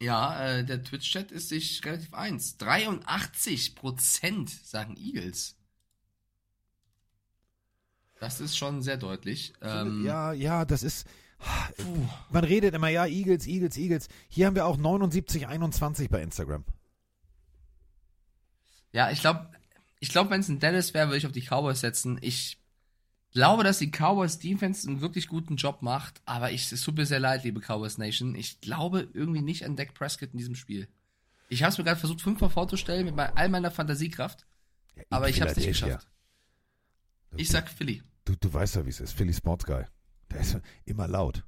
Ja, 0.00 0.42
äh, 0.46 0.64
der 0.64 0.82
Twitch-Chat 0.82 1.30
ist 1.30 1.50
sich 1.50 1.84
relativ 1.84 2.14
eins. 2.14 2.58
83% 2.58 4.48
sagen 4.64 4.96
Eagles. 4.96 5.56
Das 8.18 8.40
ist 8.40 8.56
schon 8.56 8.80
sehr 8.80 8.96
deutlich. 8.96 9.52
Ähm, 9.60 10.06
ja, 10.06 10.32
ja, 10.32 10.64
das 10.64 10.82
ist. 10.82 11.06
Man 12.30 12.44
redet 12.44 12.74
immer, 12.74 12.88
ja, 12.88 13.04
Eagles, 13.04 13.46
Eagles, 13.46 13.76
Eagles. 13.76 14.08
Hier 14.28 14.46
haben 14.46 14.54
wir 14.54 14.64
auch 14.64 14.78
79, 14.78 15.46
21 15.48 16.08
bei 16.08 16.22
Instagram. 16.22 16.64
Ja, 18.92 19.10
ich 19.10 19.20
glaube, 19.20 19.50
ich 20.00 20.08
glaub, 20.10 20.30
wenn 20.30 20.40
es 20.40 20.48
ein 20.48 20.58
Dallas 20.58 20.94
wäre, 20.94 21.08
würde 21.08 21.18
ich 21.18 21.26
auf 21.26 21.32
die 21.32 21.42
Cowboys 21.42 21.80
setzen. 21.80 22.18
Ich 22.20 22.58
glaube, 23.32 23.64
dass 23.64 23.78
die 23.78 23.90
Cowboys 23.90 24.38
Defense 24.38 24.88
einen 24.88 25.00
wirklich 25.00 25.28
guten 25.28 25.56
Job 25.56 25.82
macht, 25.82 26.20
aber 26.24 26.50
ich, 26.52 26.70
es 26.72 26.82
tut 26.82 26.96
mir 26.96 27.06
sehr 27.06 27.20
leid, 27.20 27.44
liebe 27.44 27.60
Cowboys 27.60 27.98
Nation. 27.98 28.34
Ich 28.34 28.60
glaube 28.60 29.08
irgendwie 29.12 29.42
nicht 29.42 29.64
an 29.64 29.76
Dak 29.76 29.94
Prescott 29.94 30.30
in 30.32 30.38
diesem 30.38 30.54
Spiel. 30.54 30.88
Ich 31.48 31.62
habe 31.62 31.70
es 31.72 31.78
mir 31.78 31.84
gerade 31.84 32.00
versucht, 32.00 32.20
fünfmal 32.22 32.50
vorzustellen 32.50 33.04
mit 33.06 33.18
all 33.18 33.48
meiner 33.48 33.70
Fantasiekraft, 33.70 34.46
Ja, 34.96 35.02
aber 35.10 35.28
ich 35.28 35.40
habe 35.40 35.50
es 35.50 35.56
nicht 35.56 35.66
Philadelphia. 35.66 35.96
geschafft. 35.96 36.08
Ich 37.36 37.48
sag 37.48 37.68
Philly. 37.70 38.02
Du, 38.24 38.34
du 38.36 38.52
weißt 38.52 38.76
ja, 38.76 38.84
wie 38.86 38.90
es 38.90 39.00
ist. 39.00 39.12
Philly 39.12 39.32
Sports 39.34 39.64
Guy. 39.66 39.84
Der 40.30 40.40
ist 40.40 40.58
immer 40.84 41.06
laut. 41.06 41.44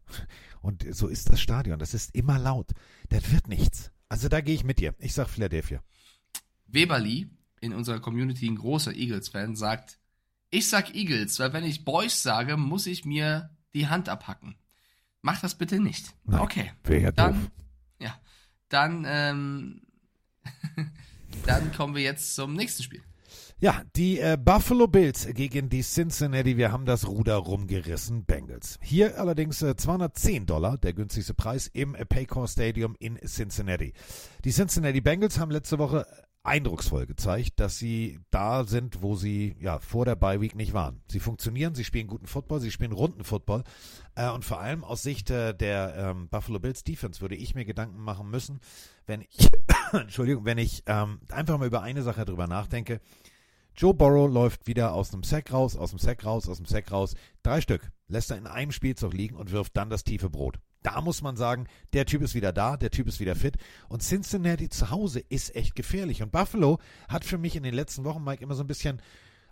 Und 0.60 0.84
so 0.94 1.08
ist 1.08 1.30
das 1.32 1.40
Stadion. 1.40 1.78
Das 1.78 1.94
ist 1.94 2.14
immer 2.14 2.38
laut. 2.38 2.70
Das 3.08 3.32
wird 3.32 3.48
nichts. 3.48 3.90
Also 4.08 4.28
da 4.28 4.40
gehe 4.40 4.54
ich 4.54 4.62
mit 4.64 4.78
dir. 4.78 4.94
Ich 4.98 5.14
sag 5.14 5.28
Philadelphia. 5.28 5.82
Weberly, 6.66 7.28
in 7.60 7.72
unserer 7.72 8.00
Community 8.00 8.48
ein 8.48 8.56
großer 8.56 8.94
Eagles-Fan, 8.94 9.56
sagt, 9.56 9.98
ich 10.50 10.68
sag 10.68 10.94
Eagles, 10.94 11.38
weil 11.38 11.52
wenn 11.52 11.64
ich 11.64 11.84
Boys 11.84 12.22
sage, 12.22 12.56
muss 12.56 12.86
ich 12.86 13.04
mir 13.04 13.50
die 13.74 13.88
Hand 13.88 14.08
abhacken. 14.08 14.56
Mach 15.20 15.40
das 15.40 15.56
bitte 15.56 15.80
nicht. 15.80 16.14
Nein, 16.24 16.40
okay. 16.40 16.72
Wäre 16.84 17.12
Dann, 17.12 17.34
doof. 17.34 17.50
ja, 18.00 18.14
dann, 18.68 19.04
ähm, 19.06 19.82
dann 21.46 21.72
kommen 21.72 21.94
wir 21.94 22.02
jetzt 22.02 22.34
zum 22.34 22.54
nächsten 22.54 22.82
Spiel. 22.82 23.02
Ja, 23.60 23.82
die 23.96 24.20
äh, 24.20 24.38
Buffalo 24.40 24.86
Bills 24.86 25.26
gegen 25.34 25.68
die 25.68 25.82
Cincinnati, 25.82 26.56
wir 26.56 26.70
haben 26.70 26.86
das 26.86 27.08
Ruder 27.08 27.34
rumgerissen, 27.34 28.24
Bengals. 28.24 28.78
Hier 28.80 29.18
allerdings 29.18 29.60
äh, 29.62 29.74
210 29.74 30.46
Dollar, 30.46 30.78
der 30.78 30.92
günstigste 30.92 31.34
Preis 31.34 31.66
im 31.66 31.96
äh, 31.96 32.04
Paycor 32.04 32.46
Stadium 32.46 32.94
in 33.00 33.18
Cincinnati. 33.26 33.94
Die 34.44 34.52
Cincinnati 34.52 35.00
Bengals 35.00 35.40
haben 35.40 35.50
letzte 35.50 35.78
Woche 35.80 36.06
eindrucksvoll 36.48 37.06
gezeigt, 37.06 37.60
dass 37.60 37.78
sie 37.78 38.18
da 38.30 38.64
sind, 38.64 39.02
wo 39.02 39.14
sie 39.14 39.54
ja 39.60 39.78
vor 39.78 40.04
der 40.04 40.16
Bye 40.16 40.40
Week 40.40 40.54
nicht 40.54 40.72
waren. 40.72 41.02
Sie 41.08 41.20
funktionieren, 41.20 41.74
sie 41.74 41.84
spielen 41.84 42.06
guten 42.06 42.26
Football, 42.26 42.60
sie 42.60 42.70
spielen 42.70 42.92
runden 42.92 43.22
Football 43.22 43.64
äh, 44.14 44.30
und 44.30 44.44
vor 44.44 44.60
allem 44.60 44.82
aus 44.82 45.02
Sicht 45.02 45.30
äh, 45.30 45.54
der 45.54 45.94
ähm, 45.96 46.28
Buffalo 46.28 46.58
Bills 46.58 46.84
Defense 46.84 47.20
würde 47.20 47.36
ich 47.36 47.54
mir 47.54 47.64
Gedanken 47.64 48.00
machen 48.02 48.30
müssen, 48.30 48.60
wenn 49.06 49.20
ich 49.20 49.48
Entschuldigung, 49.92 50.44
wenn 50.44 50.58
ich 50.58 50.82
ähm, 50.86 51.20
einfach 51.30 51.58
mal 51.58 51.66
über 51.66 51.82
eine 51.82 52.02
Sache 52.02 52.24
drüber 52.24 52.46
nachdenke. 52.46 53.00
Joe 53.76 53.94
Burrow 53.94 54.28
läuft 54.28 54.66
wieder 54.66 54.92
aus 54.92 55.12
einem 55.12 55.22
Sack 55.22 55.52
raus, 55.52 55.76
aus 55.76 55.90
dem 55.90 56.00
Sack 56.00 56.24
raus, 56.24 56.48
aus 56.48 56.56
dem 56.56 56.66
Sack 56.66 56.90
raus. 56.90 57.14
Drei 57.44 57.60
Stück 57.60 57.92
lässt 58.08 58.30
er 58.30 58.38
in 58.38 58.46
einem 58.46 58.72
Spielzug 58.72 59.12
liegen 59.12 59.36
und 59.36 59.52
wirft 59.52 59.76
dann 59.76 59.90
das 59.90 60.02
tiefe 60.02 60.30
Brot. 60.30 60.58
Da 60.82 61.00
muss 61.00 61.22
man 61.22 61.36
sagen, 61.36 61.66
der 61.92 62.06
Typ 62.06 62.22
ist 62.22 62.34
wieder 62.34 62.52
da, 62.52 62.76
der 62.76 62.90
Typ 62.90 63.08
ist 63.08 63.20
wieder 63.20 63.34
fit. 63.34 63.56
Und 63.88 64.02
Cincinnati 64.02 64.68
zu 64.68 64.90
Hause 64.90 65.20
ist 65.20 65.54
echt 65.56 65.74
gefährlich. 65.74 66.22
Und 66.22 66.30
Buffalo 66.30 66.78
hat 67.08 67.24
für 67.24 67.38
mich 67.38 67.56
in 67.56 67.62
den 67.62 67.74
letzten 67.74 68.04
Wochen, 68.04 68.22
Mike, 68.22 68.42
immer 68.42 68.54
so 68.54 68.62
ein 68.62 68.68
bisschen, 68.68 69.02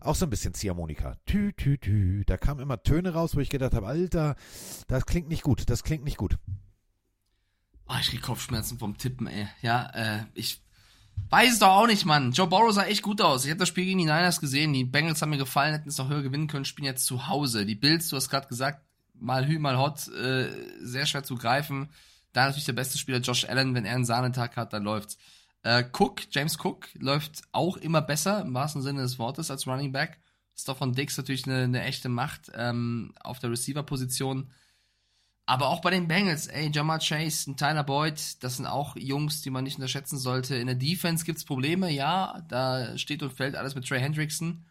auch 0.00 0.14
so 0.14 0.26
ein 0.26 0.30
bisschen 0.30 0.54
Ziehharmonika. 0.54 1.16
Tü, 1.26 1.52
tü, 1.52 1.78
tü. 1.78 2.24
Da 2.26 2.36
kamen 2.36 2.60
immer 2.60 2.82
Töne 2.82 3.12
raus, 3.12 3.34
wo 3.34 3.40
ich 3.40 3.50
gedacht 3.50 3.74
habe, 3.74 3.86
Alter, 3.86 4.36
das 4.86 5.06
klingt 5.06 5.28
nicht 5.28 5.42
gut, 5.42 5.68
das 5.68 5.82
klingt 5.82 6.04
nicht 6.04 6.16
gut. 6.16 6.38
Oh, 7.88 7.94
ich 8.00 8.08
krieg 8.08 8.22
Kopfschmerzen 8.22 8.78
vom 8.78 8.96
Tippen, 8.98 9.26
ey. 9.26 9.48
Ja, 9.62 9.90
äh, 9.94 10.24
ich 10.34 10.60
weiß 11.30 11.54
es 11.54 11.58
doch 11.58 11.68
auch 11.68 11.86
nicht, 11.86 12.04
Mann. 12.04 12.32
Joe 12.32 12.46
Burrow 12.46 12.72
sah 12.72 12.84
echt 12.84 13.02
gut 13.02 13.20
aus. 13.20 13.44
Ich 13.44 13.50
habe 13.50 13.58
das 13.58 13.68
Spiel 13.68 13.84
gegen 13.84 13.98
die 13.98 14.04
Niners 14.04 14.40
gesehen. 14.40 14.72
Die 14.72 14.84
Bengals 14.84 15.22
haben 15.22 15.30
mir 15.30 15.38
gefallen, 15.38 15.72
hätten 15.72 15.88
es 15.88 15.98
noch 15.98 16.08
höher 16.08 16.22
gewinnen 16.22 16.48
können, 16.48 16.64
spielen 16.64 16.86
jetzt 16.86 17.06
zu 17.06 17.28
Hause. 17.28 17.66
Die 17.66 17.74
Bills, 17.74 18.08
du 18.08 18.16
hast 18.16 18.28
gerade 18.28 18.48
gesagt, 18.48 18.85
mal 19.18 19.46
hü, 19.46 19.58
mal 19.58 19.78
hot, 19.78 20.08
äh, 20.08 20.48
sehr 20.80 21.06
schwer 21.06 21.24
zu 21.24 21.36
greifen. 21.36 21.88
Da 22.32 22.44
natürlich 22.44 22.66
der 22.66 22.72
beste 22.74 22.98
Spieler 22.98 23.18
Josh 23.18 23.44
Allen, 23.44 23.74
wenn 23.74 23.84
er 23.84 23.94
einen 23.94 24.04
Sahnetag 24.04 24.56
hat, 24.56 24.72
dann 24.72 24.84
läuft's. 24.84 25.18
Äh, 25.62 25.84
Cook, 25.92 26.22
James 26.30 26.58
Cook, 26.62 26.88
läuft 26.94 27.42
auch 27.52 27.76
immer 27.76 28.02
besser, 28.02 28.42
im 28.42 28.54
wahrsten 28.54 28.82
Sinne 28.82 29.02
des 29.02 29.18
Wortes, 29.18 29.50
als 29.50 29.66
Running 29.66 29.92
Back. 29.92 30.20
Stefan 30.56 30.92
Dix 30.92 31.16
natürlich 31.16 31.46
eine, 31.46 31.64
eine 31.64 31.82
echte 31.82 32.08
Macht 32.08 32.52
ähm, 32.54 33.14
auf 33.20 33.38
der 33.38 33.50
Receiver-Position. 33.50 34.50
Aber 35.44 35.68
auch 35.68 35.80
bei 35.80 35.90
den 35.90 36.08
Bengals, 36.08 36.48
ey, 36.48 36.70
Jamar 36.72 36.98
Chase, 36.98 37.50
ein 37.50 37.56
Tyler 37.56 37.84
Boyd, 37.84 38.42
das 38.42 38.56
sind 38.56 38.66
auch 38.66 38.96
Jungs, 38.96 39.42
die 39.42 39.50
man 39.50 39.64
nicht 39.64 39.76
unterschätzen 39.76 40.18
sollte. 40.18 40.56
In 40.56 40.66
der 40.66 40.74
Defense 40.74 41.24
gibt's 41.24 41.44
Probleme, 41.44 41.90
ja, 41.90 42.42
da 42.48 42.98
steht 42.98 43.22
und 43.22 43.32
fällt 43.32 43.54
alles 43.54 43.76
mit 43.76 43.86
Trey 43.86 44.00
Hendrickson. 44.00 44.64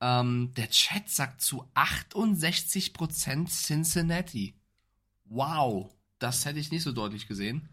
Ähm, 0.00 0.52
der 0.56 0.70
Chat 0.70 1.08
sagt 1.08 1.40
zu 1.40 1.64
68% 1.74 3.48
Cincinnati. 3.48 4.54
Wow, 5.24 5.90
das 6.18 6.44
hätte 6.44 6.58
ich 6.58 6.70
nicht 6.70 6.82
so 6.82 6.92
deutlich 6.92 7.26
gesehen. 7.26 7.68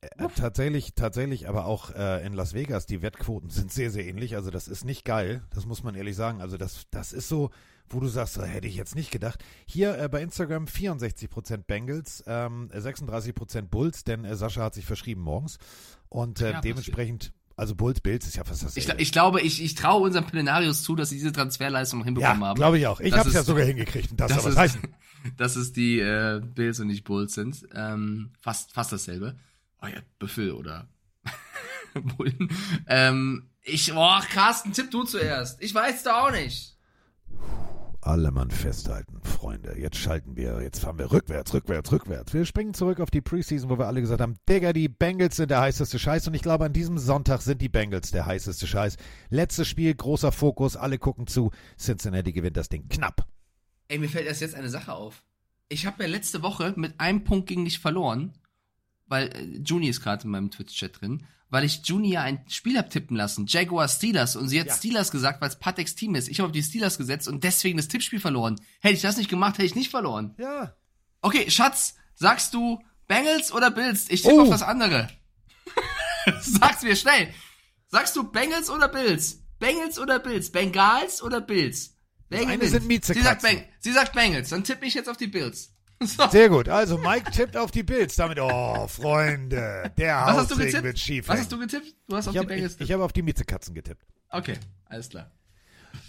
Äh, 0.00 0.28
tatsächlich, 0.36 0.94
tatsächlich, 0.94 1.48
aber 1.48 1.66
auch 1.66 1.90
äh, 1.90 2.24
in 2.24 2.34
Las 2.34 2.54
Vegas, 2.54 2.86
die 2.86 3.02
Wettquoten 3.02 3.50
sind 3.50 3.72
sehr, 3.72 3.90
sehr 3.90 4.06
ähnlich. 4.06 4.36
Also 4.36 4.50
das 4.50 4.68
ist 4.68 4.84
nicht 4.84 5.04
geil, 5.04 5.42
das 5.50 5.66
muss 5.66 5.82
man 5.82 5.94
ehrlich 5.94 6.16
sagen. 6.16 6.40
Also 6.40 6.56
das, 6.56 6.86
das 6.90 7.12
ist 7.12 7.28
so, 7.28 7.50
wo 7.88 8.00
du 8.00 8.08
sagst, 8.08 8.36
äh, 8.38 8.46
hätte 8.46 8.68
ich 8.68 8.76
jetzt 8.76 8.94
nicht 8.94 9.10
gedacht. 9.10 9.44
Hier 9.66 9.98
äh, 9.98 10.08
bei 10.08 10.22
Instagram 10.22 10.64
64% 10.66 11.64
Bengals, 11.66 12.22
ähm, 12.26 12.68
36% 12.72 13.62
Bulls, 13.62 14.04
denn 14.04 14.24
äh, 14.24 14.36
Sascha 14.36 14.62
hat 14.62 14.74
sich 14.74 14.84
verschrieben 14.84 15.22
morgens. 15.22 15.58
Und 16.08 16.40
äh, 16.40 16.52
Ja, 16.52 16.60
dementsprechend, 16.60 17.32
also 17.56 17.74
Bulls, 17.74 18.00
Bills 18.00 18.26
ist 18.26 18.36
ja 18.36 18.44
fast 18.44 18.62
Ich, 18.62 18.84
dasselbe. 18.84 19.02
ich 19.02 19.12
glaube, 19.12 19.40
ich, 19.40 19.62
ich 19.62 19.74
traue 19.74 20.02
unseren 20.02 20.26
Plenarius 20.26 20.82
zu, 20.82 20.94
dass 20.94 21.08
sie 21.08 21.16
diese 21.16 21.32
Transferleistung 21.32 22.04
hinbekommen 22.04 22.40
ja, 22.42 22.48
haben. 22.48 22.56
glaube 22.56 22.78
ich 22.78 22.86
auch. 22.86 23.00
Ich 23.00 23.10
Das 23.10 23.20
habe 23.20 23.28
es 23.30 23.34
ja 23.34 23.42
sogar 23.42 23.64
hingekriegt 23.64 24.10
und 24.10 24.20
das, 24.20 24.28
das 24.30 24.42
soll 24.42 24.54
was 24.56 24.66
ist, 24.66 24.74
heißen. 24.76 24.94
dass 25.38 25.56
es 25.56 25.72
die 25.72 25.98
äh, 25.98 26.40
Bills 26.44 26.78
und 26.80 26.88
nicht 26.88 27.04
Bulls 27.04 27.32
sind. 27.34 27.66
Ähm, 27.74 28.30
fast, 28.40 28.72
fast 28.72 28.92
dasselbe. 28.92 29.36
Oh 29.82 29.86
ja, 29.86 30.00
Büffel 30.18 30.52
oder 30.52 30.88
Bullen. 32.16 32.50
Ähm, 32.86 33.48
ich, 33.62 33.92
boah, 33.92 34.22
Carsten, 34.30 34.72
tipp 34.72 34.90
du 34.90 35.04
zuerst. 35.04 35.60
Ich 35.62 35.74
weiß 35.74 36.02
da 36.02 36.26
auch 36.26 36.30
nicht. 36.32 36.76
Alle 38.06 38.30
Mann 38.30 38.52
festhalten, 38.52 39.20
Freunde. 39.24 39.76
Jetzt 39.76 39.96
schalten 39.96 40.36
wir, 40.36 40.62
jetzt 40.62 40.78
fahren 40.78 40.96
wir 40.96 41.10
rückwärts, 41.10 41.52
rückwärts, 41.52 41.90
rückwärts. 41.90 42.32
Wir 42.32 42.44
springen 42.44 42.72
zurück 42.72 43.00
auf 43.00 43.10
die 43.10 43.20
Preseason, 43.20 43.68
wo 43.68 43.80
wir 43.80 43.88
alle 43.88 44.00
gesagt 44.00 44.20
haben, 44.20 44.36
Digga, 44.48 44.72
die 44.72 44.88
Bengals 44.88 45.34
sind 45.34 45.50
der 45.50 45.60
heißeste 45.60 45.98
Scheiß. 45.98 46.28
Und 46.28 46.34
ich 46.34 46.42
glaube, 46.42 46.66
an 46.66 46.72
diesem 46.72 46.98
Sonntag 46.98 47.42
sind 47.42 47.60
die 47.60 47.68
Bengals 47.68 48.12
der 48.12 48.24
heißeste 48.24 48.68
Scheiß. 48.68 48.96
Letztes 49.28 49.66
Spiel, 49.66 49.92
großer 49.92 50.30
Fokus, 50.30 50.76
alle 50.76 50.98
gucken 50.98 51.26
zu. 51.26 51.50
Cincinnati 51.76 52.32
gewinnt 52.32 52.56
das 52.56 52.68
Ding 52.68 52.88
knapp. 52.88 53.26
Ey, 53.88 53.98
mir 53.98 54.08
fällt 54.08 54.28
erst 54.28 54.40
jetzt 54.40 54.54
eine 54.54 54.68
Sache 54.68 54.92
auf. 54.92 55.24
Ich 55.68 55.84
habe 55.84 56.04
ja 56.04 56.08
letzte 56.08 56.44
Woche 56.44 56.74
mit 56.76 57.00
einem 57.00 57.24
Punkt 57.24 57.48
gegen 57.48 57.64
dich 57.64 57.80
verloren, 57.80 58.34
weil 59.06 59.28
äh, 59.28 59.58
Juni 59.64 59.88
ist 59.88 60.00
gerade 60.02 60.24
in 60.24 60.30
meinem 60.30 60.50
Twitch-Chat 60.50 61.00
drin, 61.00 61.26
weil 61.48 61.64
ich 61.64 61.80
Juni 61.84 62.10
ja 62.12 62.22
ein 62.22 62.44
Spiel 62.48 62.76
hab 62.76 62.90
tippen 62.90 63.16
lassen, 63.16 63.46
Jaguar 63.46 63.88
Steelers, 63.88 64.34
und 64.36 64.48
sie 64.48 64.58
hat 64.60 64.66
Ja. 64.66 64.74
Steelers 64.74 65.10
gesagt, 65.10 65.40
weil 65.40 65.48
es 65.48 65.56
Pateks 65.58 65.94
Team 65.94 66.14
ist. 66.14 66.28
Ich 66.28 66.40
habe 66.40 66.46
auf 66.48 66.52
die 66.52 66.62
Steelers 66.62 66.98
gesetzt 66.98 67.28
und 67.28 67.44
deswegen 67.44 67.76
das 67.76 67.88
Tippspiel 67.88 68.20
verloren. 68.20 68.60
Hätte 68.80 68.94
ich 68.96 69.02
das 69.02 69.16
nicht 69.16 69.30
gemacht, 69.30 69.54
hätte 69.58 69.66
ich 69.66 69.74
nicht 69.76 69.90
verloren. 69.90 70.34
Ja. 70.38 70.74
Okay, 71.22 71.50
Schatz, 71.50 71.94
sagst 72.14 72.52
du 72.54 72.82
Bengals 73.06 73.52
oder 73.52 73.70
Bills? 73.70 74.06
Ich 74.10 74.22
tippe 74.22 74.34
Oh. 74.34 74.40
auf 74.42 74.50
das 74.50 74.62
andere. 74.62 75.08
Sag's 76.40 76.82
mir 76.82 76.96
schnell. 76.96 77.28
Sagst 77.88 78.16
du 78.16 78.24
Bengals 78.24 78.68
oder 78.68 78.88
Bills? 78.88 79.38
Bengals 79.58 79.98
oder 79.98 80.18
Bills? 80.18 80.50
Bengals 80.50 81.22
oder 81.22 81.40
Bills? 81.40 81.94
Eine 82.30 82.66
sind 82.68 83.04
Sie 83.04 83.22
sagt, 83.22 83.42
Beng 83.42 83.62
sie 83.78 83.92
sagt 83.92 84.12
Bengals, 84.12 84.48
dann 84.48 84.64
tippe 84.64 84.84
ich 84.84 84.94
jetzt 84.94 85.08
auf 85.08 85.16
die 85.16 85.28
Bills. 85.28 85.72
So. 86.02 86.28
Sehr 86.28 86.48
gut. 86.50 86.68
Also 86.68 86.98
Mike 86.98 87.30
tippt 87.30 87.56
auf 87.56 87.70
die 87.70 87.82
Bills. 87.82 88.16
Damit, 88.16 88.38
oh, 88.38 88.86
Freunde, 88.86 89.92
der 89.96 90.16
Was 90.16 90.36
hast 90.36 90.50
du 90.50 90.54
Hausring 90.54 90.58
wird 90.58 90.82
getippt? 90.82 90.98
schief. 90.98 91.28
Was 91.28 91.40
hast 91.40 91.52
du 91.52 91.58
getippt? 91.58 91.94
Du 92.06 92.16
hast 92.16 92.28
auf 92.28 92.34
ich 92.34 92.34
die 92.34 92.38
habe 92.38 92.48
Bengals 92.48 92.74
ich, 92.74 92.80
ich 92.82 92.92
hab 92.92 93.00
auf 93.00 93.12
die 93.12 93.22
Miezekatzen 93.22 93.74
getippt. 93.74 94.06
Okay, 94.28 94.58
alles 94.86 95.08
klar. 95.08 95.30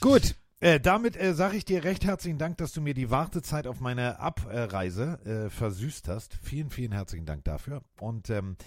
Gut, 0.01 0.35
äh, 0.59 0.79
damit 0.79 1.15
äh, 1.15 1.33
sage 1.33 1.55
ich 1.55 1.65
dir 1.65 1.83
recht 1.83 2.03
herzlichen 2.03 2.37
Dank, 2.37 2.57
dass 2.57 2.73
du 2.73 2.81
mir 2.81 2.93
die 2.93 3.09
Wartezeit 3.11 3.67
auf 3.67 3.79
meine 3.79 4.19
Abreise 4.19 5.19
äh, 5.23 5.49
versüßt 5.49 6.07
hast. 6.07 6.35
Vielen, 6.43 6.69
vielen 6.69 6.91
herzlichen 6.91 7.25
Dank 7.25 7.43
dafür. 7.45 7.81
Und 7.99 8.29
ähm, 8.29 8.57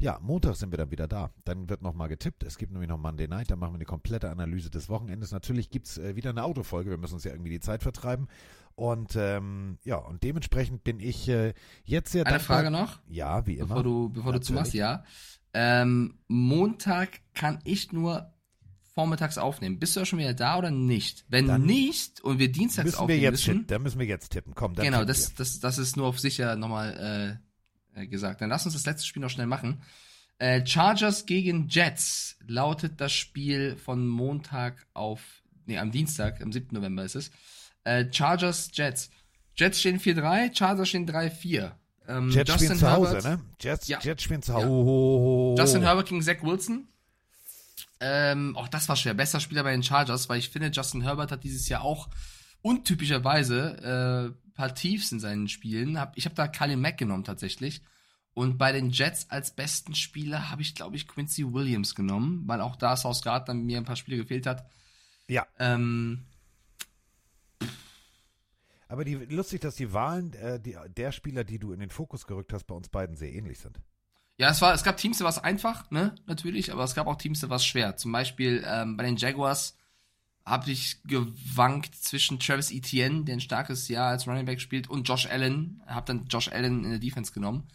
ja, 0.00 0.18
Montag 0.22 0.56
sind 0.56 0.72
wir 0.72 0.78
dann 0.78 0.90
wieder 0.90 1.06
da. 1.06 1.30
Dann 1.44 1.68
wird 1.68 1.82
nochmal 1.82 2.08
getippt. 2.08 2.42
Es 2.42 2.56
gibt 2.58 2.72
nämlich 2.72 2.88
noch 2.88 2.98
Monday 2.98 3.28
Night. 3.28 3.50
Dann 3.50 3.58
machen 3.58 3.72
wir 3.72 3.76
eine 3.76 3.84
komplette 3.84 4.30
Analyse 4.30 4.70
des 4.70 4.88
Wochenendes. 4.88 5.30
Natürlich 5.30 5.68
gibt's 5.70 5.98
äh, 5.98 6.16
wieder 6.16 6.30
eine 6.30 6.42
Autofolge. 6.42 6.90
Wir 6.90 6.96
müssen 6.98 7.14
uns 7.14 7.24
ja 7.24 7.32
irgendwie 7.32 7.50
die 7.50 7.60
Zeit 7.60 7.82
vertreiben. 7.82 8.26
Und 8.74 9.14
ähm, 9.16 9.78
ja, 9.84 9.96
und 9.96 10.22
dementsprechend 10.22 10.84
bin 10.84 11.00
ich 11.00 11.28
äh, 11.28 11.52
jetzt 11.84 12.12
sehr 12.12 12.26
Eine 12.26 12.38
dankbar. 12.38 12.56
Frage 12.56 12.70
noch, 12.70 12.98
Ja, 13.08 13.46
wie 13.46 13.56
immer. 13.58 13.68
bevor 13.68 13.82
du, 13.82 14.08
bevor 14.08 14.32
du 14.32 14.40
zumachst, 14.40 14.72
ja. 14.72 15.04
Ähm, 15.52 16.18
Montag 16.28 17.20
kann 17.34 17.58
ich 17.64 17.92
nur 17.92 18.32
vormittags 18.94 19.36
aufnehmen. 19.36 19.78
Bist 19.78 19.96
du 19.96 20.00
ja 20.00 20.06
schon 20.06 20.18
wieder 20.18 20.32
da 20.34 20.56
oder 20.58 20.70
nicht? 20.70 21.26
Wenn 21.28 21.46
Dann 21.46 21.62
nicht 21.66 22.20
und 22.22 22.38
wir 22.38 22.50
dienstags 22.50 22.86
Müssen 22.86 22.96
wir 22.98 23.02
aufnehmen 23.02 23.22
jetzt 23.22 23.32
müssen, 23.32 23.52
tippen. 23.52 23.66
Da 23.66 23.78
müssen 23.78 23.98
wir 23.98 24.06
jetzt 24.06 24.30
tippen. 24.30 24.54
Komm, 24.54 24.74
dann 24.74 24.84
genau, 24.86 25.04
das, 25.04 25.34
das, 25.34 25.60
das 25.60 25.78
ist 25.78 25.96
nur 25.96 26.06
auf 26.06 26.18
sicher 26.18 26.56
nochmal 26.56 27.38
äh, 27.40 27.49
gesagt. 27.94 28.40
Dann 28.40 28.50
lass 28.50 28.64
uns 28.64 28.74
das 28.74 28.86
letzte 28.86 29.06
Spiel 29.06 29.22
noch 29.22 29.30
schnell 29.30 29.46
machen. 29.46 29.82
Äh, 30.38 30.64
Chargers 30.66 31.26
gegen 31.26 31.68
Jets 31.68 32.36
lautet 32.46 33.00
das 33.00 33.12
Spiel 33.12 33.76
von 33.76 34.06
Montag 34.08 34.86
auf, 34.94 35.20
nee, 35.66 35.78
am 35.78 35.90
Dienstag, 35.90 36.40
am 36.40 36.50
7. 36.52 36.68
November 36.72 37.04
ist 37.04 37.14
es. 37.16 37.30
Äh, 37.84 38.06
Chargers, 38.10 38.70
Jets. 38.72 39.10
Jets 39.56 39.80
stehen 39.80 40.00
4-3, 40.00 40.56
Chargers 40.56 40.88
stehen 40.88 41.06
3-4. 41.06 41.72
Ähm. 42.08 42.30
Jets 42.30 42.54
spielen 42.54 42.78
zu 42.78 42.90
Hause, 42.90 43.18
ne? 43.28 43.40
Jets, 43.60 43.88
Ja. 43.88 43.98
Jets 44.00 44.22
spielen 44.22 44.42
zu 44.42 44.52
Ja. 44.52 44.64
Hause. 44.64 45.60
Justin 45.60 45.82
Herbert 45.82 46.08
gegen 46.08 46.22
Zach 46.22 46.42
Wilson. 46.42 46.88
Ähm, 48.00 48.56
auch 48.56 48.68
das 48.68 48.88
war 48.88 48.96
schwer. 48.96 49.12
Bester 49.12 49.40
Spieler 49.40 49.62
bei 49.62 49.72
den 49.72 49.82
Chargers, 49.82 50.28
weil 50.30 50.38
ich 50.38 50.48
finde, 50.48 50.70
Justin 50.72 51.02
Herbert 51.02 51.30
hat 51.32 51.44
dieses 51.44 51.68
Jahr 51.68 51.82
auch 51.82 52.08
untypischerweise 52.62 54.34
äh, 54.34 54.49
paar 54.60 54.74
Tiefs 54.74 55.10
in 55.10 55.20
seinen 55.20 55.48
Spielen. 55.48 55.98
Hab, 55.98 56.16
ich 56.16 56.26
habe 56.26 56.34
da 56.34 56.46
Kalin 56.46 56.80
Mack 56.80 56.98
genommen 56.98 57.24
tatsächlich. 57.24 57.82
Und 58.34 58.58
bei 58.58 58.72
den 58.72 58.90
Jets 58.90 59.30
als 59.30 59.54
besten 59.56 59.94
Spieler 59.94 60.50
habe 60.50 60.62
ich, 60.62 60.74
glaube 60.74 60.96
ich, 60.96 61.08
Quincy 61.08 61.52
Williams 61.52 61.94
genommen, 61.94 62.42
weil 62.46 62.60
auch 62.60 62.76
da 62.76 62.96
South 62.96 63.22
Gardner 63.22 63.54
mir 63.54 63.78
ein 63.78 63.84
paar 63.84 63.96
Spiele 63.96 64.18
gefehlt 64.18 64.46
hat. 64.46 64.68
Ja. 65.28 65.46
Ähm, 65.58 66.26
Aber 68.86 69.04
die, 69.04 69.14
lustig, 69.14 69.60
dass 69.60 69.76
die 69.76 69.92
Wahlen 69.92 70.32
äh, 70.34 70.60
die, 70.60 70.76
der 70.96 71.12
Spieler, 71.12 71.44
die 71.44 71.58
du 71.58 71.72
in 71.72 71.80
den 71.80 71.90
Fokus 71.90 72.26
gerückt 72.26 72.52
hast, 72.52 72.64
bei 72.66 72.74
uns 72.74 72.88
beiden 72.88 73.16
sehr 73.16 73.32
ähnlich 73.32 73.58
sind. 73.58 73.80
Ja, 74.36 74.50
es 74.50 74.60
war, 74.60 74.74
es 74.74 74.84
gab 74.84 74.96
Teams, 74.96 75.18
da 75.18 75.24
war 75.24 75.30
es 75.30 75.38
einfach, 75.38 75.90
ne, 75.90 76.14
natürlich, 76.26 76.72
aber 76.72 76.84
es 76.84 76.94
gab 76.94 77.06
auch 77.06 77.16
Teams, 77.16 77.40
da 77.40 77.48
war 77.48 77.56
es 77.56 77.64
schwer. 77.64 77.96
Zum 77.96 78.10
Beispiel 78.10 78.64
ähm, 78.66 78.96
bei 78.96 79.04
den 79.04 79.16
Jaguars 79.16 79.76
habe 80.50 80.70
ich 80.70 81.02
gewankt 81.04 81.94
zwischen 81.94 82.40
Travis 82.40 82.72
Etienne, 82.72 83.24
der 83.24 83.36
ein 83.36 83.40
starkes 83.40 83.88
Jahr 83.88 84.08
als 84.08 84.26
Running 84.26 84.46
Back 84.46 84.60
spielt, 84.60 84.90
und 84.90 85.08
Josh 85.08 85.26
Allen. 85.26 85.80
Habe 85.86 86.06
dann 86.06 86.26
Josh 86.26 86.48
Allen 86.48 86.84
in 86.84 86.90
der 86.90 86.98
Defense 86.98 87.32
genommen. 87.32 87.68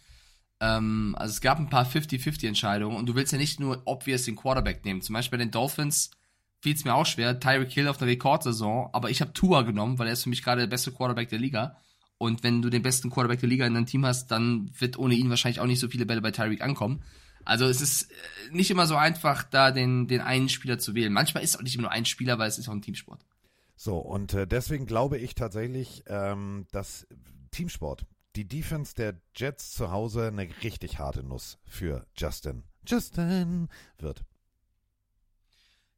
Ähm, 0.60 1.16
also 1.18 1.32
es 1.32 1.40
gab 1.40 1.58
ein 1.58 1.70
paar 1.70 1.86
50-50 1.86 2.46
Entscheidungen 2.46 2.96
und 2.96 3.06
du 3.06 3.14
willst 3.14 3.32
ja 3.32 3.38
nicht 3.38 3.60
nur 3.60 3.82
obvious 3.86 4.24
den 4.24 4.36
Quarterback 4.36 4.84
nehmen. 4.84 5.02
Zum 5.02 5.14
Beispiel 5.14 5.38
bei 5.38 5.44
den 5.44 5.50
Dolphins 5.50 6.10
fiel 6.60 6.74
es 6.74 6.84
mir 6.84 6.94
auch 6.94 7.06
schwer. 7.06 7.40
Tyreek 7.40 7.72
Hill 7.72 7.88
auf 7.88 7.96
der 7.96 8.08
Rekordsaison, 8.08 8.90
aber 8.92 9.10
ich 9.10 9.20
habe 9.20 9.32
Tua 9.32 9.62
genommen, 9.62 9.98
weil 9.98 10.06
er 10.06 10.12
ist 10.12 10.24
für 10.24 10.30
mich 10.30 10.42
gerade 10.42 10.60
der 10.60 10.68
beste 10.68 10.92
Quarterback 10.92 11.28
der 11.30 11.38
Liga. 11.38 11.76
Und 12.18 12.42
wenn 12.42 12.62
du 12.62 12.70
den 12.70 12.82
besten 12.82 13.10
Quarterback 13.10 13.40
der 13.40 13.48
Liga 13.48 13.66
in 13.66 13.74
deinem 13.74 13.86
Team 13.86 14.06
hast, 14.06 14.28
dann 14.28 14.70
wird 14.78 14.98
ohne 14.98 15.14
ihn 15.14 15.28
wahrscheinlich 15.30 15.60
auch 15.60 15.66
nicht 15.66 15.80
so 15.80 15.88
viele 15.88 16.06
Bälle 16.06 16.22
bei 16.22 16.30
Tyreek 16.30 16.62
ankommen. 16.62 17.02
Also 17.46 17.64
es 17.66 17.80
ist 17.80 18.10
äh, 18.10 18.14
nicht 18.50 18.70
immer 18.70 18.86
so 18.86 18.96
einfach, 18.96 19.44
da 19.44 19.70
den, 19.70 20.08
den 20.08 20.20
einen 20.20 20.48
Spieler 20.48 20.78
zu 20.78 20.94
wählen. 20.94 21.12
Manchmal 21.12 21.42
ist 21.42 21.50
es 21.50 21.56
auch 21.56 21.62
nicht 21.62 21.74
immer 21.74 21.82
nur 21.82 21.92
ein 21.92 22.04
Spieler, 22.04 22.38
weil 22.38 22.48
es 22.48 22.58
ist 22.58 22.68
auch 22.68 22.72
ein 22.72 22.82
Teamsport. 22.82 23.24
So, 23.76 23.98
und 23.98 24.34
äh, 24.34 24.46
deswegen 24.46 24.86
glaube 24.86 25.18
ich 25.18 25.34
tatsächlich, 25.34 26.04
ähm, 26.08 26.66
dass 26.72 27.06
Teamsport, 27.52 28.04
die 28.34 28.48
Defense 28.48 28.94
der 28.94 29.14
Jets 29.34 29.70
zu 29.72 29.90
Hause 29.90 30.26
eine 30.28 30.48
richtig 30.62 30.98
harte 30.98 31.22
Nuss 31.22 31.58
für 31.64 32.04
Justin. 32.16 32.64
Justin 32.86 33.68
wird. 33.98 34.24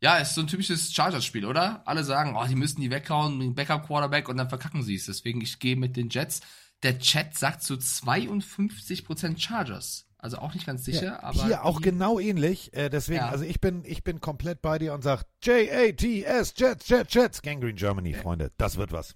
Ja, 0.01 0.19
es 0.19 0.29
ist 0.29 0.35
so 0.37 0.43
ein 0.43 0.47
typisches 0.47 0.93
Chargers-Spiel, 0.93 1.45
oder? 1.45 1.83
Alle 1.87 2.05
sagen, 2.05 2.37
oh, 2.37 2.47
die 2.47 2.55
müssen 2.55 2.81
die 2.81 2.91
weghauen, 2.91 3.41
den 3.41 3.55
Backup-Quarterback 3.55 4.29
und 4.29 4.37
dann 4.37 4.49
verkacken 4.49 4.83
sie 4.83 4.95
es. 4.95 5.07
Deswegen, 5.07 5.41
ich 5.41 5.59
gehe 5.59 5.77
mit 5.77 5.97
den 5.97 6.09
Jets. 6.11 6.41
Der 6.85 6.99
Chat 7.01 7.37
sagt 7.37 7.63
zu 7.63 7.75
52% 7.75 9.41
Chargers. 9.41 10.08
Also 10.19 10.39
auch 10.39 10.53
nicht 10.53 10.67
ganz 10.67 10.85
sicher, 10.85 11.05
Ja, 11.05 11.23
aber. 11.23 11.45
Hier 11.45 11.65
auch 11.65 11.81
genau 11.81 12.19
ähnlich. 12.19 12.73
Äh, 12.75 12.91
deswegen, 12.91 13.21
Ja. 13.21 13.29
also 13.29 13.45
ich 13.45 13.61
bin, 13.61 13.85
ich 13.85 14.03
bin 14.03 14.21
komplett 14.21 14.61
bei 14.63 14.79
dir 14.79 14.93
und 14.95 15.03
sag 15.03 15.23
J-A-T-S, 15.43 16.55
Jets, 16.57 16.89
Jets, 16.89 17.15
Jets, 17.15 17.43
Gangrene 17.43 17.75
Germany, 17.75 18.15
Freunde. 18.15 18.51
Das 18.57 18.77
wird 18.77 18.91
was. 18.93 19.15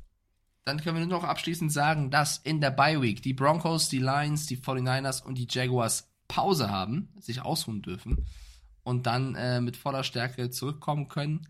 Dann 0.64 0.80
können 0.80 0.96
wir 0.98 1.05
nur 1.07 1.18
noch 1.18 1.24
abschließend 1.24 1.72
sagen, 1.72 2.11
dass 2.12 2.38
in 2.38 2.61
der 2.61 2.70
Bye 2.70 3.03
Week 3.03 3.20
die 3.20 3.34
Broncos, 3.34 3.88
die 3.88 3.98
Lions, 3.98 4.46
die 4.46 4.57
49ers 4.59 5.22
und 5.24 5.36
die 5.36 5.48
Jaguars 5.50 6.09
Pause 6.28 6.70
haben, 6.70 7.09
sich 7.18 7.42
ausruhen 7.42 7.82
dürfen 7.82 8.24
und 8.84 9.07
dann 9.07 9.34
äh, 9.34 9.61
mit 9.61 9.76
voller 9.76 10.05
Stärke 10.05 10.50
zurückkommen 10.50 11.09
können. 11.09 11.48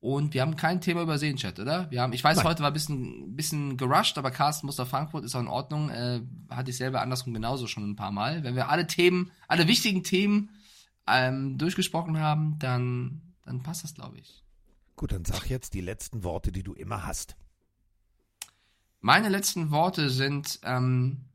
Und 0.00 0.32
wir 0.32 0.40
haben 0.40 0.56
kein 0.56 0.80
Thema 0.80 1.02
übersehen, 1.02 1.36
Chat, 1.36 1.60
oder? 1.60 1.90
Wir 1.90 2.00
haben, 2.00 2.14
ich 2.14 2.24
weiß, 2.24 2.38
Nein. 2.38 2.46
heute 2.46 2.62
war 2.62 2.70
ein 2.70 2.72
bisschen, 2.72 3.36
bisschen 3.36 3.76
gerusht, 3.76 4.16
aber 4.16 4.30
Carsten 4.30 4.66
muss 4.66 4.78
nach 4.78 4.88
Frankfurt, 4.88 5.24
ist 5.24 5.34
auch 5.34 5.40
in 5.40 5.46
Ordnung. 5.46 5.90
Äh, 5.90 6.22
hatte 6.48 6.70
ich 6.70 6.78
selber 6.78 7.02
andersrum 7.02 7.34
genauso 7.34 7.66
schon 7.66 7.90
ein 7.90 7.96
paar 7.96 8.10
Mal. 8.10 8.42
Wenn 8.42 8.56
wir 8.56 8.70
alle 8.70 8.86
Themen, 8.86 9.30
alle 9.46 9.68
wichtigen 9.68 10.02
Themen 10.02 10.48
ähm, 11.06 11.58
durchgesprochen 11.58 12.18
haben, 12.18 12.58
dann, 12.58 13.20
dann 13.44 13.62
passt 13.62 13.84
das, 13.84 13.94
glaube 13.94 14.18
ich. 14.18 14.42
Gut, 14.96 15.12
dann 15.12 15.26
sag 15.26 15.50
jetzt 15.50 15.74
die 15.74 15.82
letzten 15.82 16.24
Worte, 16.24 16.50
die 16.50 16.62
du 16.62 16.72
immer 16.72 17.06
hast. 17.06 17.36
Meine 19.02 19.28
letzten 19.28 19.70
Worte 19.70 20.08
sind, 20.08 20.60
ähm, 20.62 21.26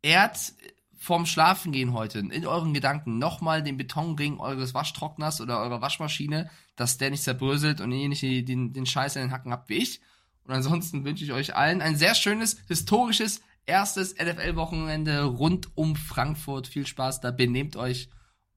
ehrt 0.00 0.54
vorm 1.02 1.26
Schlafengehen 1.26 1.92
heute 1.94 2.20
in 2.20 2.46
euren 2.46 2.74
Gedanken 2.74 3.18
nochmal 3.18 3.64
den 3.64 3.76
Betonring 3.76 4.38
eures 4.38 4.72
Waschtrockners 4.72 5.40
oder 5.40 5.58
eurer 5.58 5.80
Waschmaschine, 5.80 6.48
dass 6.76 6.96
der 6.96 7.10
nicht 7.10 7.24
zerbröselt 7.24 7.80
und 7.80 7.90
ihr 7.90 8.08
nicht 8.08 8.22
den, 8.22 8.72
den 8.72 8.86
Scheiß 8.86 9.16
in 9.16 9.22
den 9.22 9.32
Hacken 9.32 9.50
habt 9.50 9.68
wie 9.68 9.78
ich. 9.78 10.00
Und 10.44 10.54
ansonsten 10.54 11.04
wünsche 11.04 11.24
ich 11.24 11.32
euch 11.32 11.56
allen 11.56 11.82
ein 11.82 11.96
sehr 11.96 12.14
schönes, 12.14 12.56
historisches, 12.68 13.40
erstes 13.66 14.14
NFL-Wochenende 14.14 15.24
rund 15.24 15.76
um 15.76 15.96
Frankfurt. 15.96 16.68
Viel 16.68 16.86
Spaß 16.86 17.20
da, 17.20 17.32
benehmt 17.32 17.74
euch 17.74 18.08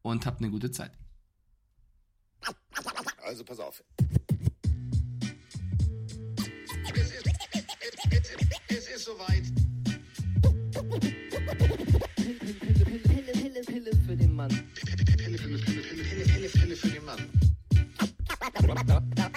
und 0.03 0.27
habt 0.27 0.39
eine 0.39 0.51
gute 0.51 0.69
Zeit. 0.69 0.91
Also 3.23 3.43
pass 3.43 3.59
auf. 3.59 3.83
Es 6.93 7.11
ist, 7.11 7.25
es, 7.51 7.65
es, 8.11 8.59
es 8.69 8.87
ist 8.87 9.05
soweit. 9.05 9.45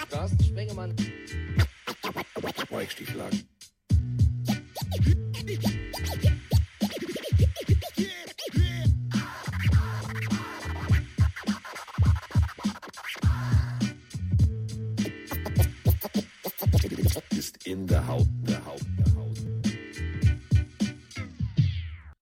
Carsten 0.09 0.43
Spengemann. 0.43 0.95
Weichstieflagen. 2.69 3.47